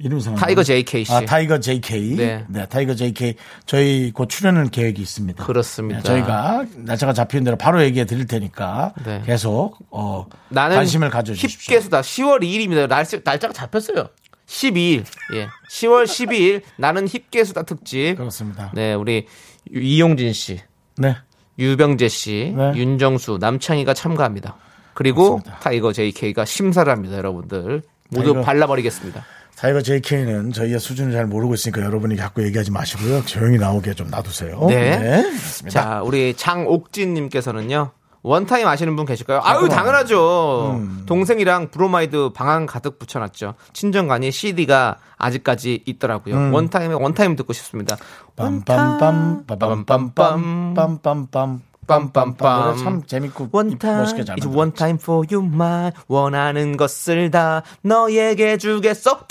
이름 0.00 0.18
상 0.18 0.34
타이거 0.34 0.64
JK 0.64 1.04
씨. 1.04 1.12
아, 1.12 1.20
타이거 1.24 1.60
JK. 1.60 2.16
네. 2.16 2.44
네. 2.48 2.66
타이거 2.66 2.96
JK. 2.96 3.34
저희 3.66 4.10
곧 4.10 4.28
출연할 4.28 4.66
계획이 4.68 5.00
있습니다. 5.00 5.44
그렇습니다. 5.44 6.00
네, 6.00 6.04
저희가 6.04 6.64
날짜가 6.74 7.12
잡히는 7.12 7.44
대로 7.44 7.56
바로 7.56 7.80
얘기해 7.84 8.04
드릴 8.06 8.26
테니까 8.26 8.94
네. 9.04 9.22
계속 9.24 9.76
어, 9.90 10.26
나는 10.48 10.74
관심을 10.74 11.10
가져 11.10 11.34
주십시오. 11.34 11.74
힙계수다. 11.76 12.00
10월 12.00 12.40
2일입니다. 12.42 12.88
날짜, 12.88 13.18
날짜가 13.22 13.52
잡혔어요. 13.52 14.08
12일. 14.48 15.04
예. 15.34 15.46
10월 15.70 16.04
12일 16.04 16.62
나는 16.76 17.06
힙계수다 17.06 17.62
특집. 17.62 18.16
그렇습니다. 18.16 18.72
네, 18.74 18.94
우리 18.94 19.26
이용진 19.72 20.32
씨, 20.32 20.58
네. 20.96 21.14
유병재 21.58 22.08
씨, 22.08 22.54
네. 22.56 22.72
윤정수, 22.74 23.38
남창희가 23.40 23.94
참가합니다. 23.94 24.56
그리고 24.94 25.36
그렇습니다. 25.36 25.58
타이거 25.60 25.92
JK가 25.92 26.44
심사를 26.44 26.90
합니다, 26.90 27.16
여러분들. 27.16 27.82
모두 28.10 28.32
타이거- 28.34 28.42
발라버리겠습니다. 28.42 29.24
타이거 29.56 29.80
JK는 29.80 30.52
저희의 30.52 30.80
수준을 30.80 31.12
잘 31.12 31.26
모르고 31.26 31.54
있으니까 31.54 31.82
여러분이 31.82 32.16
자꾸 32.16 32.44
얘기하지 32.44 32.70
마시고요. 32.72 33.24
조용히 33.26 33.58
나오게 33.58 33.94
좀 33.94 34.10
놔두세요. 34.10 34.66
네. 34.68 35.22
그렇습니다. 35.22 35.68
자, 35.70 36.02
우리 36.02 36.34
장옥진님께서는요. 36.34 37.90
원타임 38.22 38.66
아시는 38.68 38.94
분 38.94 39.04
계실까요? 39.04 39.40
아유, 39.42 39.68
당연하죠. 39.68 40.74
음. 40.76 41.02
동생이랑 41.06 41.70
브로마이드 41.70 42.30
방안 42.34 42.66
가득 42.66 42.98
붙여놨죠. 42.98 43.54
친정 43.72 44.11
가니 44.11 44.30
CD가 44.30 44.98
아직까지 45.18 45.82
있더라고요. 45.86 46.36
음. 46.36 46.54
원타임에 46.54 46.94
원타임 46.94 47.34
듣고 47.36 47.52
싶습니다. 47.52 47.96
빰빰빰 48.36 49.46
빰빰빰 49.46 51.60
빰빰빰. 51.86 52.64
노래 52.64 52.76
참 52.78 53.02
재밌고 53.04 53.48
원타임 53.50 53.98
멋있게 53.98 54.24
잘 54.24 54.36
one 54.46 54.72
time 54.72 54.98
for 55.00 55.26
your 55.30 55.44
mind 55.44 55.90
원하는 56.06 56.76
것을 56.76 57.30
다 57.32 57.62
너에게 57.82 58.56
주겠어. 58.56 59.26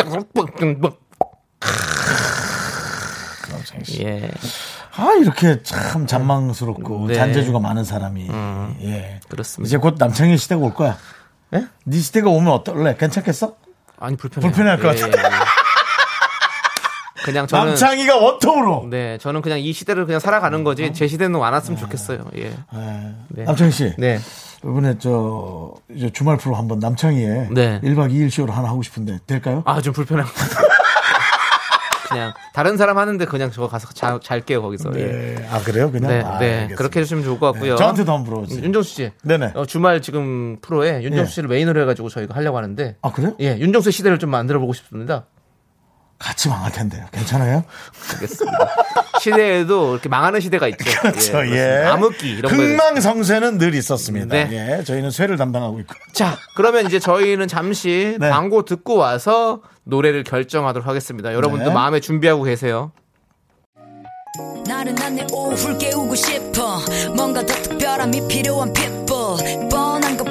씨. 3.84 4.04
예. 4.04 4.30
아 4.95 5.13
이렇게 5.19 5.62
참 5.63 6.06
잔망스럽고 6.06 7.08
네. 7.08 7.13
잔재주가 7.15 7.60
많은 7.60 7.84
사람이 7.84 8.27
예 8.84 9.19
그렇습니다. 9.30 9.67
이제 9.67 9.77
곧 9.77 9.95
남창희 9.97 10.38
시대가 10.38 10.62
올 10.62 10.73
거야. 10.73 10.97
예? 11.54 11.65
네 11.86 11.97
시대가 11.99 12.30
오면 12.30 12.51
어떨래? 12.51 12.95
괜찮겠어? 12.97 13.56
아니 13.99 14.17
불편해. 14.17 14.47
불편할 14.47 14.80
것 14.80 14.95
같아. 14.99 15.08
그냥 17.23 17.45
저는 17.45 17.67
남창희가 17.67 18.17
원톱으로. 18.17 18.88
네, 18.89 19.19
저는 19.19 19.41
그냥 19.43 19.60
이 19.60 19.71
시대를 19.73 20.06
그냥 20.08 20.19
살아가는 20.19 20.63
거지. 20.63 20.91
제 20.91 21.08
시대는 21.08 21.41
안 21.43 21.54
왔으면 21.54 21.77
좋겠어요. 21.77 22.25
예. 22.38 22.45
예. 22.47 23.15
네. 23.30 23.43
남창희 23.43 23.71
씨. 23.71 23.93
네. 23.97 24.19
이번에 24.63 24.97
저 24.97 25.73
이제 25.93 26.10
주말 26.12 26.38
프로 26.38 26.56
한번 26.56 26.80
남창희의 26.80 27.49
네. 27.51 27.80
1박 27.82 28.12
2일 28.12 28.30
쇼를 28.32 28.56
하나 28.56 28.69
하고 28.69 28.82
싶은데 28.82 29.19
될까요? 29.27 29.62
아, 29.65 29.82
좀 29.82 29.93
불편한 29.93 30.25
것 30.25 30.34
같아요. 30.34 30.67
그냥 32.12 32.34
다른 32.54 32.78
사람 32.78 32.97
하는데 32.97 33.24
그냥 33.26 33.52
저거 33.52 33.67
가서 33.67 33.88
자, 33.93 34.19
잘게요 34.21 34.62
거기서. 34.62 34.91
예. 34.95 35.06
네. 35.06 35.47
아 35.50 35.60
그래요? 35.60 35.91
그냥. 35.91 36.10
네, 36.12 36.21
아, 36.21 36.39
네. 36.39 36.67
그렇게 36.76 37.00
해주시면 37.00 37.24
좋을 37.24 37.39
것 37.39 37.52
같고요. 37.54 37.71
네, 37.74 37.78
저한테도 37.78 38.12
한번 38.12 38.30
물어보세요. 38.30 38.63
윤정수 38.63 38.89
씨. 38.93 39.12
네네. 39.24 39.52
어, 39.56 39.65
주말 39.65 40.02
지금 40.02 40.58
프로에 40.62 41.04
윤정수 41.04 41.32
예. 41.32 41.34
씨를 41.36 41.50
메인으로 41.50 41.82
해가지고 41.82 42.10
저희가 42.10 42.36
하려고 42.36 42.58
하는데. 42.58 42.97
아 43.02 43.12
그래요? 43.12 43.36
예, 43.39 43.58
윤정수의 43.58 43.93
시대를 43.93 44.19
좀 44.19 44.30
만들어 44.30 44.60
보고 44.60 44.74
싶습니다. 44.74 45.26
같이 46.21 46.49
망할 46.49 46.71
텐데요. 46.71 47.05
괜찮아요? 47.12 47.63
알겠습니다. 48.13 48.57
시대에도 49.19 49.93
이렇게 49.93 50.07
망하는 50.10 50.39
시대가 50.39 50.67
있죠. 50.69 50.77
그렇죠. 51.01 51.31
그렇습니다. 51.34 51.55
예. 51.55 51.86
암흑기 51.88 52.29
이런 52.29 52.51
거. 52.51 52.55
흥망성쇠는 52.57 53.57
늘 53.57 53.73
있었습니다. 53.75 54.27
네. 54.27 54.77
예. 54.79 54.84
저희는 54.84 55.12
쇠를 55.12 55.38
담당하고 55.38 55.79
있고. 55.81 55.93
자, 56.13 56.38
그러면 56.55 56.86
이제 56.86 56.99
저희는 56.99 57.47
잠시 57.47 58.17
네. 58.19 58.29
광고 58.29 58.63
듣고 58.65 58.95
와서 58.95 59.62
노래를 59.84 60.23
결정하도록 60.23 60.88
하겠습니다. 60.88 61.34
여러분도 61.34 61.65
네. 61.65 61.73
마음에 61.73 61.99
준비하고 61.99 62.43
계세요. 62.43 62.91
나른한 64.65 65.15
내 65.15 65.27
오후를 65.34 65.77
깨우고 65.77 66.15
싶어 66.15 66.79
뭔가 67.15 67.45
더 67.45 67.53
특별함이 67.53 68.27
필요한 68.27 68.71
people 68.71 69.67
뻔한 69.69 70.15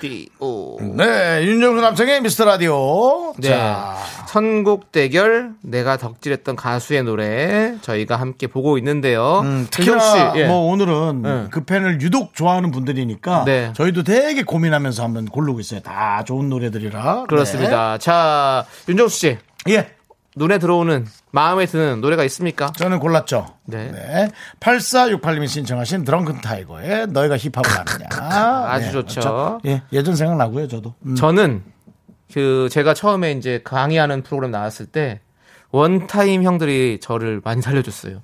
D.O. 0.00 0.78
네, 0.96 1.44
윤정수 1.44 1.80
남창의 1.80 2.22
미스터 2.22 2.44
라디오. 2.44 3.34
네. 3.38 3.48
자, 3.48 3.96
선곡 4.28 4.92
대결 4.92 5.52
내가 5.62 5.96
덕질했던 5.96 6.56
가수의 6.56 7.04
노래 7.04 7.74
저희가 7.80 8.16
함께 8.16 8.46
보고 8.46 8.78
있는데요. 8.78 9.40
음, 9.40 9.66
특히나 9.70 9.98
씨, 10.32 10.40
예. 10.40 10.46
뭐 10.46 10.70
오늘은 10.72 11.22
네. 11.22 11.46
그 11.50 11.64
팬을 11.64 12.00
유독 12.00 12.34
좋아하는 12.34 12.70
분들이니까 12.70 13.44
네. 13.44 13.72
저희도 13.74 14.02
되게 14.02 14.42
고민하면서 14.42 15.02
한번 15.02 15.26
고르고 15.26 15.60
있어요. 15.60 15.80
다 15.80 16.22
좋은 16.24 16.48
노래들이라. 16.48 17.24
그렇습니다. 17.28 17.98
자, 17.98 18.66
윤정수 18.88 19.18
씨 19.18 19.38
네. 19.66 19.72
예. 19.74 19.95
눈에 20.36 20.58
들어오는 20.58 21.06
마음에 21.32 21.66
드는 21.66 22.00
노래가 22.02 22.22
있습니까? 22.24 22.70
저는 22.76 23.00
골랐죠. 23.00 23.54
네. 23.64 24.28
8468님이 24.60 25.48
신청하신 25.48 26.04
드렁큰 26.04 26.42
타이거의 26.42 27.06
너희가 27.08 27.36
힙합을 27.38 27.70
아느냐. 27.70 28.66
아주 28.68 28.92
좋죠. 28.92 29.20
그렇죠. 29.20 29.60
예, 29.66 29.82
예전 29.92 30.14
생각나고요, 30.14 30.68
저도. 30.68 30.94
음. 31.06 31.14
저는 31.14 31.64
그 32.32 32.68
제가 32.70 32.92
처음에 32.92 33.32
이제 33.32 33.62
강의하는 33.64 34.22
프로그램 34.22 34.50
나왔을 34.50 34.86
때 34.86 35.20
원타임 35.76 36.42
형들이 36.42 37.00
저를 37.02 37.42
많이 37.44 37.60
살려줬어요. 37.60 38.22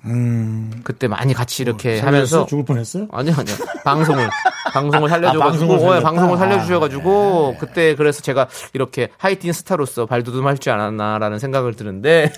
그때 0.85 1.07
많이 1.07 1.35
같이 1.35 1.63
이렇게 1.63 2.01
하면서 2.01 2.43
음. 2.43 2.47
죽을 2.47 2.65
뻔했어요? 2.65 3.09
아니요, 3.13 3.35
아니요. 3.37 3.55
방송을, 3.85 4.31
방송을 4.73 5.09
살려줘가지고, 5.11 5.43
아, 5.43 5.47
방송을 5.51 5.75
어, 5.75 5.79
살렸다? 5.79 5.99
네, 5.99 6.03
방송을 6.03 6.39
살려주셔가지고, 6.39 7.57
그때 7.61 7.95
그래서 7.95 8.23
제가 8.23 8.49
이렇게 8.73 9.11
하이틴 9.19 9.53
스타로서 9.53 10.07
발돋움할 10.07 10.57
줄 10.57 10.73
알았나라는 10.73 11.39
생각을 11.39 11.75
드는데, 11.75 12.33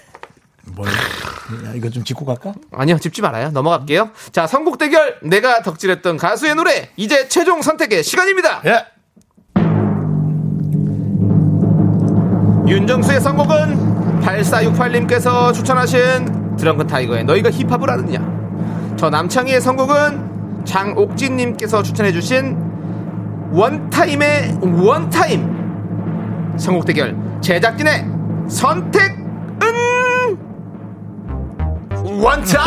뭘? 0.74 0.88
야, 0.88 1.74
이거 1.76 1.90
좀 1.90 2.02
짚고 2.02 2.24
갈까? 2.24 2.52
아니요, 2.72 2.98
짚지 2.98 3.22
말아요. 3.22 3.50
넘어갈게요. 3.52 4.10
자, 4.32 4.48
선곡 4.48 4.78
대결! 4.78 5.20
내가 5.22 5.62
덕질했던 5.62 6.16
가수의 6.16 6.56
노래! 6.56 6.90
이제 6.96 7.28
최종 7.28 7.62
선택의 7.62 8.02
시간입니다! 8.02 8.62
예. 8.66 8.86
윤정수의 12.66 13.20
선곡은 13.20 13.93
8468님께서 14.24 15.52
추천하신 15.52 16.56
드렁큰 16.56 16.86
타이거의 16.86 17.24
너희가 17.24 17.50
힙합을 17.50 17.90
아느냐. 17.90 18.20
저 18.96 19.10
남창희의 19.10 19.60
선곡은 19.60 20.64
장옥진님께서 20.64 21.82
추천해주신 21.82 22.56
원타임의 23.52 24.58
원타임. 24.62 26.54
선곡 26.56 26.86
대결 26.86 27.16
제작진의 27.40 28.06
선택은 28.48 29.24
원타! 32.22 32.60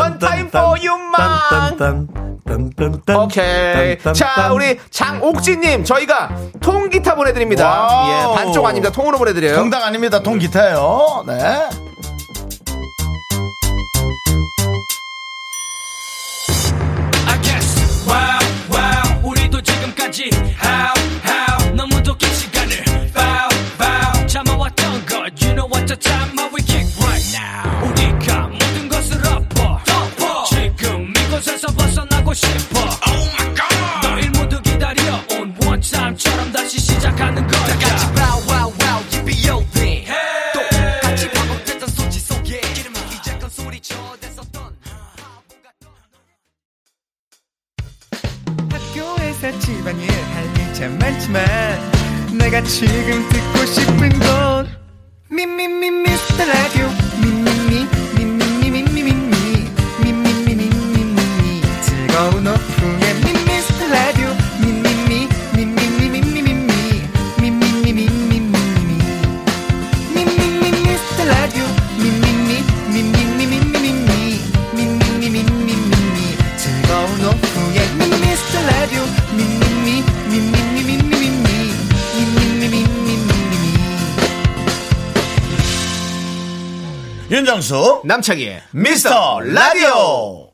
원타임 0.00 0.46
for 0.46 0.78
you만! 0.84 2.33
오케이. 2.46 3.98
자, 4.14 4.50
우리 4.52 4.78
장옥진님, 4.90 5.84
저희가 5.84 6.30
통기타 6.60 7.14
보내드립니다. 7.14 7.68
와우. 7.68 8.10
예, 8.10 8.36
반쪽 8.36 8.66
아닙니다. 8.66 8.92
통으로 8.92 9.18
보내드려요. 9.18 9.56
통당 9.56 9.82
아닙니다. 9.82 10.20
통기타요. 10.20 11.24
네. 11.26 11.68
I 17.26 17.38
guess 17.42 18.06
wow 18.06 18.38
wow 18.70 19.28
우리도 19.30 19.60
지금까지 19.62 20.30
how 20.62 20.94
how 21.24 21.74
너무도 21.74 22.14
긴 22.16 22.32
시간을 22.34 22.76
bow 23.14 23.48
bow 23.78 24.26
참아왔던 24.26 25.06
것 25.06 25.32
you 25.42 25.54
know 25.54 25.66
what 25.72 25.86
the 25.86 25.96
time 25.96 26.34
싶어. 32.34 32.80
Oh 32.80 33.30
my 33.40 33.54
god. 33.54 34.00
너희 34.02 34.28
모두 34.30 34.60
기다려온 34.62 35.54
one 35.66 35.80
time처럼 35.80 36.52
다시 36.52 36.78
시작하는 36.80 37.46
거야. 37.46 37.64
다 37.66 37.78
같이 37.78 38.06
bow 38.14 38.42
wow 38.48 38.72
wow 38.80 39.04
yippee 39.12 39.48
yo 39.48 39.64
thing 39.72 40.06
똑같이 40.52 41.30
반복됐던 41.30 41.88
소지 41.90 42.20
속에 42.20 42.60
이름은 42.78 43.00
이제껏 43.12 43.50
소리쳐 43.50 43.94
댔었던 44.20 44.76
학교에서 48.70 49.58
집안일 49.60 50.10
할일참 50.10 50.98
많지만 50.98 51.92
내가 52.38 52.62
지금 52.62 53.28
듣고 53.28 53.66
싶은 53.66 54.08
건 54.18 54.68
미미미 55.30 55.90
미스터 55.90 56.44
라디오. 56.44 56.88
미미미 57.22 57.86
윤정수 87.34 88.02
남창희의 88.04 88.62
미스터 88.70 89.40
라디오. 89.40 90.52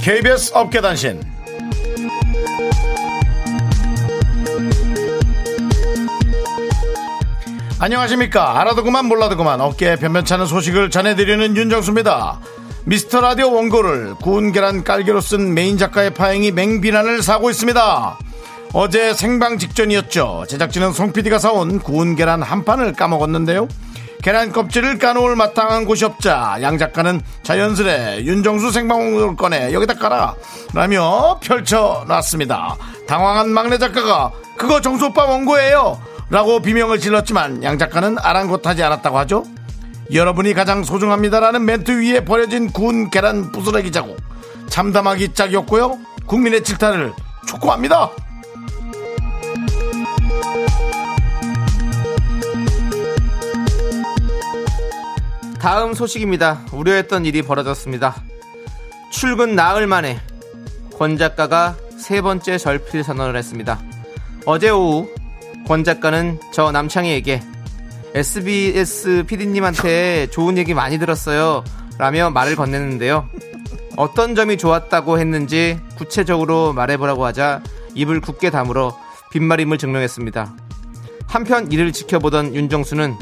KBS 0.00 0.52
업계단신. 0.54 1.20
안녕하십니까? 7.80 8.60
알아도 8.60 8.84
그만 8.84 9.06
몰라도 9.06 9.36
그만. 9.36 9.60
어깨에 9.60 9.96
변변찮은 9.96 10.46
소식을 10.46 10.90
전해드리는 10.90 11.56
윤정수입니다 11.56 12.38
미스터 12.86 13.22
라디오 13.22 13.50
원고를 13.52 14.14
구운 14.16 14.52
계란 14.52 14.84
깔개로 14.84 15.22
쓴 15.22 15.54
메인 15.54 15.78
작가의 15.78 16.12
파행이 16.12 16.52
맹비난을 16.52 17.22
사고 17.22 17.48
있습니다. 17.48 18.18
어제 18.74 19.14
생방 19.14 19.56
직전이었죠. 19.56 20.44
제작진은 20.48 20.92
송 20.92 21.12
PD가 21.12 21.38
사온 21.38 21.78
구운 21.78 22.14
계란 22.14 22.42
한 22.42 22.64
판을 22.64 22.92
까먹었는데요. 22.92 23.68
계란 24.22 24.52
껍질을 24.52 24.98
까놓을 24.98 25.34
마땅한 25.36 25.86
곳이 25.86 26.04
없자 26.04 26.58
양 26.60 26.76
작가는 26.76 27.20
자연스레 27.42 28.24
윤정수 28.24 28.70
생방송을 28.70 29.36
꺼내 29.36 29.72
여기다 29.72 29.94
깔아 29.94 30.34
라며 30.74 31.38
펼쳐놨습니다. 31.42 32.76
당황한 33.06 33.50
막내 33.50 33.78
작가가 33.78 34.30
그거 34.58 34.80
정수 34.80 35.06
오빠 35.06 35.24
원고예요 35.24 36.00
라고 36.30 36.60
비명을 36.60 37.00
질렀지만 37.00 37.62
양 37.62 37.78
작가는 37.78 38.16
아랑곳하지 38.18 38.82
않았다고 38.82 39.18
하죠 39.20 39.44
여러분이 40.12 40.52
가장 40.54 40.84
소중합니다라는 40.84 41.64
멘트 41.64 41.90
위에 41.92 42.24
버려진 42.24 42.70
구운 42.70 43.10
계란 43.10 43.50
부스러기 43.52 43.90
자국 43.90 44.18
참담하기 44.68 45.34
짝이었고요 45.34 45.98
국민의 46.26 46.62
질타를 46.62 47.12
촉구합니다 47.46 48.10
다음 55.64 55.94
소식입니다. 55.94 56.60
우려했던 56.72 57.24
일이 57.24 57.40
벌어졌습니다. 57.40 58.22
출근 59.10 59.54
나흘 59.54 59.86
만에 59.86 60.20
권 60.98 61.16
작가가 61.16 61.74
세 61.96 62.20
번째 62.20 62.58
절필 62.58 63.02
선언을 63.02 63.34
했습니다. 63.34 63.80
어제 64.44 64.68
오후 64.68 65.08
권 65.66 65.82
작가는 65.82 66.38
저 66.52 66.70
남창희에게 66.70 67.40
SBS 68.14 69.24
PD님한테 69.26 70.28
좋은 70.30 70.56
얘기 70.56 70.72
많이 70.72 70.98
들었어요. 70.98 71.64
라며 71.98 72.30
말을 72.30 72.54
건넸는데요. 72.54 73.28
어떤 73.96 74.36
점이 74.36 74.56
좋았다고 74.56 75.18
했는지 75.18 75.80
구체적으로 75.96 76.72
말해보라고 76.72 77.24
하자 77.24 77.60
입을 77.94 78.20
굳게 78.20 78.50
다물어 78.50 78.96
빈말임을 79.32 79.78
증명했습니다. 79.78 80.54
한편 81.26 81.72
이를 81.72 81.92
지켜보던 81.92 82.54
윤정수는 82.54 83.16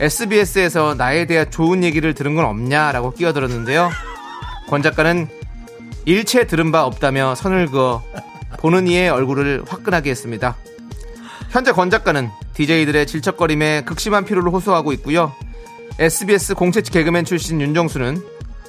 SBS에서 0.00 0.94
나에 0.94 1.24
대한 1.24 1.50
좋은 1.50 1.82
얘기를 1.82 2.12
들은 2.12 2.34
건 2.34 2.44
없냐라고 2.44 3.12
끼어들었는데요. 3.12 3.90
권 4.68 4.82
작가는 4.82 5.28
일체 6.04 6.46
들은 6.46 6.72
바 6.72 6.84
없다며 6.84 7.34
선을 7.34 7.68
그어 7.68 8.02
보는 8.58 8.86
이의 8.86 9.08
얼굴을 9.08 9.64
화끈하게 9.66 10.10
했습니다. 10.10 10.56
현재 11.50 11.72
권 11.72 11.90
작가는 11.90 12.30
DJ들의 12.54 13.06
질척거림에 13.06 13.82
극심한 13.84 14.24
피로를 14.24 14.50
호소하고 14.52 14.92
있고요. 14.94 15.32
SBS 15.98 16.54
공채 16.54 16.82
개그맨 16.82 17.24
출신 17.24 17.60
윤정수는 17.60 18.22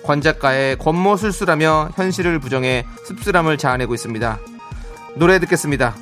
권 0.04 0.22
작가의 0.22 0.78
권모술수라며 0.78 1.92
현실을 1.96 2.40
부정해 2.40 2.86
씁쓸함을 3.06 3.58
자아내고 3.58 3.94
있습니다. 3.94 4.40
노래 5.16 5.40
듣겠습니다. 5.40 5.96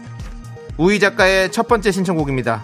우희 0.77 0.99
작가의 0.99 1.51
첫 1.51 1.67
번째 1.67 1.91
신청곡입니다. 1.91 2.63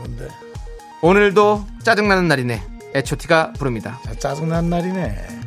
오늘도 1.02 1.66
짜증나는 1.84 2.28
날이네. 2.28 2.62
에초티가 2.94 3.54
부릅니다. 3.54 4.00
짜증난 4.20 4.70
날이네 4.70 5.42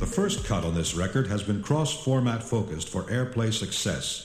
The 0.00 0.10
first 0.10 0.42
cut 0.46 0.66
on 0.66 0.74
this 0.74 0.96
record 0.96 1.30
has 1.30 1.42
been 1.44 1.62
cross 1.62 1.94
format 2.02 2.42
focused 2.42 2.90
for 2.90 3.06
airplay 3.10 3.48
success. 3.48 4.24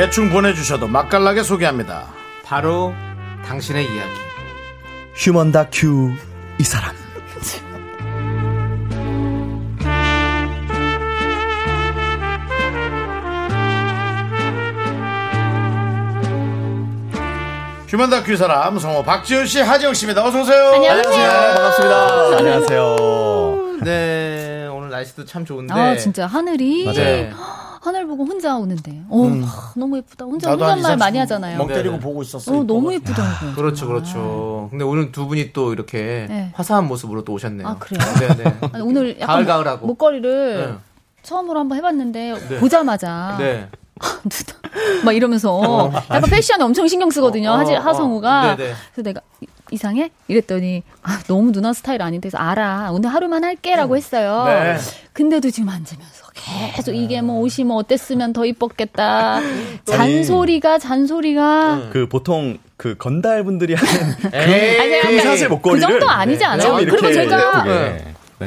대충 0.00 0.30
보내주셔도 0.30 0.88
맛깔나게 0.88 1.42
소개합니다. 1.42 2.06
바로 2.42 2.94
당신의 3.44 3.84
이야기. 3.84 4.10
휴먼 5.14 5.52
다큐 5.52 6.14
이 6.58 6.62
사람. 6.64 6.94
휴먼 17.86 18.08
다큐 18.08 18.38
사람 18.38 18.78
성우 18.78 19.04
박지훈 19.04 19.44
씨 19.44 19.60
하지영 19.60 19.92
씨입니다. 19.92 20.24
어서 20.24 20.40
오세요. 20.40 20.70
안녕하세요. 20.76 21.28
반갑습니다. 21.28 22.36
안녕하세요. 22.38 22.96
네, 23.82 24.66
오늘 24.72 24.88
날씨도 24.88 25.26
참 25.26 25.44
좋은데. 25.44 25.74
아 25.74 25.94
진짜 25.98 26.26
하늘이. 26.26 26.90
네. 26.94 27.30
하늘 27.80 28.06
보고 28.06 28.26
혼자 28.26 28.56
오는데 28.58 29.02
어 29.08 29.26
아, 29.42 29.72
너무 29.74 29.96
예쁘다 29.96 30.26
혼자 30.26 30.50
혼잣말 30.50 30.98
많이 30.98 31.14
분 31.14 31.22
하잖아요 31.22 31.56
멍 31.56 31.66
때리고 31.66 31.92
네네. 31.92 32.00
보고 32.00 32.22
있었어요 32.22 32.58
어 32.60 32.62
너무 32.62 32.92
예쁘더라고요 32.92 33.54
그렇죠, 33.54 33.86
그렇죠. 33.86 34.68
근데 34.70 34.84
오늘 34.84 35.10
두 35.12 35.26
분이 35.26 35.54
또 35.54 35.72
이렇게 35.72 36.26
네. 36.28 36.50
화사한 36.54 36.86
모습으로 36.86 37.24
또 37.24 37.32
오셨네요. 37.32 37.66
아, 37.66 37.76
그래요? 37.78 38.00
네네. 38.36 38.56
아니, 38.72 38.82
오늘 38.82 39.18
약간 39.18 39.36
가을, 39.36 39.46
가을하고. 39.46 39.86
목걸이를 39.86 40.66
네. 40.66 40.74
처음으로 41.22 41.58
한번 41.58 41.78
해봤는데 41.78 42.34
네. 42.50 42.58
보자마자 42.58 43.36
네. 43.38 43.68
막 45.04 45.12
이러면서 45.12 45.90
약간 46.10 46.22
패션에 46.22 46.62
엄청 46.62 46.86
신경 46.86 47.10
쓰거든요 47.10 47.50
어, 47.50 47.54
어, 47.54 47.56
하지 47.56 47.74
어. 47.74 47.80
하성우가 47.80 48.56
네네. 48.56 48.74
그래서 48.92 49.02
내가 49.02 49.20
이- 49.70 49.74
이상해? 49.74 50.10
이랬더니 50.28 50.82
아, 51.02 51.20
너무 51.26 51.52
누나 51.52 51.72
스타일 51.72 52.02
아닌데 52.02 52.28
그래서 52.28 52.38
알아. 52.42 52.90
오늘 52.92 53.12
하루만 53.12 53.44
할게라고 53.44 53.96
했어요. 53.96 54.44
네. 54.46 54.76
근데도 55.12 55.50
지금 55.50 55.68
앉으면서 55.68 56.24
계속 56.74 56.92
이게 56.94 57.20
뭐 57.20 57.40
옷이 57.40 57.64
뭐 57.64 57.76
어땠으면 57.76 58.32
더 58.32 58.44
이뻤겠다. 58.46 59.40
잔소리가 59.84 60.78
잔소리가. 60.78 61.88
그 61.92 62.08
보통 62.08 62.58
그 62.76 62.94
건달 62.96 63.44
분들이 63.44 63.74
하는 63.74 64.14
아니, 64.32 65.16
그 65.16 65.20
사실 65.22 65.48
목걸이를 65.48 65.86
그 65.86 65.92
정도 65.92 66.08
아니지 66.08 66.44
않아요? 66.44 66.60
좀 66.68 66.80
이렇게 66.80 66.96
그리고 67.00 67.12
제가. 67.12 67.64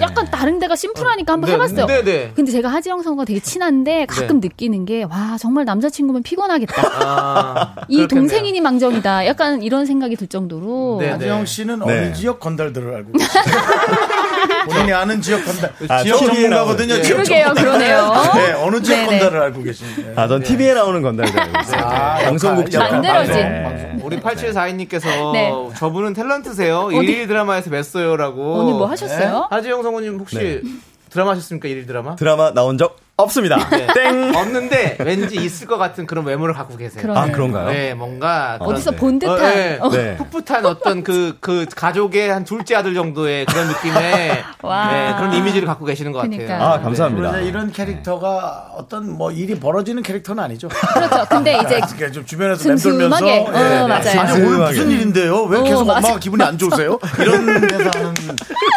약간 0.02 0.26
다른 0.32 0.60
데가 0.60 0.76
심플하니까 0.76 1.34
한번 1.34 1.48
네, 1.50 1.54
해봤어요. 1.56 1.86
네, 1.86 2.04
네. 2.04 2.32
근데 2.36 2.52
제가 2.52 2.70
하지영 2.70 3.02
선과 3.04 3.26
되게 3.26 3.40
친한데 3.40 4.06
가끔 4.08 4.40
느끼는 4.40 4.86
게 4.86 5.04
와 5.04 5.38
정말 5.40 5.66
남자친구면 5.66 6.24
피곤하겠다. 6.24 6.74
아, 7.06 7.76
이 7.88 7.98
그렇겠네요. 7.98 8.08
동생이니 8.08 8.62
망정이다. 8.62 9.26
약간 9.28 9.62
이런 9.62 9.86
생각이 9.86 10.16
들 10.16 10.28
정도로 10.28 10.98
네, 11.00 11.06
네. 11.08 11.12
하지영 11.14 11.46
씨는 11.46 11.80
네. 11.80 11.86
어느 11.86 12.14
지역 12.14 12.40
건달들을 12.40 12.94
알고 12.96 13.12
계세요? 13.14 13.44
본인이 14.66 14.94
아는 14.94 15.22
지역 15.22 15.44
건달. 15.46 15.74
아, 15.90 16.04
지역 16.04 16.18
전문가거든요. 16.18 17.02
지역 17.02 17.16
그러게요. 17.18 17.54
그러네요. 17.56 18.14
네, 18.36 18.52
어느 18.54 18.82
지역 18.82 18.96
네네. 18.98 19.20
건달을 19.20 19.42
알고 19.42 19.64
계시는데. 19.64 20.14
아, 20.16 20.28
전 20.28 20.42
TV에 20.44 20.74
나오는 20.74 21.02
건달들 21.02 21.40
알고 21.40 21.60
있어요. 21.62 21.82
아, 21.82 22.18
방송국 22.24 22.74
역할, 22.74 22.90
지역. 22.90 23.02
만들어진. 23.02 23.34
네. 23.36 23.98
우리 24.02 24.20
8742님께서 24.20 25.32
네. 25.34 25.52
저분은 25.78 26.14
탤런트세요. 26.14 26.92
일일 26.94 27.28
드라마에서 27.28 27.70
뵀어요라고. 27.70 28.38
오늘 28.38 28.74
뭐 28.74 28.86
하셨어요? 28.88 29.48
하지영 29.50 29.84
성우님 29.84 30.20
혹시 30.20 30.38
네. 30.38 30.62
드라마 31.10 31.32
하셨습니까? 31.32 31.68
일일 31.68 31.86
드라마? 31.86 32.16
드라마 32.16 32.52
나온 32.54 32.78
적 32.78 32.98
없습니다. 33.24 33.58
네. 33.70 33.86
땡! 33.94 34.36
없는데 34.36 34.98
왠지 35.00 35.36
있을 35.36 35.68
것 35.68 35.78
같은 35.78 36.08
그런 36.08 36.26
외모를 36.26 36.56
갖고 36.56 36.76
계세요. 36.78 37.00
그러네요. 37.04 37.24
아, 37.24 37.28
그런가요? 37.32 37.70
네, 37.70 37.94
뭔가 37.94 38.58
그런- 38.60 38.74
어디서 38.74 38.92
본 38.92 39.20
듯한. 39.20 39.36
어, 39.40 39.40
네. 39.40 39.78
어. 39.80 39.90
네. 39.92 40.18
풋풋한 40.18 40.66
어떤 40.66 41.04
그, 41.04 41.38
그 41.40 41.68
가족의 41.76 42.30
한 42.32 42.44
둘째 42.44 42.74
아들 42.76 42.96
정도의 42.96 43.46
그런 43.46 43.68
느낌의 43.68 44.44
와. 44.64 44.92
네, 44.92 45.14
그런 45.16 45.34
이미지를 45.36 45.68
갖고 45.68 45.86
계시는 45.86 46.12
것 46.12 46.20
같아요. 46.20 46.38
그러니까요. 46.40 46.68
아, 46.68 46.80
감사합니다. 46.82 47.38
이런 47.42 47.72
캐릭터가 47.72 48.70
어떤 48.78 49.12
뭐 49.16 49.32
일이 49.32 49.60
벌어지는 49.60 50.02
캐릭터는 50.02 50.44
아니죠. 50.44 50.68
그렇죠. 50.70 51.26
근데 51.30 51.54
이제 51.58 51.80
그러니까 51.82 52.12
좀 52.12 52.26
주변에서 52.26 52.68
맴돌면서 52.68 53.18
슴슴하게. 53.18 53.40
어, 53.42 53.54
예. 53.54 53.88
맞아요. 53.88 54.20
아니 54.22 54.44
오늘 54.44 54.58
무슨. 54.58 54.90
일인데요? 54.90 55.44
왜 55.44 55.60
어, 55.60 55.64
계속 55.64 55.86
맞아. 55.86 56.00
엄마가 56.00 56.20
기분이 56.20 56.44
안 56.44 56.58
좋으세요? 56.58 56.98
이런 57.20 57.68
데서 57.68 57.90
하는 57.94 58.14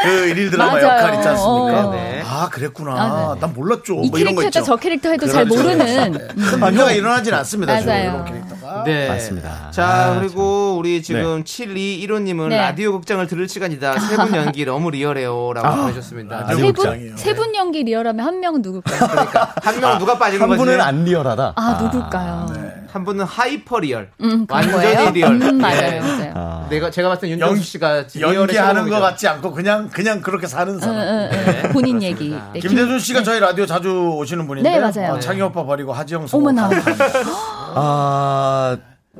그 0.04 0.10
일일 0.28 0.50
드라마 0.50 0.72
맞아요. 0.72 0.84
역할 0.86 1.14
있지 1.14 1.26
않습니까? 1.28 1.86
어. 1.86 1.92
네. 1.92 2.22
아 2.28 2.48
그랬구나. 2.50 2.92
아, 2.92 3.34
네. 3.34 3.40
난 3.40 3.54
몰랐죠. 3.54 3.94
이뭐 4.02 4.18
캐릭터. 4.34 4.46
했다 4.46 4.62
저 4.62 4.76
캐릭터 4.76 5.10
해도 5.10 5.26
잘 5.26 5.44
그렇죠. 5.44 5.62
모르는. 5.62 6.12
큰 6.36 6.60
문제가 6.60 6.92
일어나진 6.92 7.34
않습니다. 7.34 7.72
맞아요. 7.80 8.02
이런 8.10 8.24
캐릭터가. 8.24 8.82
네. 8.84 9.08
맞습니다. 9.08 9.70
자, 9.70 9.86
아, 9.86 10.18
그리고 10.20 10.76
우리 10.78 11.02
지금 11.02 11.44
7215님은 11.44 12.48
네. 12.48 12.56
라디오 12.58 12.92
극장을 12.92 13.24
들을 13.26 13.48
시간이다. 13.48 13.98
세 14.00 14.16
분 14.16 14.34
연기 14.34 14.64
너무 14.64 14.90
리얼해요. 14.90 15.52
라고 15.54 15.82
보내셨습니다. 15.82 16.40
라디오 16.40 16.56
세. 16.66 16.72
분, 16.72 17.16
세분 17.16 17.54
연기 17.54 17.82
리얼하면 17.84 18.24
한 18.26 18.40
명은 18.40 18.62
누굴까요? 18.62 18.98
그러니까 19.08 19.54
한명 19.62 19.98
누가 19.98 20.18
빠지는 20.18 20.42
한 20.42 20.48
거지? 20.50 20.58
분은 20.58 20.80
안 20.80 21.04
리얼하다. 21.04 21.52
아, 21.56 21.78
누굴까요? 21.82 22.46
한 22.96 23.04
분은 23.04 23.26
hyper 23.26 23.78
real. 23.80 24.08
음, 24.22 24.46
그런 24.46 24.64
완전히 24.70 24.94
거예요? 24.94 25.10
real. 25.10 25.32
음, 25.32 25.58
맞아요, 25.58 25.96
예. 25.96 26.00
맞아요. 26.00 26.32
아. 26.34 26.66
내가 26.70 26.90
제가 26.90 27.10
봤을 27.10 27.28
때 27.28 27.30
윤정수 27.32 27.54
연- 27.56 27.62
씨가 27.62 28.04
연기하는. 28.22 28.88
것 28.88 29.00
같지 29.00 29.28
않고 29.28 29.52
그냥 29.52 29.88
그냥 29.92 30.22
그렇게 30.22 30.46
사는 30.46 30.78
사람. 30.80 30.96
응, 30.96 31.28
응, 31.30 31.54
응. 31.64 31.72
본인 31.72 32.02
얘기. 32.02 32.30
네, 32.54 32.60
김- 32.60 32.70
김대준 32.70 32.98
씨가 32.98 33.22
저희 33.22 33.38
라디오 33.38 33.66
자주 33.66 33.90
오시는 34.16 34.46
분인데 34.46 34.70
네, 34.70 34.78
맞아요. 34.80 35.12
어, 35.14 35.20
창희 35.20 35.42
오빠 35.42 35.62
버리고 35.64 35.92
하지영 35.92 36.26
씨. 36.26 36.34
어머나. 36.34 36.70
아, 37.76 38.76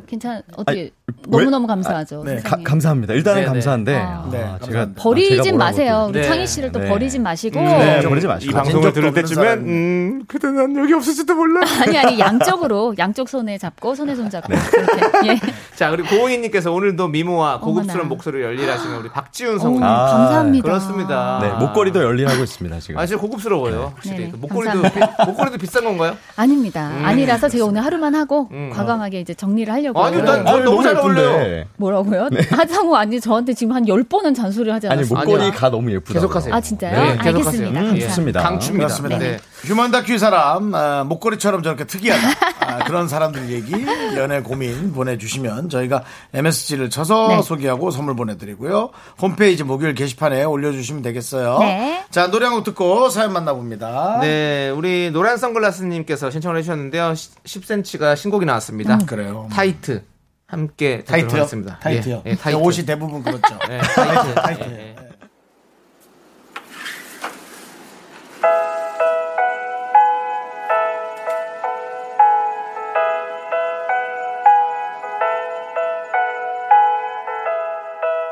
괜찮, 0.07 0.43
어떻게, 0.57 0.81
아니, 0.81 0.93
너무 1.29 1.51
너무 1.51 1.67
감사하죠. 1.67 2.23
네. 2.25 2.37
가- 2.37 2.43
세상에. 2.43 2.65
감사합니다. 2.65 3.15
일단은 3.15 3.41
네, 3.41 3.47
네. 3.47 3.53
감사한데. 3.53 3.97
아. 3.97 4.29
네, 4.31 4.45
아. 4.45 4.59
제가 4.65 4.89
버리진 4.97 5.37
뭐라고 5.37 5.57
마세요. 5.59 6.07
우리 6.11 6.21
네. 6.21 6.27
창희 6.29 6.47
씨를 6.47 6.73
또 6.73 6.79
네. 6.81 6.89
버리지 6.89 7.19
마시고. 7.19 7.61
네, 7.61 8.03
버리지 8.03 8.27
마시고. 8.27 8.51
이 8.51 8.55
방송을 8.55 8.93
들을 8.93 9.13
때쯤엔. 9.15 9.59
음, 9.61 10.23
그때 10.29 10.49
난 10.49 10.77
여기 10.77 10.93
없을지도 10.93 11.35
몰라. 11.35 11.61
아니, 11.83 11.99
아니, 11.99 12.19
양쪽으로, 12.19 12.95
양쪽 12.99 13.29
손에 13.29 13.59
잡고, 13.59 13.95
손에 13.95 14.15
손 14.15 14.29
잡고. 14.31 14.53
이렇게. 14.53 15.29
예. 15.29 15.41
자, 15.75 15.91
그리고 15.91 16.09
고은희님께서 16.17 16.73
오늘도 16.73 17.09
미모와 17.09 17.61
고급스러운. 17.61 18.09
목소리를 18.09 18.45
열일하시는 18.47 18.97
우리 18.99 19.09
박지훈 19.09 19.57
오, 19.57 19.59
성우님. 19.59 19.83
아, 19.83 20.07
감사합니다. 20.07 20.63
그렇습니다. 20.63 21.39
네, 21.43 21.49
목걸이도 21.65 22.03
열일하고 22.03 22.43
있습니다, 22.45 22.79
지금. 22.81 22.99
아, 23.01 23.07
진짜 23.07 23.21
고급스러워요. 23.21 23.93
확실히. 23.95 24.25
네, 24.27 24.31
그 24.31 24.37
목걸이도, 24.37 24.83
비, 24.83 25.01
목걸이도 25.27 25.59
비싼 25.59 25.85
건가요? 25.85 26.17
아닙니다. 26.37 26.91
음, 26.91 27.05
아니라서 27.05 27.49
제가 27.49 27.65
오늘 27.65 27.85
하루만 27.85 28.15
하고, 28.15 28.49
음. 28.53 28.71
과감하게 28.73 29.21
이제 29.21 29.35
정리를 29.35 29.73
하려 29.73 29.86
고. 29.93 30.05
아니, 30.05 30.16
난 30.22 30.47
아, 30.47 30.53
저 30.53 30.59
너무 30.61 30.82
잘. 30.82 30.97
어울려요. 30.97 31.64
뭐라고요? 31.76 32.28
하상우 32.51 32.95
아니, 32.97 33.20
저한테 33.20 33.55
지금 33.55 33.74
한 33.74 33.84
10번은 33.84 34.34
잔소리 34.34 34.70
하지 34.70 34.89
아니, 34.89 35.01
않았어요? 35.01 35.18
목걸이 35.18 35.51
가 35.53 35.70
너무 35.70 35.91
예쁘다. 35.93 36.14
계속하세요. 36.14 36.55
아, 36.55 36.61
진짜요? 36.61 36.93
네, 37.03 37.18
계속하세요. 37.22 37.68
알겠습니다. 37.68 37.80
음. 37.80 38.01
좋습니다. 38.01 38.43
강추입니다. 38.43 39.18
네. 39.18 39.39
휴먼 39.64 39.91
다큐 39.91 40.12
이 40.14 40.18
사람 40.18 40.74
아, 40.74 41.05
목걸이처럼 41.05 41.62
저렇게 41.62 41.84
특이하다 41.84 42.28
아, 42.67 42.85
그런 42.85 43.09
사람들 43.09 43.51
얘기 43.51 43.73
연애 44.17 44.41
고민 44.43 44.93
보내주시면 44.93 45.69
저희가 45.69 46.03
MSG를 46.35 46.91
쳐서 46.91 47.29
네. 47.29 47.43
소개하고 47.43 47.91
선물 47.91 48.17
보내드리고요 48.17 48.91
홈페이지 49.21 49.62
목요일 49.64 49.95
게시판에 49.95 50.45
올려주시면 50.45 51.03
되겠어요 51.03 51.59
네. 51.61 52.05
자 52.11 52.31
노래 52.31 52.47
한 52.47 52.55
곡 52.57 52.64
듣고 52.64 53.09
사연 53.11 53.33
만나봅니다 53.33 54.19
네, 54.21 54.71
우리 54.71 55.11
노란 55.12 55.37
선글라스님께서 55.37 56.31
신청을 56.31 56.59
해주셨는데요. 56.59 57.12
10cm가 57.12 58.17
신곡이 58.17 58.47
나왔습니다. 58.47 58.99
그래요 59.07 59.49
타이트. 59.53 60.03
함께 60.47 61.03
듣도록 61.05 61.51
타이트요? 61.81 62.23
예, 62.25 62.31
예, 62.31 62.37
타이트. 62.37 62.59
옷이 62.59 62.87
대부분 62.87 63.23
그렇죠 63.23 63.59
예, 63.71 63.79
타이트. 63.79 64.35
타이트. 64.35 65.06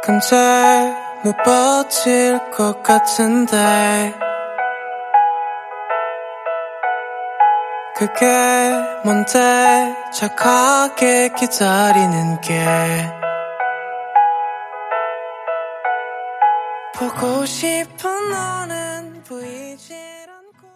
예, 0.04 0.12
예. 0.12 0.14
근데 0.20 0.94
못 1.24 1.34
버틸 1.44 2.50
것 2.50 2.82
같은데 2.82 4.14
그게 7.96 8.26
뭔데 9.04 9.94
착하게 10.12 11.30
기다리는 11.38 12.40
게 12.40 13.10
보고 16.96 17.46
싶은 17.46 18.30
너는 18.30 19.22
보이질 19.26 19.96
않고 20.28 20.68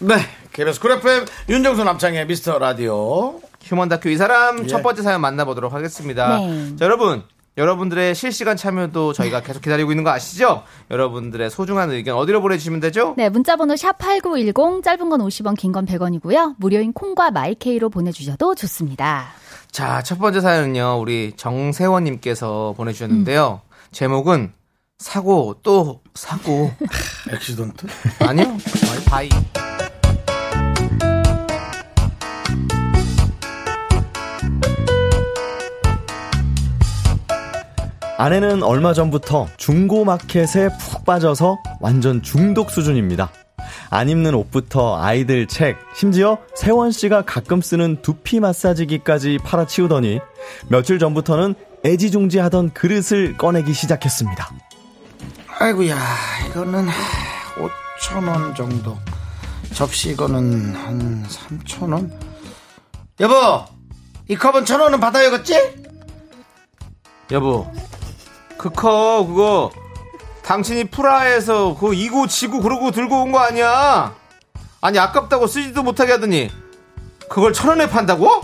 네 0.00 0.16
KBS 0.52 0.80
쿨 0.80 0.92
FM 0.92 1.26
윤정수 1.48 1.84
남창희의 1.84 2.26
미스터 2.26 2.58
라디오 2.58 3.40
휴먼 3.62 3.88
다큐 3.88 4.08
이 4.08 4.16
사람 4.16 4.64
예. 4.64 4.66
첫 4.66 4.82
번째 4.82 5.02
사연 5.02 5.20
만나보도록 5.20 5.72
하겠습니다. 5.72 6.38
네. 6.38 6.76
자, 6.76 6.84
여러분. 6.84 7.22
여러분들의 7.58 8.14
실시간 8.14 8.56
참여도 8.56 9.12
저희가 9.12 9.42
계속 9.42 9.60
기다리고 9.60 9.90
있는 9.90 10.04
거 10.04 10.10
아시죠? 10.10 10.62
여러분들의 10.90 11.50
소중한 11.50 11.90
의견 11.90 12.16
어디로 12.16 12.40
보내주시면 12.40 12.78
되죠? 12.80 13.14
네, 13.16 13.28
문자번호 13.28 13.74
샵8910, 13.74 14.82
짧은 14.84 15.08
건 15.10 15.20
50원, 15.20 15.56
긴 15.58 15.72
건 15.72 15.84
100원이고요. 15.84 16.54
무료인 16.58 16.92
콩과 16.92 17.32
마이케이로 17.32 17.90
보내주셔도 17.90 18.54
좋습니다. 18.54 19.26
자, 19.70 20.02
첫 20.02 20.18
번째 20.18 20.40
사연은요, 20.40 20.98
우리 21.00 21.32
정세원님께서 21.36 22.74
보내주셨는데요. 22.76 23.60
제목은 23.90 24.52
사고 24.98 25.56
또 25.62 26.00
사고 26.14 26.72
accident 27.32 27.86
아니요 28.20 28.56
buy 29.06 29.28
아내는 38.18 38.64
얼마 38.64 38.94
전부터 38.94 39.46
중고 39.58 40.04
마켓에 40.04 40.68
푹 40.76 41.04
빠져서 41.04 41.58
완전 41.78 42.20
중독 42.20 42.72
수준입니다. 42.72 43.30
안 43.90 44.08
입는 44.08 44.34
옷부터 44.34 45.00
아이들 45.00 45.46
책, 45.46 45.78
심지어 45.94 46.38
세원 46.56 46.90
씨가 46.90 47.22
가끔 47.22 47.60
쓰는 47.60 48.02
두피 48.02 48.40
마사지기까지 48.40 49.38
팔아치우더니 49.44 50.18
며칠 50.68 50.98
전부터는 50.98 51.54
애지중지 51.84 52.40
하던 52.40 52.74
그릇을 52.74 53.36
꺼내기 53.36 53.72
시작했습니다. 53.72 54.50
아이고야 55.60 55.96
이거는 56.50 56.88
5천원 58.00 58.56
정도 58.56 58.98
접시 59.72 60.10
이거는 60.10 60.74
한 60.74 61.24
3천원 61.24 62.10
여보 63.20 63.64
이 64.26 64.34
컵은 64.34 64.64
천원은 64.64 64.98
받아야겠지? 64.98 65.54
여보 67.30 67.70
그컵 68.58 69.26
그거 69.28 69.70
당신이 70.42 70.84
프라하에서 70.84 71.76
그 71.76 71.94
이고 71.94 72.26
지고 72.26 72.60
그러고 72.60 72.90
들고 72.90 73.22
온 73.22 73.32
거 73.32 73.38
아니야 73.38 74.14
아니 74.80 74.98
아깝다고 74.98 75.46
쓰지도 75.46 75.82
못하게 75.82 76.12
하더니 76.12 76.50
그걸 77.28 77.52
천 77.52 77.68
원에 77.70 77.88
판다고? 77.88 78.42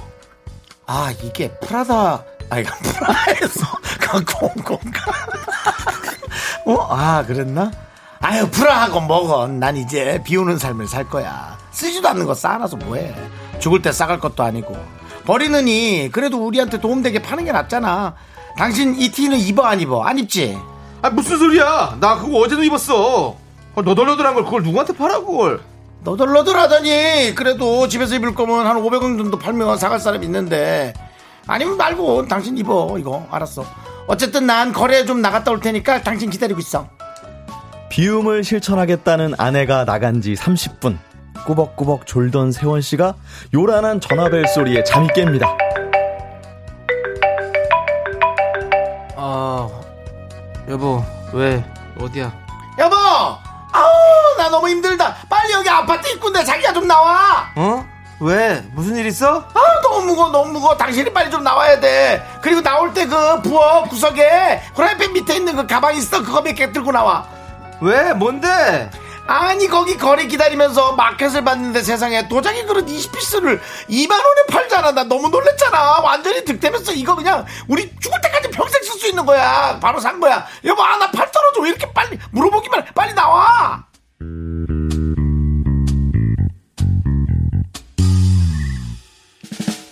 아 0.87 1.13
이게 1.23 1.51
프라다 1.61 2.23
아 2.51 2.59
이거 2.59 2.75
프라에서 2.83 3.67
갖고 4.01 4.47
온 4.47 4.55
건가? 4.65 5.01
어? 6.67 6.87
아 6.91 7.25
그랬나? 7.27 7.71
아유 8.21 8.49
프라하고 8.51 9.01
먹어 9.01 9.47
난 9.49 9.77
이제 9.77 10.21
비우는 10.25 10.59
삶을 10.59 10.87
살 10.87 11.09
거야 11.09 11.57
쓰지도 11.71 12.09
않는 12.11 12.27
거 12.27 12.35
쌓아놔서 12.35 12.77
뭐해 12.77 13.15
죽을 13.59 13.81
때 13.83 13.93
싸갈 13.93 14.19
것도 14.21 14.43
아니고 14.43 14.77
버리느니 15.25 16.11
그래도 16.13 16.45
우리한테 16.47 16.81
도움되게 16.81 17.23
파는 17.23 17.45
게 17.45 17.53
낫잖아 17.53 18.15
당신 18.57 18.95
이 18.95 19.11
티는 19.11 19.39
입어 19.39 19.65
안 19.65 19.81
입어 19.81 20.03
안 20.03 20.19
입지? 20.19 20.59
아 21.03 21.11
무슨 21.11 21.39
소리야? 21.39 21.99
나 22.01 22.17
그거 22.17 22.39
어제도 22.39 22.63
입었어. 22.63 23.37
어, 23.75 23.83
너덜너덜한 23.83 24.35
걸 24.35 24.45
그걸 24.45 24.63
누구한테 24.63 24.93
팔아 24.95 25.19
그걸? 25.21 25.61
너덜너덜하더니 26.05 27.35
그래도 27.35 27.89
집에서 27.89 28.15
입을 28.17 28.35
거면 28.35 28.67
한 28.67 28.77
500원 28.77 29.19
정도 29.19 29.39
팔면 29.39 29.79
사갈 29.79 29.99
사람 29.99 30.23
있는데 30.23 30.95
아니면 31.47 31.77
말고 31.77 32.29
당신 32.29 32.57
입어 32.57 32.97
이거 32.99 33.27
알았어 33.31 33.65
어쨌든 34.07 34.47
난 34.47 34.73
거리에 34.73 35.07
좀 35.07 35.21
나갔다 35.23 35.51
올 35.51 35.61
테니까 35.61 36.03
당신 36.03 36.31
기다리고 36.31 36.61
있어 36.61 36.89
비움을 37.91 38.45
실천하겠다는 38.45 39.35
아내가 39.39 39.85
나간 39.85 40.21
지 40.21 40.35
30분. 40.35 40.99
꾸벅꾸벅 41.47 42.07
졸던 42.07 42.53
세원 42.53 42.81
씨가 42.81 43.15
요란한 43.55 44.01
전화벨 44.01 44.49
소리에 44.49 44.83
잠이 44.83 45.09
깹니다. 45.09 45.64
아 49.37 49.69
여보 50.69 51.05
왜? 51.33 51.65
어디야? 52.01 52.33
여보! 52.79 52.95
아우 52.97 54.37
나 54.39 54.49
너무 54.49 54.69
힘들다. 54.69 55.17
빨리 55.29 55.53
여기 55.53 55.69
아파트 55.69 56.07
입구인데 56.09 56.45
자기가 56.45 56.73
좀 56.73 56.87
나와. 56.87 57.51
어? 57.57 57.85
왜? 58.21 58.63
무슨 58.73 58.95
일 58.97 59.07
있어? 59.07 59.39
아 59.53 59.81
너무 59.83 60.07
무거워 60.07 60.29
너무 60.29 60.53
무거워. 60.53 60.77
당신이 60.77 61.13
빨리 61.13 61.33
좀 61.33 61.43
나와야 61.43 61.81
돼. 61.81 62.25
그리고 62.43 62.61
나올 62.63 62.95
때 62.95 63.07
그 63.07 63.43
부엌 63.43 63.89
구석에 63.89 64.63
프라이팬 64.77 65.13
밑에 65.15 65.35
있는 65.37 65.57
그 65.57 65.67
가방 65.67 65.97
있어? 65.97 66.23
그거 66.23 66.41
몇 66.41 66.55
개 66.55 66.71
들고 66.71 66.93
나와. 66.93 67.27
왜? 67.81 68.13
뭔데? 68.13 68.89
아니 69.27 69.67
거기 69.69 69.97
거리 69.97 70.29
기다리면서 70.29 70.93
마켓을 70.97 71.45
봤는데 71.45 71.83
세상에 71.83 72.29
도자기 72.29 72.65
그릇 72.67 72.85
20피스를 72.87 73.59
2만원에 73.89 74.47
팔잖아. 74.51 74.93
나 74.93 75.05
너무 75.05 75.29
놀랬잖아. 75.31 76.01
완전히 76.03 76.45
득템했어. 76.45 76.93
이거 76.93 77.15
그냥 77.15 77.45
우리 77.67 77.91
죽을 78.01 78.21
때까지 78.21 78.51
평생 78.51 78.83
쓸 78.83 78.99
수 78.99 79.09
있는 79.09 79.25
거야. 79.25 79.79
바로 79.81 79.99
산 79.99 80.21
거야. 80.21 80.47
여보 80.65 80.83
아 80.83 80.97
나 80.99 81.11
팔 81.11 81.31
떨어져. 81.33 81.63
왜 81.63 81.71
이렇게 81.71 81.91
빨리 81.93 82.19
물어보기만 82.33 82.83
해. 82.83 82.87
빨리 82.95 83.15
나와. 83.15 83.85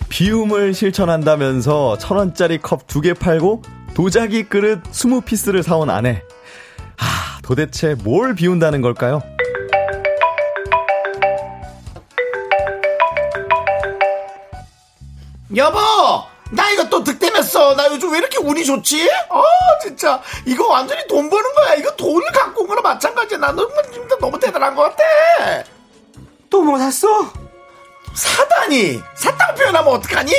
비움을 0.09 0.73
실천한다면서 0.73 1.97
천 1.97 2.17
원짜리 2.17 2.59
컵 2.59 2.87
두 2.87 3.01
개 3.01 3.13
팔고 3.13 3.63
도자기 3.95 4.43
그릇 4.43 4.83
20피스를 4.83 5.63
사온 5.63 5.89
아내. 5.89 6.21
하, 6.97 7.32
도대체 7.43 7.95
뭘 7.95 8.33
비운다는 8.35 8.81
걸까요? 8.81 9.21
여보! 15.55 15.79
나 16.51 16.69
이거 16.71 16.87
또 16.89 17.03
득템했어. 17.03 17.75
나 17.75 17.87
요즘 17.87 18.11
왜 18.11 18.19
이렇게 18.19 18.37
운이 18.37 18.63
좋지? 18.65 19.09
아 19.29 19.41
진짜. 19.81 20.21
이거 20.45 20.67
완전히 20.67 21.05
돈 21.07 21.29
버는 21.29 21.53
거야. 21.55 21.73
이거 21.75 21.95
돈을 21.95 22.25
갖고 22.31 22.61
온 22.61 22.67
거랑 22.67 22.83
마찬가지야. 22.83 23.39
나 23.39 23.51
너무 23.51 23.69
너무 24.19 24.39
대단한 24.39 24.75
것 24.75 24.83
같아. 24.83 25.63
또 26.49 26.61
뭐 26.63 26.77
샀어? 26.77 27.07
사다니 28.13 29.01
샀다고 29.15 29.55
표현하면 29.55 29.93
어떡하니? 29.95 30.31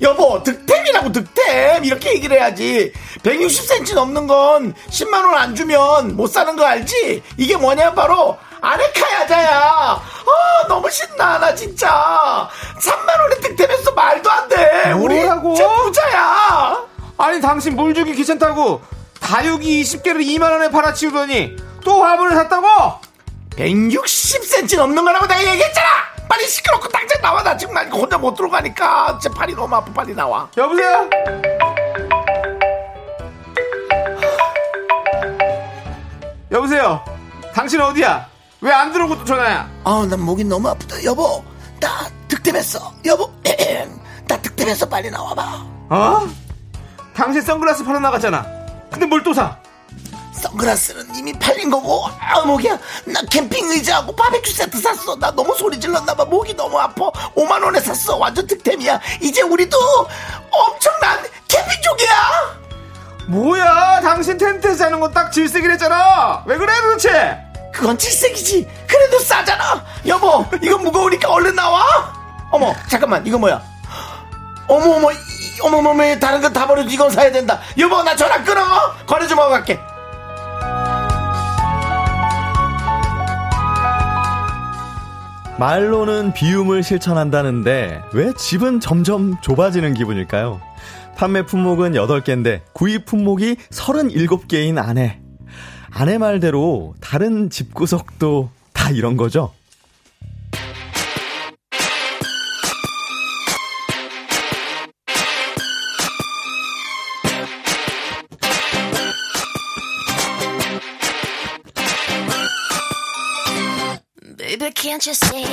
여보 0.00 0.42
득템이라고 0.42 1.12
득템. 1.12 1.84
이렇게 1.84 2.14
얘기를 2.14 2.36
해야지. 2.38 2.92
160cm 3.22 3.94
넘는 3.94 4.26
건 4.26 4.74
10만원 4.90 5.34
안 5.34 5.54
주면 5.54 6.16
못 6.16 6.28
사는 6.28 6.56
거 6.56 6.64
알지? 6.64 7.22
이게 7.36 7.56
뭐냐? 7.56 7.92
바로 7.94 8.38
아레카 8.62 9.12
야자야. 9.22 9.50
아 9.60 10.66
너무 10.68 10.90
신나 10.90 11.38
나 11.38 11.54
진짜. 11.54 12.48
3만원에 12.80 13.42
득템했어 13.42 13.92
말도 13.92 14.30
안돼. 14.30 14.92
우리? 14.92 15.16
진짜 15.20 15.68
부자야. 15.82 16.84
아니 17.18 17.40
당신 17.40 17.76
물 17.76 17.92
주기 17.94 18.14
귀찮다고 18.14 18.80
다육이 19.20 19.82
20개를 19.82 20.24
2만 20.26 20.50
원에 20.50 20.70
팔아치우더니 20.70 21.56
또 21.84 22.02
화분을 22.02 22.32
샀다고? 22.32 22.66
160cm 23.56 24.76
넘는 24.78 25.04
거라고 25.04 25.26
내가 25.26 25.40
얘기했잖아 25.52 25.88
빨리 26.30 26.46
시끄럽고 26.46 26.88
당장 26.88 27.20
나와 27.20 27.42
나 27.42 27.56
지금 27.56 27.74
나 27.74 27.82
이거 27.82 27.98
혼자 27.98 28.16
못 28.16 28.34
들어가니까 28.34 29.18
진짜 29.20 29.36
팔이 29.36 29.52
너무 29.54 29.74
아파 29.74 29.92
빨리 29.92 30.14
나와 30.14 30.48
여보세요? 30.56 31.10
여보세요? 36.50 37.04
당신 37.54 37.80
어디야? 37.80 38.28
왜 38.60 38.70
안 38.72 38.92
들어오고 38.92 39.18
또 39.18 39.24
전화야? 39.24 39.68
아, 39.84 40.06
난 40.08 40.20
목이 40.20 40.44
너무 40.44 40.68
아프다. 40.68 41.02
여보, 41.04 41.42
나 41.80 41.88
득템했어. 42.28 42.92
여보, 43.06 43.30
나 44.28 44.36
득템했어. 44.42 44.86
빨리 44.88 45.10
나와봐. 45.10 45.42
어? 45.88 46.28
당신 47.14 47.40
선글라스 47.42 47.84
팔아 47.84 47.98
나갔잖아. 48.00 48.44
근데 48.90 49.06
뭘 49.06 49.22
또 49.22 49.32
사? 49.32 49.56
선글라스는 50.40 51.14
이미 51.16 51.32
팔린 51.38 51.70
거고, 51.70 52.06
아, 52.20 52.40
목이야. 52.40 52.78
나 53.06 53.20
캠핑 53.30 53.70
의자하고 53.70 54.14
바베큐 54.16 54.50
세트 54.52 54.80
샀어. 54.80 55.16
나 55.16 55.30
너무 55.30 55.54
소리 55.54 55.78
질렀나봐. 55.78 56.24
목이 56.24 56.54
너무 56.56 56.78
아파. 56.78 57.10
5만 57.36 57.62
원에 57.62 57.80
샀어. 57.80 58.16
완전 58.16 58.46
득템이야. 58.46 59.00
이제 59.20 59.42
우리도 59.42 59.76
엄청난 60.50 61.22
캠핑 61.48 61.82
쪽이야. 61.82 62.60
뭐야? 63.28 64.00
당신 64.00 64.36
텐트 64.38 64.74
사는 64.74 64.98
거 64.98 65.10
딱 65.12 65.30
질색이랬잖아. 65.30 66.42
왜 66.46 66.56
그래 66.56 66.72
도대체? 66.82 67.38
그건 67.72 67.96
질색이지. 67.96 68.68
그래도 68.88 69.18
싸잖아. 69.20 69.84
여보, 70.06 70.44
이거 70.60 70.76
무거우니까 70.78 71.28
얼른 71.30 71.54
나와. 71.54 71.84
어머, 72.50 72.74
잠깐만. 72.88 73.24
이거 73.26 73.38
뭐야? 73.38 73.62
어머, 74.66 74.96
어머, 74.96 75.12
이- 75.12 75.16
어머, 75.62 75.78
어머, 75.78 76.18
다른 76.18 76.40
건다 76.40 76.66
버려도 76.66 76.88
이건 76.90 77.10
사야 77.10 77.30
된다. 77.30 77.60
여보, 77.78 78.02
나 78.02 78.16
전화 78.16 78.42
끊어. 78.42 78.94
거래 79.06 79.26
좀 79.28 79.38
하고 79.38 79.50
갈게. 79.50 79.78
말로는 85.60 86.32
비움을 86.32 86.82
실천한다는데 86.82 88.00
왜 88.14 88.32
집은 88.32 88.80
점점 88.80 89.38
좁아지는 89.42 89.92
기분일까요? 89.92 90.58
판매 91.16 91.44
품목은 91.44 91.92
8개인데 91.92 92.62
구입 92.72 93.04
품목이 93.04 93.56
37개인 93.68 94.78
아내. 94.78 95.20
아내 95.90 96.16
말대로 96.16 96.94
다른 97.02 97.50
집구석도 97.50 98.48
다 98.72 98.88
이런 98.88 99.18
거죠? 99.18 99.52
Can't 114.80 115.06
you 115.06 115.12
see 115.12 115.44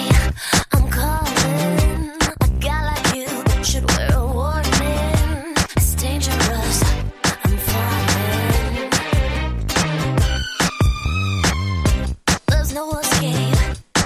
I'm 0.71 0.87
calling? 0.89 2.11
A 2.39 2.47
guy 2.61 2.81
like 2.91 3.13
you 3.13 3.27
should 3.61 3.83
wear 3.91 4.09
a 4.13 4.25
warning. 4.25 5.53
It's 5.75 5.95
dangerous. 5.95 6.77
I'm 7.43 7.57
falling. 7.67 8.89
There's 12.47 12.73
no 12.73 12.97
escape. 12.99 13.57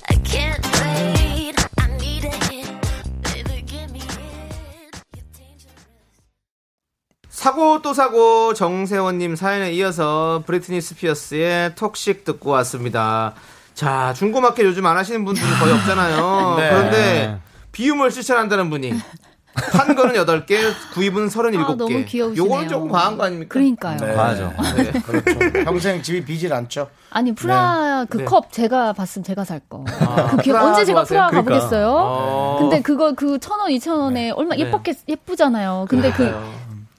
I 0.10 0.16
can't 0.24 0.64
wait. 0.82 1.54
I 1.78 1.88
need 2.00 2.26
a 2.26 2.36
hit. 2.50 2.72
Baby, 3.22 3.62
give 3.68 3.92
me 3.92 4.02
it. 4.02 4.96
사고 7.30 7.82
또 7.84 7.94
사고 7.94 8.56
정세원님 8.56 9.36
사연에 9.36 9.72
이어서 9.74 10.42
브리트니 10.48 10.82
스피어스의 10.82 11.76
톡식 11.76 12.24
듣고 12.24 12.50
왔습니다. 12.50 13.36
자 13.74 14.14
중고마켓 14.14 14.66
요즘 14.66 14.86
안 14.86 14.98
하시는 14.98 15.24
분들이 15.26 15.46
거의 15.60 15.74
없잖아요. 15.74 16.56
네. 16.60 16.70
그런데 16.70 17.40
비움을 17.72 18.12
실천한다는 18.12 18.70
분이 18.70 18.94
한 19.54 19.96
거는 19.96 20.16
8개, 20.16 20.72
구입은 20.94 21.28
37개. 21.28 21.60
아, 21.66 21.76
너무 21.76 22.06
귀여우시네요. 22.06 22.46
요거는 22.46 22.70
조금 22.70 22.90
과한 22.90 23.18
거 23.18 23.26
아닙니까? 23.26 23.50
그러니까요. 23.54 23.98
네. 23.98 24.16
맞아. 24.16 24.54
네. 24.76 24.92
그렇죠. 25.02 25.40
평생 25.66 26.02
집이 26.02 26.24
비질 26.24 26.54
않죠. 26.54 26.90
아니 27.10 27.34
프라 27.36 28.06
그 28.10 28.18
네. 28.20 28.24
컵 28.26 28.52
제가 28.54 28.94
봤으면 28.94 29.24
제가 29.26 29.44
살 29.44 29.60
거. 29.68 29.84
아, 30.00 30.36
그 30.38 30.42
기- 30.44 30.52
언제 30.52 30.86
제가? 30.86 31.04
프라 31.04 31.28
가보겠어요? 31.30 31.88
어. 31.90 32.58
근데 32.62 32.82
그거 32.82 33.14
그 33.14 33.38
천 33.40 33.60
원, 33.60 33.72
이천 33.72 34.00
원에 34.00 34.30
얼마 34.32 34.56
네. 34.56 34.62
예뻤게 34.62 34.94
예쁘잖아요. 35.10 35.86
근데 35.90 36.12
그 36.14 36.34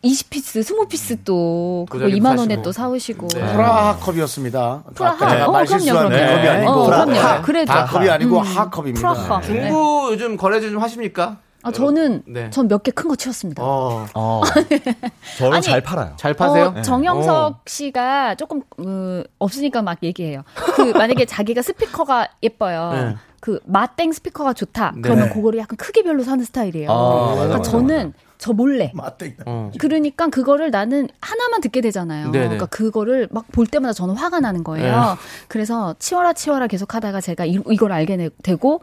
20피스, 0.05 0.63
20피스 0.65 1.19
또 1.25 1.87
그거 1.89 2.05
도자기도 2.05 2.25
2만 2.29 2.39
원에. 2.39 2.61
또 2.63 2.73
사오시고. 2.73 3.29
네. 3.29 3.53
프라 3.53 3.97
컵이었습니다. 4.01 4.83
프라 4.95 5.11
아까 5.11 5.31
제가 5.31 5.45
하- 5.47 5.51
말 5.53 5.63
어, 5.63 5.67
실수한 5.67 6.09
그럼요, 6.09 6.27
그 6.27 6.33
컵이. 6.37 6.49
아니고 6.49 6.71
어, 6.73 6.85
프라 6.87 7.05
그럼요. 7.05 7.21
하- 7.21 7.43
그래도. 7.43 7.73
다 7.73 7.85
컵이 7.87 8.11
아니고 8.11 8.39
음. 8.39 8.43
하 8.43 8.71
컵입니다. 8.71 9.01
프라하. 9.15 9.41
네. 9.41 9.47
중고 9.47 10.13
요즘 10.13 10.37
거래 10.37 10.61
좀 10.61 10.79
하십니까? 10.79 11.39
아, 11.65 11.71
저는 11.71 12.23
네. 12.27 12.51
전몇 12.51 12.83
개 12.83 12.91
큰 12.91 13.09
거 13.09 13.15
치웠습니다. 13.15 13.63
어. 13.65 14.05
어. 14.15 14.41
저는 15.39 15.53
아니, 15.55 15.63
잘 15.63 15.81
팔아요. 15.81 16.15
잘 16.17 16.35
파세요? 16.35 16.75
어, 16.77 16.83
정영석 16.83 17.61
씨가 17.67 18.35
조금 18.35 18.63
어, 18.79 19.23
없으니까 19.39 19.83
막 19.83 19.99
얘기해요. 20.03 20.43
그 20.75 20.83
만약에 20.99 21.25
자기가 21.27 21.63
스피커가 21.63 22.27
예뻐요. 22.43 22.91
네. 22.93 23.17
그 23.39 23.61
마땡 23.67 24.11
스피커가 24.13 24.53
좋다. 24.55 24.93
네. 24.97 25.03
그러면 25.03 25.31
그거를 25.31 25.61
약간 25.61 25.77
크기별로 25.77 26.25
사는 26.25 26.45
스타일이에요. 26.45 26.91
아, 26.91 26.95
맞아, 26.95 27.35
그러니까 27.35 27.59
맞아, 27.59 27.71
저는 27.71 28.13
저 28.43 28.53
몰래. 28.53 28.91
맞대. 28.93 29.37
어. 29.47 29.71
그러니까 29.79 30.27
그거를 30.27 30.73
나는 30.73 31.07
하나만 31.21 31.61
듣게 31.61 31.81
되잖아요. 31.81 32.33
네네. 32.33 32.45
그러니까 32.49 32.67
그거를 32.67 33.29
막 33.31 33.45
볼 33.53 33.67
때마다 33.69 33.93
저는 33.93 34.17
화가 34.17 34.41
나는 34.41 34.65
거예요. 34.65 34.97
네. 34.97 35.03
그래서 35.47 35.95
치워라 36.01 36.33
치워라 36.33 36.67
계속 36.67 36.93
하다가 36.95 37.21
제가 37.21 37.45
이, 37.45 37.61
이걸 37.71 37.93
알게 37.93 38.17
내- 38.17 38.31
되고 38.43 38.83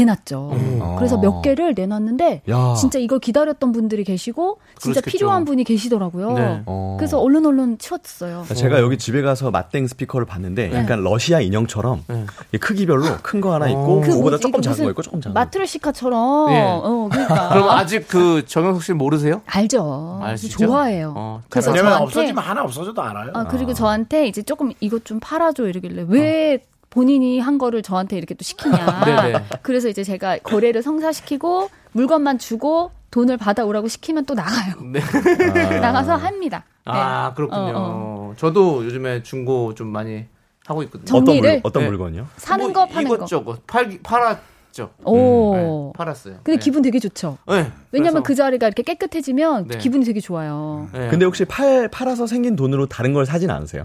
내놨죠. 0.00 0.50
음. 0.52 0.80
그래서 0.96 1.18
아. 1.18 1.20
몇 1.20 1.42
개를 1.42 1.74
내놨는데 1.74 2.42
야. 2.48 2.74
진짜 2.78 2.98
이걸 3.00 3.18
기다렸던 3.18 3.72
분들이 3.72 4.04
계시고 4.04 4.58
진짜 4.78 5.00
그러시겠죠. 5.00 5.10
필요한 5.18 5.44
분이 5.44 5.64
계시더라고요. 5.64 6.32
네. 6.34 6.62
어. 6.66 6.96
그래서 6.98 7.18
얼른 7.20 7.44
얼른 7.44 7.78
치웠어요. 7.78 8.44
제가 8.54 8.78
여기 8.80 8.96
집에 8.98 9.20
가서 9.20 9.50
맞땡 9.50 9.88
스피커를 9.88 10.26
봤는데 10.26 10.72
약간 10.74 11.02
러시아 11.02 11.40
인형처럼 11.40 12.04
네. 12.06 12.24
이 12.52 12.58
크기별로 12.58 13.04
큰 13.22 13.40
거 13.40 13.54
하나 13.54 13.68
있고 13.68 14.00
그 14.02 14.08
그거보다 14.08 14.30
뭐지? 14.36 14.42
조금 14.42 14.58
그 14.60 14.62
작은 14.62 14.70
무슨 14.72 14.84
거 14.84 14.90
있고 14.90 15.02
조금 15.02 15.20
작은 15.22 15.34
거. 15.34 15.40
마트로시카처럼 15.40 16.52
예. 16.52 16.60
어 16.60 17.08
그러니까 17.10 17.48
그럼 17.48 17.70
아직 17.70 18.06
그 18.06 18.44
정영석 18.46 18.82
씨 18.84 18.92
모르세요? 18.92 19.40
알죠. 19.46 20.20
아시죠? 20.22 20.66
좋아해요. 20.66 21.14
어, 21.16 21.40
그래서 21.48 21.72
저한테 21.74 22.04
없어지면 22.04 22.44
하나 22.44 22.62
없어져도 22.62 23.02
알아요. 23.02 23.30
아, 23.34 23.44
그리고 23.48 23.72
저한테 23.74 24.26
이제 24.28 24.42
조금 24.42 24.72
이것 24.80 25.04
좀 25.06 25.18
팔아줘 25.20 25.66
이러길래 25.68 26.04
왜 26.08 26.58
본인이 26.90 27.38
한 27.40 27.56
거를 27.58 27.82
저한테 27.82 28.16
이렇게 28.18 28.34
또 28.34 28.42
시키냐. 28.44 29.04
네네. 29.04 29.44
그래서 29.62 29.88
이제 29.88 30.02
제가 30.04 30.38
거래를 30.38 30.82
성사시키고 30.82 31.70
물건만 31.92 32.38
주고 32.38 32.90
돈을 33.12 33.36
받아오라고 33.36 33.88
시키면 33.88 34.26
또 34.26 34.34
나가요. 34.34 34.74
네. 34.92 35.00
나가서 35.80 36.16
합니다. 36.16 36.64
네. 36.86 36.92
아, 36.92 37.32
그렇군요. 37.34 37.72
어, 37.76 38.34
저도 38.36 38.84
요즘에 38.84 39.22
중고 39.22 39.74
좀 39.74 39.88
많이 39.88 40.26
하고 40.66 40.82
있거든요. 40.84 41.04
정- 41.04 41.18
어떤, 41.22 41.34
정리를- 41.36 41.40
물, 41.42 41.60
어떤 41.62 41.82
네. 41.84 41.88
물건이요? 41.88 42.26
사는 42.36 42.64
뭐거 42.66 42.86
파는 42.86 43.08
거. 43.08 43.14
이것저것 43.16 43.66
팔 43.66 43.98
팔았죠. 44.02 44.90
오. 45.04 45.54
네, 45.56 45.92
팔았어요. 45.96 46.34
근데 46.42 46.52
네. 46.52 46.56
기분 46.58 46.82
되게 46.82 46.98
좋죠. 46.98 47.38
네, 47.48 47.70
왜냐면 47.92 48.14
그래서- 48.14 48.22
그 48.22 48.34
자리가 48.34 48.66
이렇게 48.66 48.82
깨끗해지면 48.82 49.68
네. 49.68 49.78
기분이 49.78 50.04
되게 50.04 50.20
좋아요. 50.20 50.88
네. 50.92 51.08
근데 51.08 51.24
혹시 51.24 51.44
팔 51.44 51.88
팔아서 51.88 52.26
생긴 52.26 52.54
돈으로 52.56 52.86
다른 52.86 53.12
걸 53.12 53.26
사진 53.26 53.50
않으세요? 53.50 53.84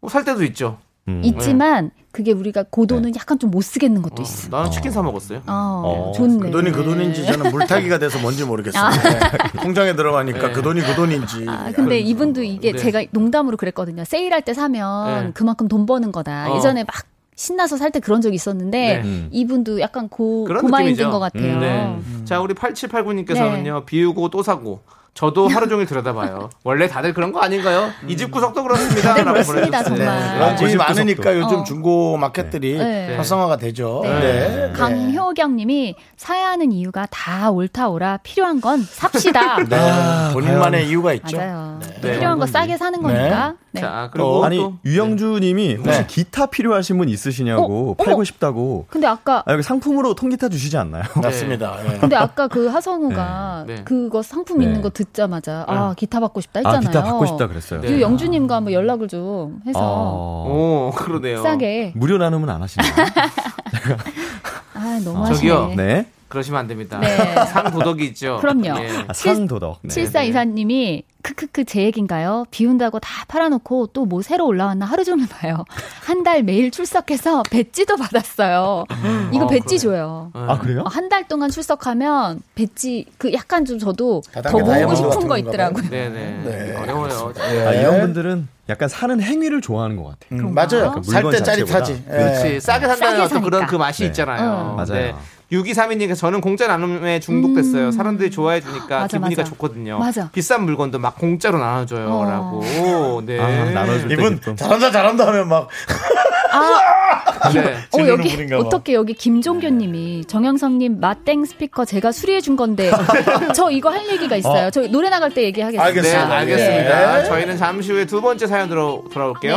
뭐 0.00 0.08
살 0.10 0.24
때도 0.24 0.42
있죠. 0.44 0.78
음. 1.08 1.20
있지만 1.24 1.90
그게 2.12 2.32
우리가 2.32 2.62
그 2.64 2.86
돈은 2.86 3.14
약간 3.16 3.38
좀 3.38 3.50
못 3.50 3.62
쓰겠는 3.62 4.02
것도 4.02 4.16
어, 4.18 4.22
있어. 4.22 4.48
나는 4.50 4.70
치킨 4.70 4.90
사 4.92 5.02
먹었어요. 5.02 5.42
어, 5.46 6.10
어, 6.10 6.12
좋네. 6.14 6.38
그 6.38 6.50
돈이 6.50 6.70
그 6.72 6.84
돈인지 6.84 7.26
저는 7.26 7.50
물타기가 7.50 7.98
돼서 7.98 8.18
뭔지 8.20 8.44
모르겠어요. 8.44 8.90
네. 8.90 9.60
통장에 9.62 9.94
들어가니까 9.96 10.48
네. 10.48 10.52
그 10.52 10.62
돈이 10.62 10.80
그 10.80 10.94
돈인지. 10.94 11.44
아, 11.48 11.70
근데 11.74 11.98
이분도 11.98 12.42
이게 12.42 12.72
네. 12.72 12.78
제가 12.78 13.04
농담으로 13.10 13.56
그랬거든요. 13.56 14.04
세일할 14.04 14.42
때 14.42 14.54
사면 14.54 15.26
네. 15.26 15.30
그만큼 15.34 15.68
돈 15.68 15.86
버는 15.86 16.12
거다. 16.12 16.50
어. 16.52 16.56
예전에 16.56 16.84
막 16.84 16.94
신나서 17.34 17.76
살 17.76 17.90
때 17.90 17.98
그런 17.98 18.20
적이 18.20 18.36
있었는데 18.36 18.78
네. 18.78 19.02
음. 19.02 19.28
이분도 19.32 19.80
약간 19.80 20.08
고, 20.08 20.44
그런 20.44 20.62
고마인드인 20.62 21.08
느낌이죠. 21.08 21.10
것 21.10 21.18
같아요. 21.18 21.58
네. 21.58 21.98
자, 22.24 22.40
우리 22.40 22.54
8789님께서는요, 22.54 23.84
비우고 23.86 24.28
또 24.30 24.42
사고. 24.42 24.80
저도 25.14 25.46
하루 25.48 25.68
종일 25.68 25.84
들여다봐요. 25.86 26.48
원래 26.64 26.88
다들 26.88 27.12
그런 27.12 27.32
거 27.32 27.40
아닌가요? 27.40 27.90
이 28.08 28.16
집 28.16 28.30
구석도 28.30 28.62
그렇습니다. 28.62 29.14
라고 29.14 29.32
그렇습니다. 29.32 29.82
정말. 29.82 30.34
그런 30.38 30.56
집이 30.56 30.66
고집 30.76 30.78
많으니까. 30.78 31.36
요즘 31.38 31.58
어. 31.58 31.64
중고 31.64 32.16
마켓들이 32.16 32.78
네. 32.78 33.14
활성화가 33.16 33.56
되죠. 33.58 34.00
네. 34.04 34.20
네. 34.20 34.72
강효경 34.72 35.56
님이 35.56 35.96
사야 36.16 36.48
하는 36.48 36.72
이유가 36.72 37.06
다 37.10 37.50
옳다 37.50 37.90
오라 37.90 38.20
필요한 38.22 38.60
건 38.62 38.82
삽시다. 38.82 39.58
네. 39.68 40.32
본인만의 40.32 40.88
이유가 40.88 41.12
있죠. 41.14 41.36
맞아요. 41.36 41.78
네. 42.00 42.12
필요한 42.12 42.38
거 42.38 42.46
싸게 42.46 42.78
사는 42.78 43.02
거니까. 43.02 43.54
네. 43.74 43.80
자, 43.80 44.10
그리고 44.12 44.44
아니 44.44 44.58
또. 44.58 44.74
유영주님이 44.84 45.76
혹시 45.76 45.90
네. 45.90 46.06
기타 46.06 46.46
필요하신 46.46 46.98
분 46.98 47.08
있으시냐고 47.08 47.92
어, 47.92 47.94
팔고 47.94 48.12
어머. 48.18 48.24
싶다고. 48.24 48.84
근데 48.90 49.06
아까 49.06 49.42
아, 49.46 49.52
여기 49.52 49.62
상품으로 49.62 50.14
통기타 50.14 50.50
주시지 50.50 50.76
않나요? 50.76 51.04
맞습니다. 51.22 51.78
예. 51.94 51.98
근데 51.98 52.14
아까 52.16 52.48
그 52.48 52.66
하성우가 52.68 53.64
네. 53.66 53.74
네. 53.76 53.84
그거 53.84 54.22
상품 54.22 54.58
네. 54.58 54.64
있는 54.66 54.82
거 54.82 54.90
듣자마자 54.90 55.64
아 55.66 55.94
기타 55.96 56.20
받고 56.20 56.40
싶다 56.42 56.60
아 56.64 56.68
했잖아요. 56.68 56.80
기타 56.80 57.02
받고 57.02 57.26
싶다 57.26 57.48
그랬어요. 57.48 57.80
네. 57.80 57.88
유영주님과 57.92 58.56
한번 58.56 58.72
연락을 58.74 59.08
좀 59.08 59.60
해서 59.66 59.78
어, 59.82 60.90
오, 60.92 60.94
그러네요. 60.94 61.42
싸게. 61.42 61.92
무료 61.96 62.18
나눔은 62.18 62.48
안 62.50 62.60
하시나요? 62.62 62.92
아 64.74 65.00
너무 65.04 65.26
저기요. 65.34 65.64
하시네. 65.66 66.06
네. 66.32 66.34
그러시면 66.34 66.60
안 66.60 66.66
됩니다. 66.66 66.98
네. 66.98 67.16
상도덕이 67.46 68.04
있죠. 68.06 68.38
그럼요. 68.40 68.82
예. 68.82 68.90
아, 69.06 69.12
상도덕. 69.12 69.80
네. 69.82 69.88
칠사 69.88 70.22
이사님이 70.22 71.04
크크크 71.22 71.64
제 71.66 71.82
얘긴가요? 71.84 72.46
비운다고 72.50 72.98
다 72.98 73.24
팔아놓고 73.28 73.88
또 73.92 74.02
뭐 74.06 74.22
새로 74.22 74.46
올라왔나 74.46 74.86
하루 74.86 75.04
종일 75.04 75.28
봐요. 75.28 75.64
한 76.04 76.22
달 76.24 76.42
매일 76.42 76.70
출석해서 76.72 77.42
배지도 77.50 77.96
받았어요. 77.96 78.84
이거 79.32 79.44
어, 79.44 79.48
배지 79.48 79.78
그래요. 79.78 79.78
줘요. 79.78 80.30
아 80.34 80.58
그래요? 80.58 80.84
한 80.86 81.08
달 81.08 81.28
동안 81.28 81.50
출석하면 81.50 82.40
배지 82.56 83.06
그 83.18 83.32
약간 83.32 83.64
좀 83.64 83.78
저도 83.78 84.22
더 84.42 84.58
모으고 84.58 84.94
싶은 84.94 85.28
거 85.28 85.36
있더라고요. 85.38 85.88
네네. 85.90 86.42
네. 86.44 86.76
어려워요. 86.76 87.32
아, 87.38 87.72
이런 87.72 88.00
분들은 88.00 88.48
약간 88.68 88.88
사는 88.88 89.20
행위를 89.20 89.60
좋아하는 89.60 89.96
것 89.96 90.04
같아요. 90.04 90.40
음, 90.48 90.54
맞아요. 90.54 90.92
그살 90.92 91.22
물건 91.22 91.32
때 91.38 91.42
짜릿하지. 91.44 92.04
그렇지. 92.04 92.60
싸게 92.60 92.86
산다는 92.88 92.96
싸게 93.18 93.22
어떤 93.22 93.42
그런. 93.42 93.66
그 93.66 93.76
맛이 93.76 94.02
네. 94.02 94.06
있잖아요. 94.08 94.50
어. 94.50 94.74
맞아요. 94.76 95.18
6232님께서 95.52 96.16
저는 96.16 96.40
공짜 96.40 96.66
나눔에 96.66 97.20
중독됐어요. 97.20 97.90
사람들이 97.92 98.30
좋아해 98.30 98.60
주니까 98.60 98.98
음. 98.98 99.00
맞아, 99.02 99.18
기분이가 99.18 99.42
맞아. 99.42 99.50
좋거든요. 99.50 99.98
맞아. 99.98 100.30
비싼 100.32 100.64
물건도 100.64 100.98
막 100.98 101.16
공짜로 101.18 101.58
나눠줘요. 101.58 102.08
어. 102.10 102.24
라고. 102.24 103.22
네. 103.24 103.38
아, 103.38 103.70
나눠줄 103.70 104.08
때 104.08 104.14
이분 104.14 104.34
기쁨. 104.36 104.56
잘한다 104.56 104.90
잘한다 104.90 105.26
하면 105.28 105.48
막 105.48 105.68
네. 107.54 107.74
어, 107.90 107.96
지르는 107.96 108.50
여기. 108.50 108.54
어떻게 108.54 108.94
여기 108.94 109.14
김종교님이 109.14 110.24
정영성님 110.26 111.00
마땡 111.00 111.44
스피커 111.44 111.84
제가 111.84 112.12
수리해 112.12 112.40
준 112.40 112.56
건데 112.56 112.90
저 113.54 113.70
이거 113.70 113.90
할 113.90 114.06
얘기가 114.08 114.36
있어요. 114.36 114.70
저 114.70 114.82
노래 114.88 115.08
나갈 115.10 115.32
때 115.34 115.42
얘기하겠습니다. 115.42 115.82
네, 115.82 115.88
알겠습니다. 115.88 116.36
알겠습니다. 116.36 117.20
예. 117.20 117.24
저희는 117.24 117.56
잠시 117.56 117.92
후에 117.92 118.04
두 118.06 118.20
번째 118.20 118.46
사연으로 118.46 119.04
돌아올게요. 119.12 119.56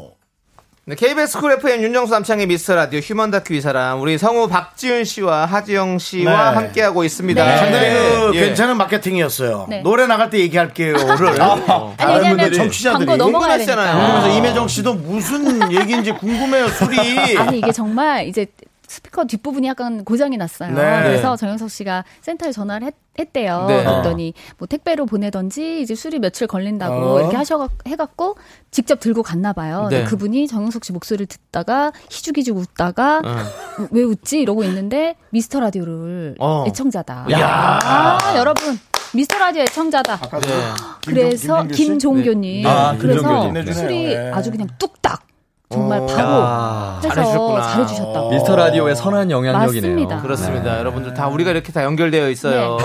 네, 0.85 0.95
KBS 0.95 1.37
쿨 1.37 1.51
FM 1.51 1.83
윤정수 1.83 2.11
남창희의 2.11 2.47
미스터 2.47 2.73
라디오 2.73 2.99
휴먼 3.01 3.29
다큐 3.29 3.53
이 3.53 3.61
사람 3.61 4.01
우리 4.01 4.17
성우 4.17 4.47
박지은 4.47 5.03
씨와 5.03 5.45
하지영 5.45 5.99
씨와 5.99 6.49
네. 6.49 6.55
함께하고 6.55 7.03
있습니다. 7.03 7.45
네. 7.45 7.57
상당히 7.57 7.89
그 7.89 8.31
예. 8.33 8.39
괜찮은 8.47 8.77
마케팅이었어요. 8.77 9.67
네. 9.69 9.81
노래 9.83 10.07
나갈 10.07 10.31
때 10.31 10.39
얘기할게요를 10.39 11.37
어. 11.39 11.93
아니, 11.99 12.13
왜냐면 12.15 12.37
분들이 12.39 12.57
청취자들이 12.57 13.05
궁금했잖아요. 13.15 14.21
그래서 14.21 14.37
임혜정 14.39 14.67
씨도 14.67 14.95
무슨 14.95 15.69
얘기인지 15.71 16.13
궁금해요, 16.13 16.67
술이. 16.69 17.37
아니 17.37 17.59
이게 17.59 17.71
정말 17.71 18.27
이제 18.27 18.47
스피커 18.87 19.25
뒷부분이 19.25 19.67
약간 19.67 20.03
고장이 20.03 20.35
났어요. 20.35 20.71
네. 20.73 21.03
그래서 21.03 21.37
정영석 21.37 21.69
씨가 21.69 22.05
센터에 22.21 22.51
전화를 22.51 22.87
했, 22.87 22.95
했대요. 23.21 23.65
네. 23.67 23.83
그랬더니 23.83 24.33
뭐 24.57 24.67
택배로 24.67 25.05
보내던지 25.05 25.81
이제 25.81 25.95
수리 25.95 26.19
며칠 26.19 26.47
걸린다고 26.47 26.95
어. 26.95 27.19
이렇게 27.19 27.37
하셔 27.37 27.69
해갖고 27.87 28.35
직접 28.71 28.99
들고 28.99 29.23
갔나 29.23 29.53
봐요. 29.53 29.87
네. 29.89 30.03
그분이 30.03 30.47
정영석 30.47 30.83
씨 30.83 30.91
목소리를 30.91 31.25
듣다가 31.27 31.91
희죽희죽 32.09 32.57
웃다가 32.57 33.21
어. 33.23 33.87
왜 33.91 34.03
웃지 34.03 34.41
이러고 34.41 34.63
있는데 34.65 35.15
미스터 35.29 35.59
라디오를 35.59 36.35
어. 36.39 36.65
애청자다. 36.67 37.27
야. 37.31 37.79
아 37.81 38.33
여러분 38.37 38.77
미스터 39.13 39.37
라디오 39.37 39.63
애청자다. 39.63 40.17
네. 40.17 40.49
그래서? 41.05 41.63
김종교님 41.67 42.65
아, 42.67 42.95
그래서 42.97 43.21
김종교님. 43.21 43.65
네. 43.65 43.73
술이 43.73 44.03
네. 44.15 44.31
아주 44.31 44.51
그냥 44.51 44.67
뚝딱 44.77 45.23
정말 45.71 45.99
어, 45.99 46.05
바로 46.05 46.29
야, 46.41 46.99
해서 47.03 47.09
잘해주셨구나. 47.15 47.61
잘해주셨다고. 47.61 48.29
미스터 48.31 48.55
라디오의 48.55 48.95
선한 48.95 49.31
영향력이네요. 49.31 49.93
맞습니다. 49.93 50.21
그렇습니다. 50.21 50.73
네. 50.73 50.79
여러분들 50.79 51.13
다 51.13 51.27
우리가 51.27 51.51
이렇게 51.51 51.71
다 51.71 51.83
연결되어 51.83 52.29
있어요. 52.29 52.77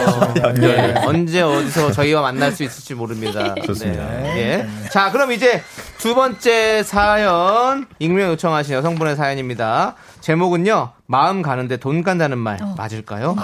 네. 0.61 0.95
언제 1.07 1.43
어디서 1.43 1.93
저희와 1.93 2.23
만날 2.23 2.53
수 2.53 2.63
있을지 2.63 2.95
모릅니다. 2.95 3.55
좋습니다. 3.67 4.05
네. 4.09 4.39
예. 4.85 4.89
자, 4.91 5.11
그럼 5.11 5.33
이제 5.33 5.63
두 5.99 6.15
번째 6.15 6.83
사연 6.83 7.87
익명 7.99 8.31
요청하신 8.31 8.75
여성분의 8.77 9.17
사연입니다. 9.17 9.95
제목은요. 10.21 10.91
마음 11.07 11.43
가는데 11.43 11.77
돈 11.77 12.03
간다는 12.03 12.39
말 12.39 12.59
맞을까요? 12.77 13.37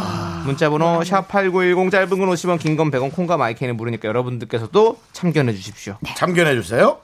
문자번호 0.47 1.05
샵 1.05 1.29
#8910 1.29 1.91
짧은 1.93 2.09
건 2.09 2.29
50원, 2.31 2.59
긴 2.59 2.77
건 2.77 2.91
100원, 2.91 3.13
콩과 3.15 3.37
마이크는 3.37 3.77
무료니까 3.77 4.09
여러분들께서도 4.09 4.97
참견해 5.13 5.53
주십시오. 5.53 5.97
참견해 6.17 6.55
주세요. 6.55 6.99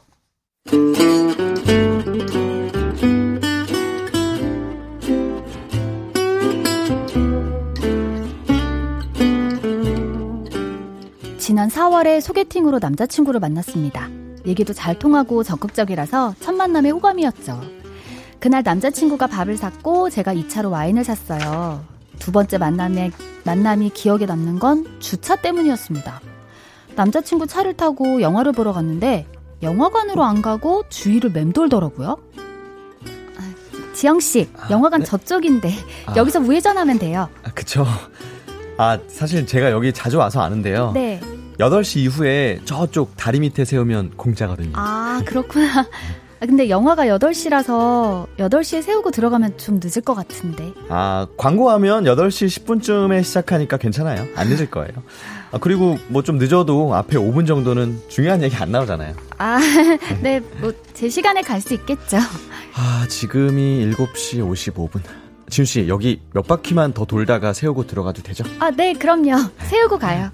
지난 11.58 11.70
4월에 11.70 12.20
소개팅으로 12.20 12.78
남자친구를 12.78 13.40
만났습니다. 13.40 14.08
얘기도 14.46 14.72
잘 14.72 14.96
통하고 14.96 15.42
적극적이라서 15.42 16.36
첫 16.38 16.52
만남의 16.54 16.92
호감이었죠. 16.92 17.60
그날 18.38 18.62
남자친구가 18.62 19.26
밥을 19.26 19.56
샀고 19.56 20.08
제가 20.08 20.34
2차로 20.34 20.70
와인을 20.70 21.02
샀어요. 21.02 21.84
두 22.20 22.30
번째 22.30 22.58
만남에, 22.58 23.10
만남이 23.42 23.90
기억에 23.90 24.24
남는 24.24 24.60
건 24.60 24.86
주차 25.00 25.34
때문이었습니다. 25.34 26.20
남자친구 26.94 27.48
차를 27.48 27.74
타고 27.74 28.22
영화를 28.22 28.52
보러 28.52 28.72
갔는데 28.72 29.26
영화관으로 29.60 30.22
안 30.22 30.42
가고 30.42 30.84
주위를 30.88 31.30
맴돌더라고요. 31.32 32.18
아, 33.36 33.94
지영씨, 33.94 34.48
영화관 34.70 35.02
저쪽인데 35.02 35.72
여기서 36.14 36.38
우회전하면 36.38 37.00
돼요. 37.00 37.28
아, 37.42 37.50
그쵸. 37.50 37.84
아, 38.76 38.96
사실 39.08 39.44
제가 39.44 39.72
여기 39.72 39.92
자주 39.92 40.18
와서 40.18 40.40
아는데요. 40.40 40.92
네. 40.94 41.20
8시 41.58 41.98
이후에 42.00 42.60
저쪽 42.64 43.16
다리 43.16 43.40
밑에 43.40 43.64
세우면 43.64 44.12
공짜거든요. 44.16 44.72
아, 44.74 45.20
그렇구나. 45.26 45.80
아, 46.40 46.46
근데 46.46 46.68
영화가 46.70 47.06
8시라서 47.06 48.28
8시에 48.38 48.80
세우고 48.80 49.10
들어가면 49.10 49.58
좀 49.58 49.80
늦을 49.82 50.02
것 50.02 50.14
같은데. 50.14 50.72
아, 50.88 51.26
광고하면 51.36 52.04
8시 52.04 52.46
10분쯤에 52.64 53.24
시작하니까 53.24 53.76
괜찮아요. 53.76 54.24
안 54.36 54.48
늦을 54.48 54.70
거예요. 54.70 54.92
아, 55.50 55.58
그리고 55.60 55.98
뭐 56.08 56.22
좀 56.22 56.38
늦어도 56.38 56.94
앞에 56.94 57.16
5분 57.16 57.44
정도는 57.46 58.02
중요한 58.08 58.40
얘기 58.42 58.54
안 58.54 58.70
나오잖아요. 58.70 59.14
아, 59.38 59.58
네, 60.22 60.40
뭐, 60.60 60.72
제 60.94 61.08
시간에 61.08 61.42
갈 61.42 61.60
수 61.60 61.74
있겠죠. 61.74 62.18
아, 62.74 63.04
지금이 63.08 63.92
7시 63.96 64.38
55분. 64.48 65.00
지훈 65.50 65.64
씨, 65.66 65.88
여기 65.88 66.20
몇 66.34 66.46
바퀴만 66.46 66.92
더 66.92 67.04
돌다가 67.04 67.52
세우고 67.52 67.88
들어가도 67.88 68.22
되죠? 68.22 68.44
아, 68.60 68.70
네, 68.70 68.92
그럼요. 68.92 69.32
세우고 69.64 69.98
가요. 69.98 70.30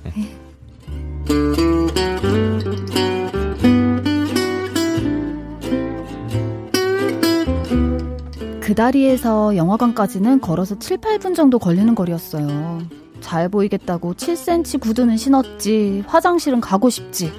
그 8.61 8.75
다리에서 8.75 9.57
영화관까지는 9.57 10.41
걸어서 10.41 10.79
7, 10.79 10.99
8분 10.99 11.35
정도 11.35 11.59
걸리는 11.59 11.95
거리였어요. 11.95 12.83
잘 13.21 13.49
보이겠다고 13.49 14.15
7cm 14.15 14.81
구두는 14.81 15.17
신었지, 15.17 16.03
화장실은 16.07 16.61
가고 16.61 16.91
싶지. 16.91 17.33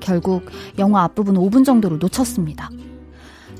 결국 0.00 0.46
영화 0.78 1.02
앞부분 1.02 1.34
5분 1.34 1.64
정도를 1.64 1.98
놓쳤습니다. 1.98 2.70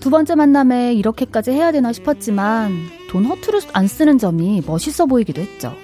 두 0.01 0.11
번째 0.11 0.37
만남에 0.37 0.95
이렇게까지 0.95 1.51
해야 1.51 1.71
되나 1.73 1.93
싶었지만 1.93 2.73
돈 3.11 3.25
허투루 3.27 3.61
안 3.73 3.89
쓰는 3.89 4.17
점이 4.17 4.63
멋있어 4.67 5.07
보이기도 5.07 5.43
했죠. 5.43 5.75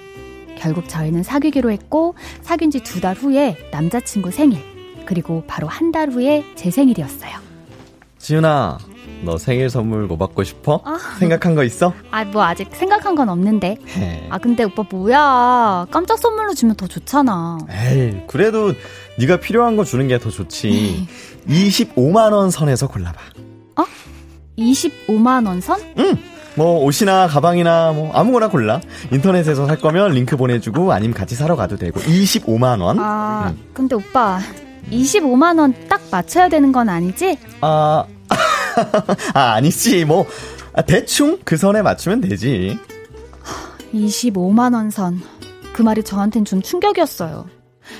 결국 0.57 0.87
저희는 0.89 1.23
사귀기로 1.23 1.71
했고 1.71 2.15
사귄 2.41 2.71
지 2.71 2.79
두 2.81 2.99
달 3.01 3.15
후에 3.15 3.57
남자친구 3.71 4.31
생일 4.31 4.59
그리고 5.05 5.43
바로 5.47 5.67
한 5.67 5.91
달 5.91 6.09
후에 6.09 6.43
제 6.55 6.71
생일이었어요. 6.71 7.31
지훈아, 8.17 8.79
너 9.23 9.37
생일 9.37 9.69
선물 9.69 10.07
뭐 10.07 10.17
받고 10.17 10.43
싶어? 10.43 10.81
아. 10.83 10.97
생각한 11.19 11.53
거 11.55 11.63
있어? 11.63 11.93
아 12.11 12.25
뭐 12.25 12.43
아직 12.43 12.69
생각한 12.71 13.13
건 13.15 13.29
없는데. 13.29 13.77
헤. 13.97 14.27
아 14.31 14.37
근데 14.39 14.63
오빠 14.63 14.83
뭐야 14.89 15.85
깜짝 15.91 16.17
선물로 16.17 16.53
주면 16.55 16.75
더 16.75 16.87
좋잖아. 16.87 17.59
에이, 17.69 18.21
그래도 18.27 18.73
네가 19.19 19.39
필요한 19.39 19.75
거 19.77 19.83
주는 19.83 20.07
게 20.07 20.17
더 20.17 20.29
좋지. 20.31 21.07
25만 21.47 22.31
원 22.33 22.49
선에서 22.49 22.87
골라봐. 22.87 23.19
25만 24.57 25.45
원 25.47 25.59
선? 25.61 25.79
응. 25.99 26.17
뭐 26.55 26.83
옷이나 26.85 27.27
가방이나 27.27 27.91
뭐 27.91 28.11
아무거나 28.13 28.47
골라. 28.49 28.79
인터넷에서 29.11 29.65
살 29.67 29.77
거면 29.77 30.11
링크 30.11 30.37
보내주고 30.37 30.91
아니면 30.93 31.13
같이 31.13 31.35
사러 31.35 31.55
가도 31.55 31.75
되고. 31.77 31.99
25만 31.99 32.81
원. 32.81 32.97
아 32.99 33.49
응. 33.51 33.57
근데 33.73 33.95
오빠 33.95 34.39
25만 34.91 35.59
원 35.59 35.73
딱 35.89 36.01
맞춰야 36.11 36.47
되는 36.47 36.71
건 36.71 36.87
아니지? 36.89 37.37
아, 37.61 38.05
아 39.33 39.39
아니지 39.53 40.05
뭐 40.05 40.25
아, 40.73 40.81
대충 40.81 41.39
그 41.43 41.57
선에 41.57 41.81
맞추면 41.81 42.21
되지. 42.21 42.77
25만 43.93 44.73
원 44.73 44.89
선. 44.89 45.21
그 45.73 45.81
말이 45.81 46.03
저한텐 46.03 46.45
좀 46.45 46.61
충격이었어요. 46.61 47.47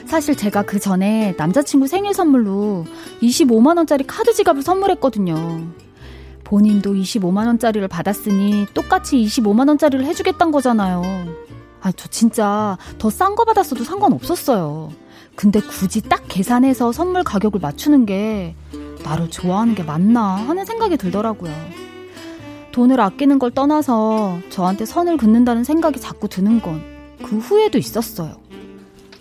사실 0.07 0.35
제가 0.35 0.63
그 0.63 0.79
전에 0.79 1.33
남자친구 1.37 1.87
생일 1.87 2.13
선물로 2.13 2.85
25만 3.21 3.77
원짜리 3.77 4.05
카드 4.07 4.33
지갑을 4.33 4.61
선물했거든요. 4.63 5.61
본인도 6.45 6.93
25만 6.93 7.47
원짜리를 7.47 7.85
받았으니 7.87 8.67
똑같이 8.73 9.17
25만 9.17 9.67
원짜리를 9.67 10.05
해주겠단 10.05 10.51
거잖아요. 10.51 11.01
아, 11.81 11.91
저 11.91 12.07
진짜 12.07 12.77
더 12.97 13.09
싼 13.09 13.35
거 13.35 13.43
받았어도 13.45 13.83
상관없었어요. 13.83 14.89
근데 15.35 15.59
굳이 15.59 16.01
딱 16.01 16.23
계산해서 16.29 16.91
선물 16.93 17.23
가격을 17.23 17.59
맞추는 17.59 18.05
게 18.05 18.55
나를 19.03 19.29
좋아하는 19.29 19.75
게 19.75 19.83
맞나 19.83 20.35
하는 20.35 20.63
생각이 20.65 20.95
들더라고요. 20.97 21.51
돈을 22.71 22.99
아끼는 23.01 23.39
걸 23.39 23.51
떠나서 23.51 24.39
저한테 24.49 24.85
선을 24.85 25.17
긋는다는 25.17 25.63
생각이 25.63 25.99
자꾸 25.99 26.27
드는 26.29 26.61
건 26.61 26.95
그 27.23 27.37
후에도 27.37 27.77
있었어요. 27.79 28.35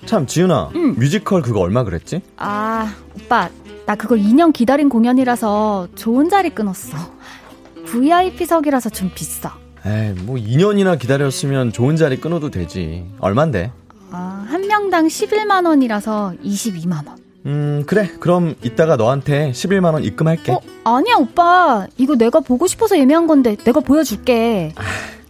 참 0.04 0.26
지훈아 0.26 0.70
응. 0.74 0.94
뮤지컬 0.98 1.40
그거 1.40 1.60
얼마 1.60 1.84
그랬지? 1.84 2.20
아, 2.36 2.92
오빠, 3.14 3.48
나 3.86 3.94
그걸 3.94 4.18
2년 4.18 4.52
기다린 4.52 4.88
공연이라서 4.90 5.88
좋은 5.94 6.28
자리 6.28 6.50
끊었어. 6.50 6.98
VIP석이라서 7.86 8.90
좀 8.90 9.10
비싸. 9.14 9.52
에이 9.86 10.14
뭐 10.22 10.36
2년이나 10.36 10.98
기다렸으면 10.98 11.72
좋은 11.72 11.96
자리 11.96 12.16
끊어도 12.18 12.50
되지. 12.50 13.04
얼만데? 13.20 13.70
아, 14.10 14.46
한 14.48 14.66
명당 14.66 15.06
11만 15.08 15.66
원이라서 15.66 16.34
22만 16.44 17.06
원. 17.06 17.18
음 17.46 17.82
그래 17.86 18.10
그럼 18.20 18.54
이따가 18.62 18.96
너한테 18.96 19.52
11만 19.52 19.92
원 19.92 20.02
입금할게. 20.02 20.52
어, 20.52 20.60
아니야, 20.84 21.16
오빠. 21.16 21.86
이거 21.98 22.14
내가 22.16 22.40
보고 22.40 22.66
싶어서 22.66 22.96
예매한 22.98 23.26
건데 23.26 23.56
내가 23.56 23.80
보여줄게. 23.80 24.72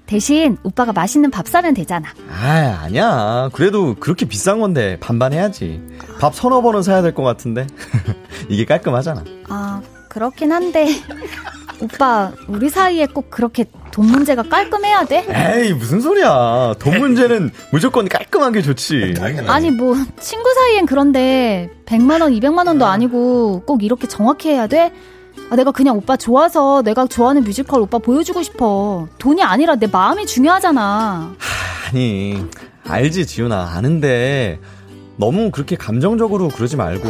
대신 0.06 0.58
오빠가 0.62 0.92
맛있는 0.92 1.30
밥 1.32 1.48
사면 1.48 1.74
되잖아. 1.74 2.10
아 2.30 2.82
아니야 2.84 3.48
그래도 3.52 3.96
그렇게 3.98 4.26
비싼 4.26 4.60
건데 4.60 4.96
반반 5.00 5.32
해야지. 5.32 5.80
밥 6.20 6.34
서너 6.36 6.60
번은 6.62 6.82
사야 6.82 7.02
될 7.02 7.14
것 7.14 7.22
같은데 7.24 7.66
이게 8.48 8.64
깔끔하잖아. 8.64 9.24
아, 9.48 9.80
그렇긴 10.08 10.52
한데. 10.52 10.86
오빠, 11.80 12.32
우리 12.48 12.68
사이에 12.68 13.06
꼭 13.06 13.30
그렇게 13.30 13.64
돈 13.90 14.06
문제가 14.06 14.42
깔끔해야 14.42 15.04
돼? 15.04 15.24
에이 15.28 15.72
무슨 15.74 16.00
소리야 16.00 16.74
돈 16.78 16.98
문제는 16.98 17.50
무조건 17.70 18.08
깔끔한 18.08 18.52
게 18.52 18.62
좋지. 18.62 19.14
아니 19.46 19.70
뭐 19.70 19.94
친구 20.20 20.52
사이엔 20.54 20.86
그런데 20.86 21.70
100만 21.86 22.22
원, 22.22 22.32
200만 22.32 22.66
원도 22.66 22.86
아니고 22.86 23.62
꼭 23.66 23.82
이렇게 23.82 24.06
정확히 24.08 24.50
해야 24.50 24.66
돼? 24.66 24.92
아, 25.50 25.56
내가 25.56 25.72
그냥 25.72 25.96
오빠 25.96 26.16
좋아서 26.16 26.82
내가 26.82 27.06
좋아하는 27.06 27.42
뮤지컬 27.44 27.80
오빠 27.80 27.98
보여주고 27.98 28.42
싶어. 28.42 29.06
돈이 29.18 29.42
아니라 29.42 29.76
내 29.76 29.86
마음이 29.86 30.26
중요하잖아. 30.26 31.34
아니 31.88 32.44
알지 32.86 33.26
지훈아 33.26 33.72
아는데 33.74 34.58
너무 35.16 35.50
그렇게 35.50 35.76
감정적으로 35.76 36.48
그러지 36.48 36.76
말고 36.76 37.08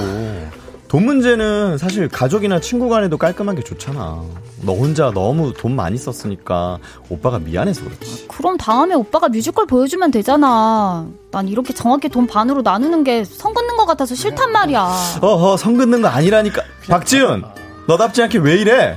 돈 0.95 1.07
문제는 1.07 1.77
사실 1.77 2.07
가족이나 2.09 2.61
친구 2.61 2.89
간에도 2.89 3.19
깔끔한 3.19 3.57
게 3.57 3.65
좋잖아 3.65 4.23
너 4.63 4.73
혼자 4.75 5.11
너무 5.11 5.53
돈 5.53 5.75
많이 5.75 5.97
썼으니까 5.99 6.79
오빠가 7.09 7.41
미안해서 7.41 7.83
그렇지 7.85 8.29
그럼 8.29 8.57
다음에 8.57 8.95
오빠가 8.95 9.29
뮤지컬 9.29 9.67
보여주면 9.67 10.13
되잖아. 10.13 11.09
난 11.33 11.49
이렇게 11.49 11.75
정확히 11.75 12.09
돈 12.09 12.29
반으로 12.29 12.63
나누는 12.63 13.03
게선 13.03 13.55
긋는 13.55 13.77
것 13.77 13.87
같아서 13.87 14.15
싫단 14.15 14.53
말이야. 14.53 14.89
어허 15.21 15.57
성 15.57 15.77
긋는 15.77 16.01
거 16.01 16.07
아니라니까 16.07 16.63
박지훈 16.87 17.43
너답지 17.89 18.23
않게 18.23 18.39
왜 18.39 18.55
이래 18.55 18.97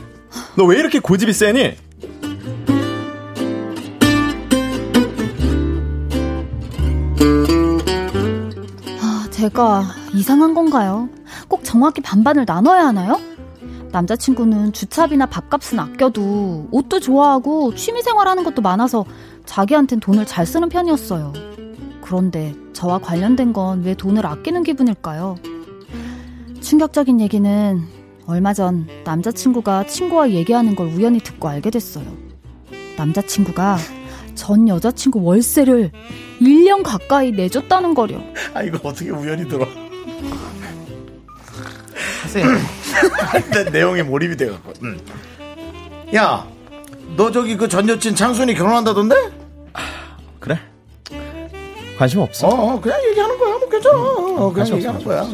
너 0.56 0.66
왜 0.66 0.78
이렇게 0.78 1.00
고집이 1.00 1.34
세니 1.34 1.78
아, 9.02 9.28
제가 9.32 9.84
이상한 10.14 10.54
건가요? 10.54 11.10
꼭 11.48 11.64
정확히 11.64 12.02
반반을 12.02 12.46
나눠야 12.48 12.88
하나요? 12.88 13.20
남자친구는 13.92 14.74
주차비나 14.74 15.28
밥값은 15.28 15.80
아껴도 15.80 16.68
옷도 16.72 17.00
좋아하고 17.00 17.74
취미생활 17.76 18.28
하는 18.28 18.44
것도 18.44 18.62
많아서 18.62 19.06
자기한텐 19.46 20.02
돈을 20.02 20.26
잘 20.26 20.46
쓰는 20.46 20.68
편이었어요. 20.70 21.34
그런데 22.02 22.54
저와 22.74 23.00
관련된 23.00 23.54
건 23.54 23.82
왜 23.84 23.94
돈을 23.94 24.26
아끼는 24.26 24.64
기분일까요? 24.64 25.36
충격적인 26.62 27.22
얘기는 27.22 27.82
얼마 28.26 28.54
전 28.54 28.88
남자친구가 29.06 29.86
친구와 29.88 30.32
얘기하는 30.32 30.76
걸 30.76 30.88
우연히 30.88 31.20
듣고 31.20 31.48
알게 31.48 31.70
됐어요. 31.70 32.06
남자친구가 32.98 33.78
전 34.36 34.68
여자친구 34.68 35.24
월세를 35.24 35.92
1년 36.42 36.84
가까이 36.84 37.32
내줬다는 37.32 37.94
거려. 37.94 38.20
아 38.54 38.64
이거 38.64 38.80
어떻게 38.84 39.10
우연히 39.12 39.48
들어? 39.48 39.66
하세요. 42.44 43.42
근데 43.52 43.70
내용에 43.72 44.04
몰입이 44.04 44.36
돼갖고. 44.38 44.74
음. 44.84 45.00
야, 46.16 46.46
너 47.16 47.32
저기 47.32 47.58
그 47.58 47.68
전 47.68 47.88
여친 47.90 48.16
장순이 48.16 48.54
결혼한다던데? 48.56 49.16
그래? 50.40 50.60
관심 51.98 52.20
없어. 52.22 52.48
어, 52.48 52.74
어, 52.76 52.80
그냥 52.82 53.00
얘기하는 53.10 53.38
거야. 53.38 53.58
뭐 53.58 53.70
괜찮아. 53.70 53.98
어, 53.98 54.36
그냥 54.36 54.54
관심 54.54 54.76
얘기하는 54.76 55.02
없어, 55.02 55.10
거야. 55.10 55.28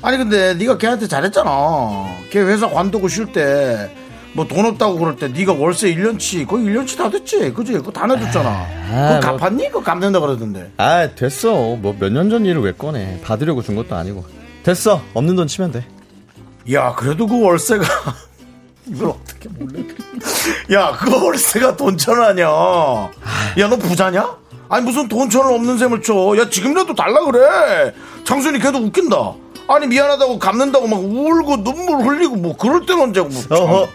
아니 0.00 0.16
근데 0.16 0.54
네가 0.54 0.78
걔한테 0.78 1.06
잘했잖아. 1.08 1.50
걔 2.30 2.40
회사 2.40 2.68
관두고 2.68 3.08
쉴 3.08 3.32
때 3.32 3.90
뭐 4.34 4.46
돈 4.46 4.66
없다고 4.66 4.98
그럴 4.98 5.16
때 5.16 5.26
네가 5.28 5.54
월세 5.54 5.92
1년치 5.92 6.46
거의 6.46 6.66
1년치 6.66 6.96
다 6.98 7.10
됐지. 7.10 7.50
그지? 7.52 7.72
그거 7.72 7.90
다 7.90 8.06
내줬잖아. 8.06 8.66
그거 8.86 8.96
뭐- 9.10 9.20
갚았니? 9.20 9.68
그거 9.68 9.82
갚는다 9.82 10.20
그러던데. 10.20 10.70
아 10.76 11.08
됐어. 11.14 11.50
뭐 11.76 11.94
몇 11.98 12.12
년 12.12 12.30
전 12.30 12.44
일을 12.44 12.60
왜 12.62 12.72
꺼내? 12.72 13.18
받으려고 13.24 13.62
준 13.62 13.74
것도 13.74 13.96
아니고. 13.96 14.24
됐어. 14.62 15.02
없는 15.14 15.34
돈 15.34 15.46
치면 15.46 15.72
돼. 15.72 15.84
야, 16.72 16.94
그래도 16.94 17.26
그 17.26 17.40
월세가 17.42 17.84
이걸 18.86 19.10
어떻게 19.10 19.48
몰래? 19.48 19.84
야, 20.72 20.92
그 20.98 21.24
월세가 21.24 21.76
돈천 21.76 22.18
원이야. 22.18 22.46
야, 22.46 23.68
너 23.68 23.76
부자냐? 23.76 24.36
아니 24.70 24.84
무슨 24.84 25.08
돈천 25.08 25.44
원 25.46 25.54
없는 25.54 25.78
셈을 25.78 26.02
쳐. 26.02 26.36
야, 26.38 26.48
지금이라도 26.48 26.94
달라 26.94 27.24
그래. 27.24 27.94
장순이 28.24 28.58
걔도 28.58 28.78
웃긴다. 28.78 29.16
아니 29.68 29.86
미안하다고 29.86 30.38
갚는다고 30.38 30.86
막 30.88 30.98
울고 31.00 31.62
눈물 31.62 32.06
흘리고 32.06 32.36
뭐 32.36 32.56
그럴 32.56 32.84
땐 32.86 32.98
언제고 33.00 33.28
뭐. 33.28 33.42
참. 33.42 33.52
어허. 33.52 33.88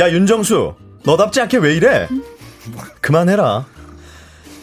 야 0.00 0.10
윤정수. 0.10 0.74
너답지 1.04 1.40
않게 1.40 1.58
왜 1.58 1.74
이래? 1.74 2.08
그만해라. 3.00 3.64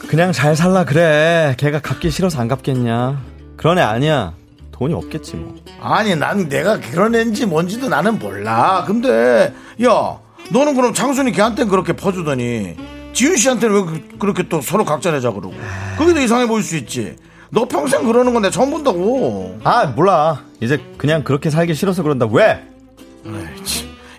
그냥 0.07 0.31
잘 0.31 0.55
살라 0.55 0.85
그래. 0.85 1.55
걔가 1.57 1.79
갚기 1.79 2.11
싫어서 2.11 2.39
안 2.39 2.47
갚겠냐? 2.47 3.19
그런 3.57 3.79
애 3.79 3.81
아니야. 3.81 4.33
돈이 4.77 4.93
없겠지 4.93 5.37
뭐. 5.37 5.55
아니 5.81 6.15
난 6.17 6.49
내가 6.49 6.79
그런 6.79 7.15
애인지 7.15 7.45
뭔지도 7.45 7.87
나는 7.87 8.19
몰라. 8.19 8.83
근데 8.85 9.53
야, 9.83 10.17
너는 10.51 10.75
그럼 10.75 10.93
장순이 10.93 11.31
걔한테는 11.31 11.71
그렇게 11.71 11.93
퍼주더니 11.93 12.75
지윤 13.13 13.37
씨한테는 13.37 13.75
왜 13.75 13.81
그- 13.85 14.17
그렇게 14.19 14.49
또 14.49 14.59
서로 14.59 14.83
각자 14.83 15.11
내자 15.11 15.31
그러고. 15.31 15.53
그게 15.97 16.13
더 16.13 16.19
이상해 16.19 16.45
보일 16.47 16.61
수 16.61 16.75
있지. 16.75 17.15
너 17.51 17.65
평생 17.65 18.03
그러는 18.03 18.33
건 18.33 18.41
내가 18.41 18.51
처음 18.51 18.69
본다고. 18.71 19.57
아 19.63 19.85
몰라. 19.85 20.41
이제 20.59 20.77
그냥 20.97 21.23
그렇게 21.23 21.49
살기 21.49 21.73
싫어서 21.73 22.03
그런다. 22.03 22.25
왜? 22.29 22.61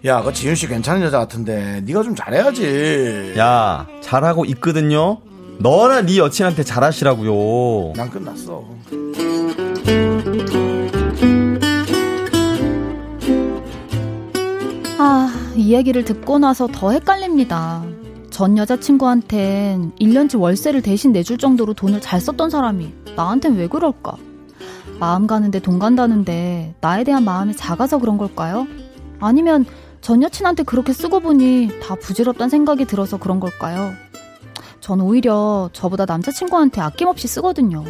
야, 0.07 0.23
그 0.23 0.33
지윤 0.33 0.55
씨 0.55 0.67
괜찮은 0.69 1.03
여자 1.03 1.19
같은데 1.19 1.83
네가 1.85 2.03
좀 2.03 2.15
잘해야지. 2.15 3.35
야 3.37 3.87
잘하고 4.01 4.47
있거든요. 4.47 5.19
너나 5.59 6.01
네 6.01 6.17
여친한테 6.17 6.63
잘하시라고요. 6.65 7.93
난 7.95 8.09
끝났어. 8.09 8.65
아, 15.09 15.29
이 15.55 15.73
얘기를 15.73 16.05
듣고 16.05 16.41
나서 16.41 16.67
더 16.67 16.91
헷갈립니다. 16.91 17.85
전 18.31 18.59
여자친구한텐 18.59 19.93
1년치 20.01 20.37
월세를 20.37 20.83
대신 20.83 21.13
내줄 21.13 21.39
정도로 21.39 21.75
돈을 21.75 22.01
잘 22.01 22.21
썼던 22.21 22.51
사람이 22.51 22.93
나한텐 23.15 23.55
왜 23.55 23.69
그럴까? 23.69 24.17
마음 24.99 25.29
가는데 25.29 25.61
돈 25.61 25.79
간다는데 25.79 26.75
나에 26.81 27.05
대한 27.05 27.23
마음이 27.23 27.55
작아서 27.55 27.99
그런 27.99 28.19
걸까요? 28.19 28.67
아니면 29.21 29.65
전 30.01 30.25
여친한테 30.25 30.65
그렇게 30.65 30.93
쓰고 30.93 31.21
보니 31.21 31.69
다 31.81 31.95
부질없단 31.95 32.49
생각이 32.49 32.85
들어서 32.85 33.17
그런 33.17 33.39
걸까요? 33.39 33.93
전 34.81 35.01
오히려 35.01 35.71
저보다 35.73 36.05
남자친구한테 36.05 36.81
아낌없이 36.81 37.29
쓰거든요. 37.29 37.85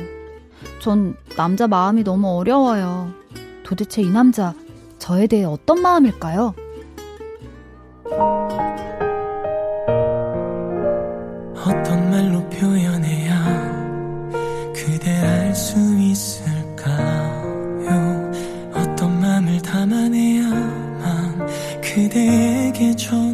전 0.80 1.16
남자 1.34 1.66
마음이 1.66 2.04
너무 2.04 2.36
어려워요. 2.36 3.08
도대체 3.64 4.02
이 4.02 4.10
남자 4.10 4.52
저에 4.98 5.26
대해 5.26 5.44
어떤 5.44 5.80
마음일까요? 5.80 6.52
어떤 11.64 12.10
말로 12.10 12.40
표현해야 12.50 13.44
그댈 14.74 15.12
알 15.24 15.54
수 15.54 15.78
있을까요? 15.98 17.86
어떤 18.74 19.20
맘을 19.20 19.60
담아내야만 19.62 21.46
그대에게 21.80 22.94
전 22.94 23.25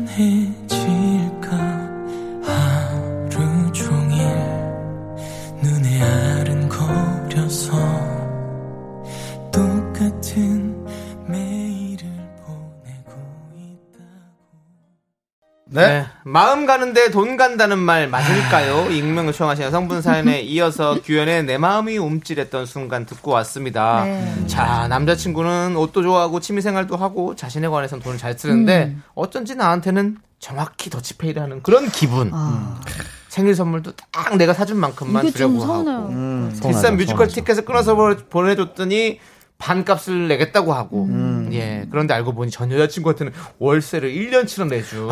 네. 15.81 16.07
마음 16.25 16.66
가는데 16.66 17.11
돈 17.11 17.37
간다는 17.37 17.79
말 17.79 18.09
맞을까요? 18.09 18.91
익명을 18.91 19.33
청하신 19.33 19.64
여성분 19.64 20.03
사연에 20.03 20.41
이어서 20.45 21.01
규현의 21.03 21.45
내 21.45 21.57
마음이 21.59 21.97
움찔했던 21.99 22.66
순간 22.66 23.07
듣고 23.07 23.31
왔습니다. 23.33 24.05
네. 24.05 24.47
자, 24.47 24.87
남자친구는 24.89 25.77
옷도 25.77 26.03
좋아하고 26.03 26.41
취미생활도 26.41 26.97
하고 26.97 27.35
자신에 27.35 27.68
관해서는 27.68 28.03
돈을 28.03 28.18
잘 28.18 28.39
쓰는데 28.39 28.85
음. 28.95 29.03
어쩐지 29.14 29.55
나한테는 29.57 30.18
정확히 30.39 30.91
더치페이를 30.91 31.41
하는 31.43 31.62
그런 31.62 31.89
기분. 31.91 32.31
아. 32.33 32.81
생일 33.29 33.55
선물도 33.55 33.93
딱 34.11 34.37
내가 34.37 34.53
사준 34.53 34.77
만큼만 34.77 35.27
이게 35.27 35.39
좀 35.39 35.59
주려고 35.59 35.73
하고. 35.73 36.09
음, 36.11 36.55
비싼 36.62 36.99
뮤지컬. 36.99 37.29
티켓을 37.29 37.64
끊어서 37.64 37.95
보- 37.95 38.14
보내줬더니 38.29 39.20
반값을 39.63 40.27
내겠다고 40.27 40.75
하고. 40.75 41.05
음. 41.05 41.49
예. 41.53 41.87
그런데 41.89 42.15
알고 42.15 42.33
보니 42.35 42.51
전 42.51 42.73
여자친구한테는 42.73 43.33
월세를 43.61 44.13
1년치로 44.13 44.67
내주. 44.69 45.09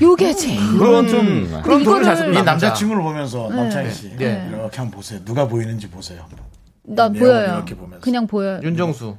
요게 0.00 0.34
제일 0.34 0.60
그런 0.78 1.08
좀- 1.08 1.60
그런 1.64 1.82
돈을 1.82 2.04
잘이 2.04 2.16
쓰는 2.16 2.30
네. 2.30 2.36
남자. 2.42 2.68
남자친구를 2.68 3.02
보면서 3.02 3.48
남창희 3.48 3.90
씨 3.92 4.16
네. 4.16 4.46
이렇게 4.50 4.76
한번 4.78 4.90
보세요. 4.92 5.18
누가 5.24 5.48
보이는지 5.48 5.90
보세요. 5.90 6.24
나 6.84 7.08
보여요. 7.08 7.54
이렇게 7.54 7.74
보면서. 7.74 8.00
그냥 8.00 8.28
보여요. 8.28 8.60
윤정수. 8.62 9.16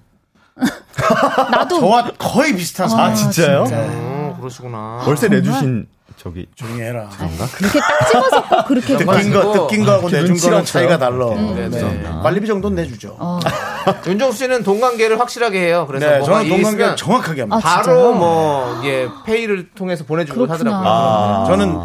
나도 1.52 1.80
저와 1.82 2.12
거의 2.18 2.56
비슷한 2.56 2.86
아, 2.86 2.90
사람. 2.90 3.16
진짜요? 3.16 3.66
어, 3.70 4.38
그러시구나. 4.40 5.04
월세 5.06 5.28
내주신 5.28 5.88
저기 6.20 6.46
조용히 6.54 6.82
해라. 6.82 7.08
그렇게 7.56 7.80
딱 7.80 8.08
집어서 8.12 8.44
꼭 8.50 8.68
그렇게 8.68 8.98
느낀 8.98 9.32
거, 9.32 9.54
느낀 9.54 9.86
거하고 9.86 10.10
내준 10.10 10.28
눈치가 10.28 10.50
거랑. 10.52 10.66
차이가 10.66 10.98
달라. 10.98 11.34
네, 11.34 11.70
네. 11.70 11.80
네. 11.80 12.04
관리비 12.22 12.46
정도는 12.46 12.76
내주죠. 12.76 13.16
어. 13.18 13.40
윤정수 14.06 14.40
씨는 14.40 14.64
돈 14.64 14.82
관계를 14.82 15.18
확실하게 15.18 15.62
해요. 15.62 15.86
그래서 15.88 16.06
네, 16.06 16.22
저는 16.22 16.50
돈 16.50 16.62
관계 16.62 16.84
있으면 16.84 16.96
정확하게 16.98 17.42
합니다. 17.44 17.58
아, 17.64 17.82
바로? 17.82 18.14
뭐 18.14 18.82
예, 18.84 19.08
페이를 19.26 19.70
통해서 19.74 20.04
보내주고. 20.04 20.46
하더라고요. 20.46 20.84
아. 20.86 21.46
저는 21.48 21.78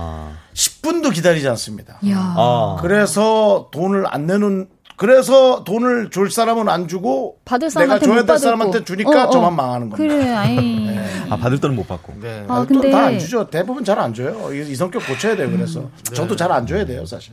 10분도 0.53 1.12
기다리지 1.14 1.49
않습니다. 1.51 1.95
야. 2.11 2.35
아. 2.37 2.76
그래서 2.80 3.68
돈을 3.70 4.05
안 4.09 4.26
내는 4.26 4.66
그래서 4.97 5.64
돈을 5.64 6.11
줄 6.11 6.30
사람은 6.30 6.68
안 6.68 6.86
주고 6.86 7.38
받을 7.45 7.68
내가 7.68 7.99
사람한테 7.99 8.05
줘야 8.07 8.14
못 8.14 8.20
될 8.20 8.26
받을 8.26 8.38
사람한테 8.38 8.78
거. 8.78 8.84
주니까 8.84 9.24
어, 9.24 9.26
어. 9.26 9.30
저만 9.30 9.57
망하는 9.57 9.90
겁니다. 9.90 10.14
그래, 10.14 10.30
아이. 10.32 10.88
아 11.30 11.36
받을 11.36 11.59
돈은 11.61 11.74
못 11.74 11.88
받고. 11.88 12.14
네. 12.20 12.45
아, 12.49 12.64
근데 12.66 12.90
다안 12.90 13.18
주죠. 13.18 13.49
대부분 13.51 13.84
잘 13.84 13.99
안 13.99 14.14
줘요. 14.14 14.53
이, 14.55 14.70
이 14.70 14.74
성격 14.76 15.05
고쳐야 15.07 15.34
돼요. 15.36 15.51
그래서 15.51 15.80
음. 15.80 15.90
저도 16.14 16.36
잘 16.36 16.53
안 16.53 16.66
줘야 16.66 16.84
돼요, 16.86 17.05
사실. 17.07 17.32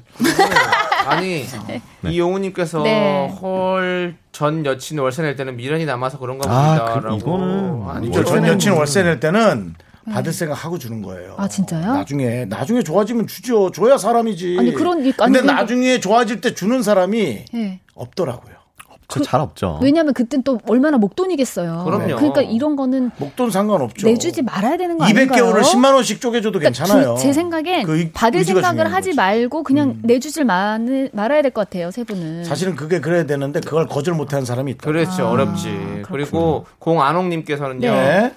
아니 1.06 1.46
이용우님께서 2.06 2.82
네. 2.84 3.30
헐 3.42 4.16
전 4.32 4.66
여친 4.66 4.98
월세 4.98 5.22
낼 5.24 5.36
때는 5.36 5.58
미련이 5.58 5.86
남아서 5.86 6.18
그런가 6.18 6.50
아, 6.50 6.66
봅니다라고. 6.86 7.10
그- 7.10 7.16
이거는 7.18 7.84
아니죠. 7.90 8.24
전 8.24 8.48
여친 8.48 8.72
월세 8.74 9.04
낼 9.04 9.20
때는 9.20 9.76
받을 10.10 10.34
생각 10.34 10.64
하고 10.66 10.78
주는 10.80 11.02
거예요. 11.02 11.36
아, 11.38 11.48
진짜요? 11.48 11.94
나중에 11.94 12.46
나중에 12.46 12.82
좋아지면 12.82 13.28
주죠. 13.28 13.72
줘야 13.72 13.98
사람이지. 13.98 14.58
아니, 14.60 14.74
그런- 14.74 15.00
아니, 15.00 15.12
근데 15.14 15.42
그런- 15.42 15.56
나중에 15.56 16.00
좋아질 16.00 16.42
때 16.42 16.54
주는 16.54 16.82
사람이 16.82 17.46
예. 17.54 17.80
없더라고요. 17.94 18.56
저잘 19.14 19.42
없죠. 19.42 19.78
왜냐면 19.84 20.14
그땐 20.14 20.42
또 20.44 20.58
얼마나 20.70 20.98
목돈이겠어요. 20.98 21.84
그럼요. 21.84 22.16
그러니까 22.16 22.42
이런 22.44 22.78
거는 22.78 23.12
목돈 23.18 23.52
상관없죠. 23.52 24.08
내주지 24.08 24.42
말아야 24.42 24.78
되는 24.78 24.98
거 24.98 25.04
아닌가요? 25.04 25.28
200개월을 25.54 25.64
10만 25.64 25.94
원씩 25.96 26.22
쪼개줘도 26.22 26.60
그러니까 26.60 26.86
괜찮아요. 26.86 27.16
주- 27.18 27.24
제 27.24 27.34
생각엔 27.34 27.84
그 27.84 27.98
의- 27.98 28.12
받을 28.14 28.46
생각을 28.46 28.86
하지 28.94 29.10
거지. 29.10 29.12
음. 29.12 29.16
말고 29.18 29.64
그냥 29.64 29.98
내주질 30.04 30.46
마, 30.46 30.80
말아야 31.12 31.42
될 31.42 31.52
것 31.52 31.68
같아요, 31.70 31.92
세 31.92 32.06
분은. 32.06 32.46
사실은 32.46 32.78
그게 32.78 33.02
그래야 33.02 33.26
되는데 33.26 33.60
그걸 33.60 33.86
거절 33.86 34.14
못하는 34.14 34.46
사람이 34.46 34.72
있다. 34.72 34.86
그렇죠. 34.86 35.28
어렵지. 35.28 36.04
그리고 36.04 36.66
공안홍님께서는요. 36.80 37.92
네. 37.92 38.34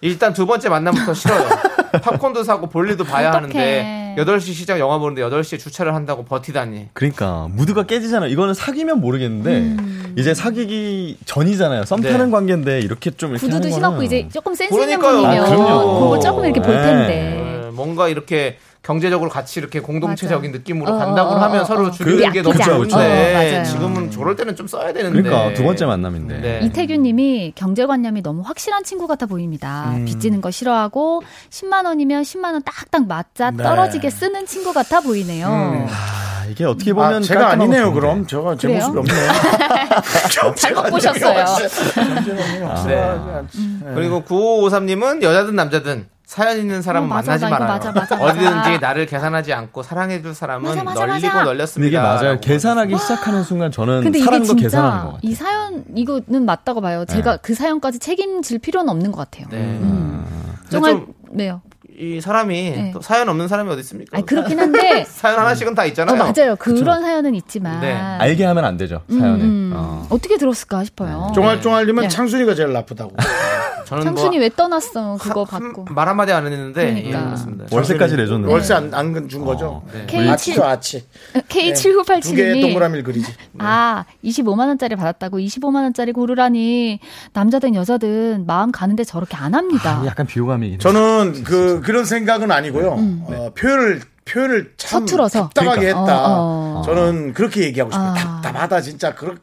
일단 0.00 0.32
두 0.32 0.46
번째 0.46 0.68
만남부터 0.68 1.14
싫어요. 1.14 1.48
팝콘도 2.02 2.44
사고 2.44 2.68
볼일도 2.68 3.04
봐야 3.04 3.30
어떡해. 3.30 3.80
하는데 4.14 4.22
8시 4.22 4.52
시작 4.52 4.78
영화 4.78 4.98
보는데 4.98 5.22
8시에 5.22 5.58
주차를 5.58 5.94
한다고 5.94 6.24
버티다니. 6.24 6.88
그러니까 6.92 7.48
무드가 7.50 7.84
깨지잖아요. 7.84 8.30
이거는 8.30 8.54
사귀면 8.54 9.00
모르겠는데 9.00 9.50
음. 9.58 10.14
이제 10.16 10.34
사귀기 10.34 11.18
전이잖아요. 11.24 11.84
썸 11.84 12.00
네. 12.00 12.10
타는 12.12 12.30
관계인데 12.30 12.80
이렇게 12.80 13.10
좀 13.10 13.30
이렇게 13.30 13.46
구두도 13.46 13.70
신었고 13.70 14.02
이제 14.02 14.28
조금 14.32 14.54
센스 14.54 14.74
있는 14.74 14.98
그러니까요. 14.98 15.22
분이면 15.22 15.44
아, 15.44 15.48
그럼요. 15.48 16.00
그거 16.00 16.18
조금 16.20 16.44
이렇게 16.44 16.60
볼 16.60 16.74
네. 16.74 16.82
텐데. 16.82 17.60
네, 17.64 17.70
뭔가 17.72 18.08
이렇게 18.08 18.58
경제적으로 18.82 19.28
같이 19.28 19.60
이렇게 19.60 19.80
공동체적인 19.80 20.50
맞아. 20.50 20.58
느낌으로 20.58 20.94
어, 20.94 20.98
간다고 20.98 21.30
어, 21.30 21.34
어, 21.34 21.38
하면 21.40 21.60
어, 21.60 21.64
서로 21.64 21.86
어. 21.86 21.90
줄이는 21.90 22.32
게 22.32 22.42
너무. 22.42 22.58
좋은데 22.58 22.94
어, 22.94 23.34
맞아요. 23.34 23.64
지금은 23.64 24.10
저럴 24.10 24.36
때는 24.36 24.56
좀 24.56 24.66
써야 24.66 24.92
되는데. 24.92 25.22
그러니까 25.22 25.54
두 25.54 25.64
번째 25.64 25.86
만남인데. 25.86 26.38
네. 26.40 26.60
이태규님이 26.64 27.52
경제관념이 27.54 28.22
너무 28.22 28.42
확실한 28.42 28.84
친구 28.84 29.06
같아 29.06 29.26
보입니다. 29.26 29.92
음. 29.94 30.04
빚지는 30.04 30.40
거 30.40 30.50
싫어하고 30.50 31.22
10만 31.50 31.86
원이면 31.86 32.22
10만 32.22 32.52
원 32.52 32.62
딱딱 32.62 33.06
맞자 33.06 33.50
네. 33.50 33.62
떨어지게 33.62 34.10
쓰는 34.10 34.46
친구 34.46 34.72
같아 34.72 35.00
보이네요. 35.00 35.48
음. 35.48 35.86
아, 35.88 36.46
이게 36.48 36.64
어떻게 36.64 36.92
보면 36.92 37.14
아, 37.14 37.20
제가 37.20 37.50
아니네요, 37.50 37.84
좋은데. 37.84 38.00
그럼. 38.00 38.26
제가 38.26 38.56
제 38.56 38.68
그래요? 38.68 38.88
모습이 38.88 38.98
없네요. 38.98 40.54
잘못 40.56 40.82
보셨어요. 40.90 41.44
네. 42.86 43.92
그리고 43.94 44.22
9553님은 44.22 45.22
여자든 45.22 45.54
남자든 45.56 46.06
사연 46.28 46.58
있는 46.58 46.82
사람은 46.82 47.10
어, 47.10 47.14
맞아, 47.14 47.30
만나지 47.30 47.50
말아요. 47.50 47.68
맞아, 47.70 47.90
맞아, 47.90 48.16
맞아. 48.16 48.22
어디든지 48.26 48.80
나를 48.82 49.06
계산하지 49.06 49.54
않고 49.54 49.82
사랑해줄 49.82 50.34
사람은 50.34 50.68
맞아, 50.68 50.84
맞아, 50.84 51.06
널리고 51.06 51.26
맞아. 51.26 51.42
널렸습니다. 51.44 51.88
이게 51.88 51.98
맞아요. 51.98 52.38
계산하기 52.40 52.98
시작하는 52.98 53.42
순간 53.42 53.72
저는 53.72 54.02
근데 54.02 54.18
이게 54.18 54.26
사랑도 54.26 54.54
계산하는 54.54 54.90
것 54.90 54.98
진짜 54.98 55.06
같아요. 55.06 55.18
이 55.22 55.34
사연 55.34 55.84
이거는 55.96 56.44
맞다고 56.44 56.82
봐요. 56.82 57.06
제가 57.06 57.38
그 57.38 57.54
사연까지 57.54 57.98
책임질 57.98 58.58
필요는 58.58 58.90
없는 58.90 59.10
것 59.10 59.16
같아요. 59.30 59.46
네. 59.50 59.56
음. 59.56 60.22
근데 60.58 60.68
정말 60.70 60.92
좀 60.92 61.14
네요. 61.30 61.62
이 61.98 62.20
사람이 62.20 62.70
네. 62.70 62.90
또 62.94 63.00
사연 63.00 63.28
없는 63.28 63.48
사람이 63.48 63.70
어디 63.70 63.80
있습니까? 63.80 64.16
아니, 64.16 64.24
그렇긴 64.26 64.58
한데 64.60 65.04
사연 65.08 65.38
하나씩은 65.40 65.74
다 65.74 65.82
어, 65.82 65.86
있잖아요. 65.86 66.16
맞아요. 66.16 66.56
그런 66.56 67.02
사연은 67.02 67.34
있지만 67.34 67.80
네. 67.80 67.92
알게 67.94 68.44
하면 68.44 68.64
안 68.64 68.76
되죠. 68.76 69.02
음, 69.10 69.18
사연을. 69.20 69.40
음. 69.40 69.72
어. 69.74 70.06
어떻게 70.10 70.36
들었을까 70.36 70.84
싶어요. 70.84 71.32
쫑알쫑알님은 71.34 72.02
네. 72.04 72.08
창순이가 72.08 72.54
제일 72.54 72.72
나쁘다고. 72.72 73.16
저는 73.86 74.02
창순이 74.04 74.36
뭐 74.36 74.40
왜 74.42 74.50
떠났어? 74.54 75.16
그거 75.18 75.44
받고. 75.44 75.86
말 75.90 76.08
한마디 76.08 76.30
안 76.32 76.46
했는데 76.46 77.02
그러니까. 77.10 77.34
예. 77.70 77.74
월세까지 77.74 78.16
내줬는데. 78.16 78.52
월세 78.52 78.74
안, 78.74 78.92
안준 78.92 79.44
거죠? 79.44 79.82
네. 79.92 80.06
K7 80.06 80.28
아치죠, 80.30 80.64
아치. 80.64 81.06
두 81.32 81.42
개의 81.48 81.72
K7987님이 81.72 82.60
동그라미를 82.62 83.02
그리지. 83.02 83.32
아, 83.58 84.04
25만 84.24 84.66
원짜리 84.68 84.94
받았다고 84.94 85.38
25만 85.38 85.76
원짜리 85.76 86.12
고르라니 86.12 87.00
남자든 87.32 87.74
여자든 87.74 88.44
마음 88.46 88.70
가는데 88.72 89.04
저렇게 89.04 89.36
안 89.36 89.54
합니다. 89.54 90.02
약간 90.04 90.26
비호감이긴 90.26 90.72
해요. 90.74 90.78
저는 90.80 91.42
그, 91.44 91.80
그런 91.88 92.04
생각은 92.04 92.50
아니고요. 92.50 92.90
어, 93.24 93.50
표현을, 93.56 94.02
표현을 94.28 94.72
참 94.76 95.02
음. 95.02 95.06
서툴어서. 95.06 95.42
답답하게 95.54 95.80
그러니까. 95.80 96.00
했다. 96.00 96.26
어, 96.26 96.32
어. 96.78 96.82
저는 96.84 97.32
그렇게 97.34 97.62
얘기하고 97.64 97.90
싶어요. 97.90 98.10
아. 98.10 98.14
답답하다, 98.14 98.80
진짜. 98.82 99.14
그, 99.14 99.34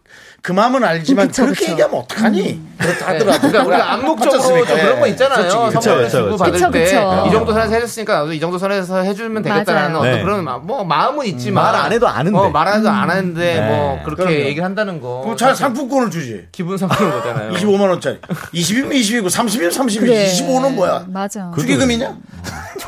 그 0.41 0.51
마음은 0.51 0.83
알지만 0.83 1.27
그쵸, 1.27 1.43
그렇게 1.43 1.59
그쵸. 1.61 1.71
얘기하면 1.71 1.99
어떡하니? 2.01 2.61
그렇다 2.77 3.07
하더라도. 3.07 3.47
그러니까 3.47 3.63
우리가 3.63 3.93
암묵적으로 3.93 4.65
좀? 4.67 4.77
그런 4.77 4.99
거 4.99 5.07
예. 5.07 5.11
있잖아요. 5.11 5.49
선물을 5.71 6.09
주고. 6.09 6.37
받을 6.37 6.53
그쵸, 6.53 6.71
때 6.71 6.83
그쵸. 6.83 7.23
이 7.27 7.31
정도 7.31 7.51
선에서 7.51 7.73
해줬으니까 7.73 8.13
나도 8.19 8.33
이 8.33 8.39
정도 8.39 8.57
선에서 8.59 8.99
해주면 9.01 9.41
되겠다라는 9.41 9.93
맞아요. 9.93 9.97
어떤 9.99 10.11
네. 10.11 10.23
그런 10.23 10.43
마, 10.43 10.57
뭐 10.59 10.83
마음은 10.83 11.25
있지만 11.25 11.63
말 11.63 11.75
안 11.85 11.91
해도 11.91 12.07
아는데. 12.07 12.37
어, 12.37 12.49
말안 12.49 12.79
해도 12.79 12.89
안 12.89 13.09
하는데 13.09 13.39
네. 13.59 13.67
뭐 13.67 13.99
그렇게 14.05 14.23
그럼요. 14.23 14.39
얘기를 14.39 14.63
한다는 14.63 15.01
거. 15.01 15.21
그럼 15.23 15.35
차라리 15.35 15.55
상품권을 15.57 16.11
주지. 16.11 16.47
기분 16.51 16.77
상하는 16.77 17.11
거잖아요. 17.11 17.51
25만 17.57 17.89
원짜리. 17.89 18.19
20이면 18.53 18.91
20이고 18.91 19.25
30이면 19.27 19.71
30이고 19.71 19.99
그래. 20.01 20.25
25는 20.31 20.73
뭐야? 20.75 21.05
맞아. 21.07 21.51
축의금이냐? 21.57 22.15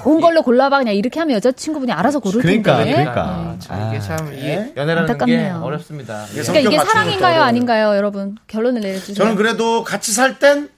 좋은 0.03 0.21
걸로 0.21 0.41
골라봐 0.41 0.79
그냥 0.79 0.95
이렇게 0.95 1.19
하면 1.19 1.35
여자친구분이 1.35 1.91
알아서 1.91 2.19
고를 2.19 2.41
그러니까, 2.41 2.77
텐데. 2.77 2.91
그러니까. 2.91 3.21
아, 3.23 3.55
참 3.59 3.89
이게 3.89 3.99
참 3.99 4.17
이게 4.33 4.41
네? 4.55 4.73
연애라는 4.77 5.07
게 5.07 5.11
안타깝네요. 5.13 5.61
어렵습니다. 5.63 6.25
예. 6.35 6.41
그러니까 6.41 6.59
이게 6.59 6.77
사랑인가요, 6.85 7.41
아닌가요, 7.41 7.95
여러분? 7.95 8.35
결론을 8.47 8.81
내려주세요. 8.81 9.15
저는 9.15 9.35
그래도 9.35 9.83
같이 9.83 10.11
살 10.13 10.39
땐 10.39 10.69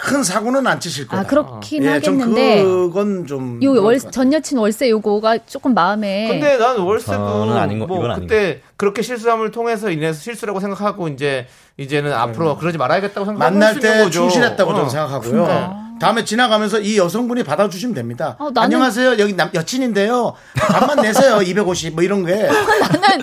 큰 0.00 0.22
사고는 0.22 0.64
안 0.64 0.78
치실 0.78 1.08
거다. 1.08 1.22
아 1.22 1.24
그렇긴 1.26 1.82
예, 1.82 1.98
좀 2.00 2.20
하겠는데 2.20 2.62
그건 2.62 3.26
좀. 3.26 3.60
요 3.64 3.82
월, 3.82 3.98
전 3.98 4.32
여친 4.32 4.56
월세 4.56 4.88
요거가 4.90 5.38
조금 5.46 5.74
마음에 5.74 6.28
근데 6.28 6.56
난 6.56 6.78
월세도 6.78 7.12
저는 7.18 7.56
아닌 7.56 7.80
거- 7.80 7.86
뭐 7.88 7.98
이건 7.98 8.12
아닌 8.12 8.28
그때 8.28 8.60
그렇게 8.76 9.02
실수함을 9.02 9.50
통해서 9.50 9.90
인해서 9.90 10.20
실수라고 10.20 10.60
생각하고 10.60 11.08
이제 11.08 11.48
이제는 11.78 12.12
앞으로 12.12 12.56
그러지 12.58 12.78
말아야겠다고 12.78 13.26
생각하고 13.26 13.38
만날 13.58 13.80
때. 13.80 14.08
충실했다고 14.08 14.70
어. 14.70 14.74
저는 14.76 14.88
생각하고요. 14.88 15.87
다음에 15.98 16.24
지나가면서 16.24 16.80
이 16.80 16.96
여성분이 16.98 17.42
받아주시면 17.44 17.94
됩니다. 17.94 18.36
어, 18.38 18.50
나는- 18.50 18.58
안녕하세요. 18.64 19.18
여기 19.18 19.34
남, 19.34 19.50
여친인데요. 19.54 20.34
밥만 20.56 21.02
내세요. 21.02 21.40
250. 21.42 21.94
뭐 21.94 22.02
이런 22.04 22.24
게. 22.24 22.48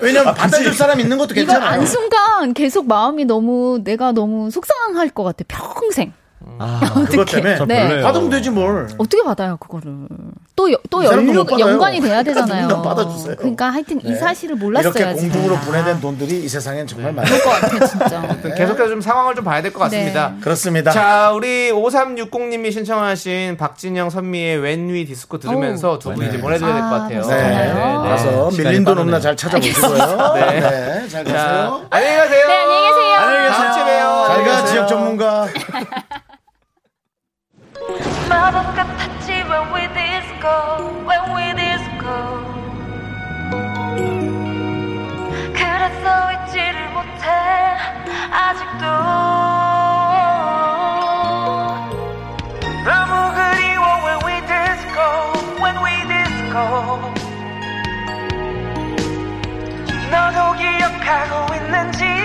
왜냐면 0.01 0.33
받아줄 0.33 0.73
사람 0.73 0.99
있는 0.99 1.17
것도 1.17 1.33
괜찮아요. 1.33 1.69
안 1.69 1.85
순간 1.85 2.53
계속 2.53 2.87
마음이 2.87 3.25
너무 3.25 3.79
내가 3.83 4.11
너무 4.11 4.49
속상할 4.51 5.09
것 5.09 5.23
같아 5.23 5.43
평생 5.47 6.13
아, 6.59 6.79
그것 7.09 7.25
때문에. 7.25 7.57
저 7.57 7.65
네. 7.65 7.81
별로예요. 7.87 8.03
받으면 8.03 8.29
되지 8.29 8.49
뭘. 8.49 8.87
어떻게 8.97 9.23
받아요 9.23 9.57
그거를 9.57 10.07
또또이 10.55 11.05
연루. 11.05 11.45
연관이 11.59 11.99
돼야 11.99 12.23
되잖아요. 12.23 12.67
누군가 12.69 12.89
받아주세요. 12.95 13.35
그러니까 13.35 13.71
하여튼 13.71 13.99
이 14.03 14.11
네. 14.11 14.15
사실을 14.15 14.55
몰랐어야지. 14.55 14.99
이렇게 14.99 15.13
공중으로 15.13 15.55
제가. 15.55 15.61
분해된 15.65 15.99
돈들이 16.01 16.45
이 16.45 16.47
세상엔 16.47 16.87
정말 16.87 17.11
많아요. 17.11 17.37
그럴 17.39 17.43
것 17.43 17.49
같아 17.61 17.85
진짜. 17.85 18.21
계속해서 18.55 18.87
좀 18.89 19.01
상황을 19.01 19.35
좀 19.35 19.43
봐야 19.43 19.61
될 19.61 19.73
것 19.73 19.79
같습니다. 19.79 20.29
네. 20.29 20.39
그렇습니다. 20.41 20.91
자, 20.91 21.31
우리 21.33 21.71
5360님이 21.71 22.71
신청하신 22.71 23.57
박진영 23.57 24.09
선미의 24.09 24.59
웬위 24.59 25.05
디스코 25.05 25.39
들으면서 25.39 25.99
두분 25.99 26.25
이제 26.27 26.39
보내드려야 26.39 26.73
될 26.73 26.81
것 26.83 26.89
같아요. 26.89 27.21
아, 27.21 27.27
네. 27.27 27.73
네. 27.73 28.09
가서 28.09 28.49
밀린 28.51 28.85
돈. 28.85 28.97
없나 28.99 29.19
잘 29.19 29.35
찾아보시고요. 29.35 30.33
네. 30.35 30.59
네. 30.61 31.07
잘 31.09 31.25
자, 31.25 31.33
가세요. 31.33 31.85
안녕히 31.89 32.15
가세요. 32.17 32.47
네 32.47 32.53
안녕히 32.55 32.87
계세요. 32.87 33.13
안녕히 33.15 33.49
다음 33.49 33.73
주에 33.73 33.83
봬요. 33.83 34.25
잘 34.27 34.45
가, 34.45 34.51
안녕히 34.51 34.67
지역. 34.71 34.87
전문가. 34.87 35.47
마법 37.87 38.75
같았지 38.75 39.43
when 39.43 39.71
we 39.71 39.87
disco 39.93 40.89
when 41.05 41.21
we 41.35 41.53
disco 41.53 42.09
그래서 45.53 46.31
잊지를 46.33 46.89
못해 46.89 47.29
아직도 48.31 48.85
너도 60.09 60.53
기억하고 60.57 61.53
있는지 61.53 62.24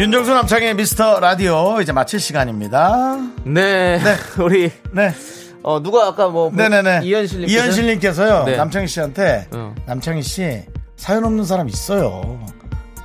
윤정수 0.00 0.32
남창희의 0.32 0.76
미스터 0.76 1.20
라디오 1.20 1.78
이제 1.82 1.92
마칠 1.92 2.20
시간입니다. 2.20 3.18
네, 3.44 4.00
우리 4.42 4.72
네. 4.92 5.12
어 5.62 5.82
누가 5.82 6.06
아까 6.06 6.28
뭐 6.28 6.50
네네네. 6.50 7.00
이현실 7.04 7.46
이현실님께서요. 7.46 8.44
네. 8.44 8.56
남창희 8.56 8.86
씨한테 8.86 9.46
어. 9.52 9.74
남창희 9.84 10.22
씨 10.22 10.62
사연 10.96 11.22
없는 11.26 11.44
사람 11.44 11.68
있어요. 11.68 12.40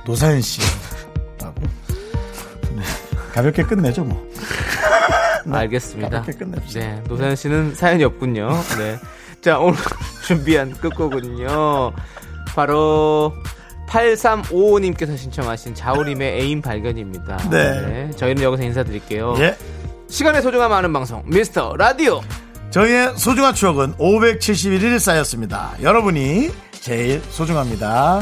노사연 0.06 0.40
씨. 0.40 0.62
라고. 1.38 1.60
네. 2.74 2.82
가볍게 3.34 3.62
끝내죠 3.62 4.02
뭐. 4.02 4.26
알겠습니다. 5.52 6.08
가볍게 6.08 6.38
끝냅시다. 6.38 6.80
네, 6.80 7.02
노사연 7.08 7.36
씨는 7.36 7.74
사연이 7.74 8.04
없군요. 8.04 8.48
네. 8.78 8.98
자, 9.42 9.58
오늘 9.58 9.76
준비한 10.26 10.72
끝곡은요. 10.72 11.92
바로 12.54 13.34
8355님께서 13.88 15.16
신청하신 15.16 15.74
자우림의 15.74 16.40
애인 16.42 16.62
발견입니다. 16.62 17.36
네. 17.50 18.10
저희는 18.16 18.42
여기서 18.42 18.62
인사드릴게요. 18.64 19.36
예. 19.38 19.56
시간의 20.08 20.42
소중함 20.42 20.72
아는 20.72 20.92
방송, 20.92 21.22
미스터 21.26 21.76
라디오. 21.76 22.20
저희의 22.70 23.16
소중한 23.16 23.54
추억은 23.54 23.94
571일 23.94 24.98
쌓였습니다. 24.98 25.72
여러분이 25.82 26.50
제일 26.72 27.22
소중합니다. 27.30 28.20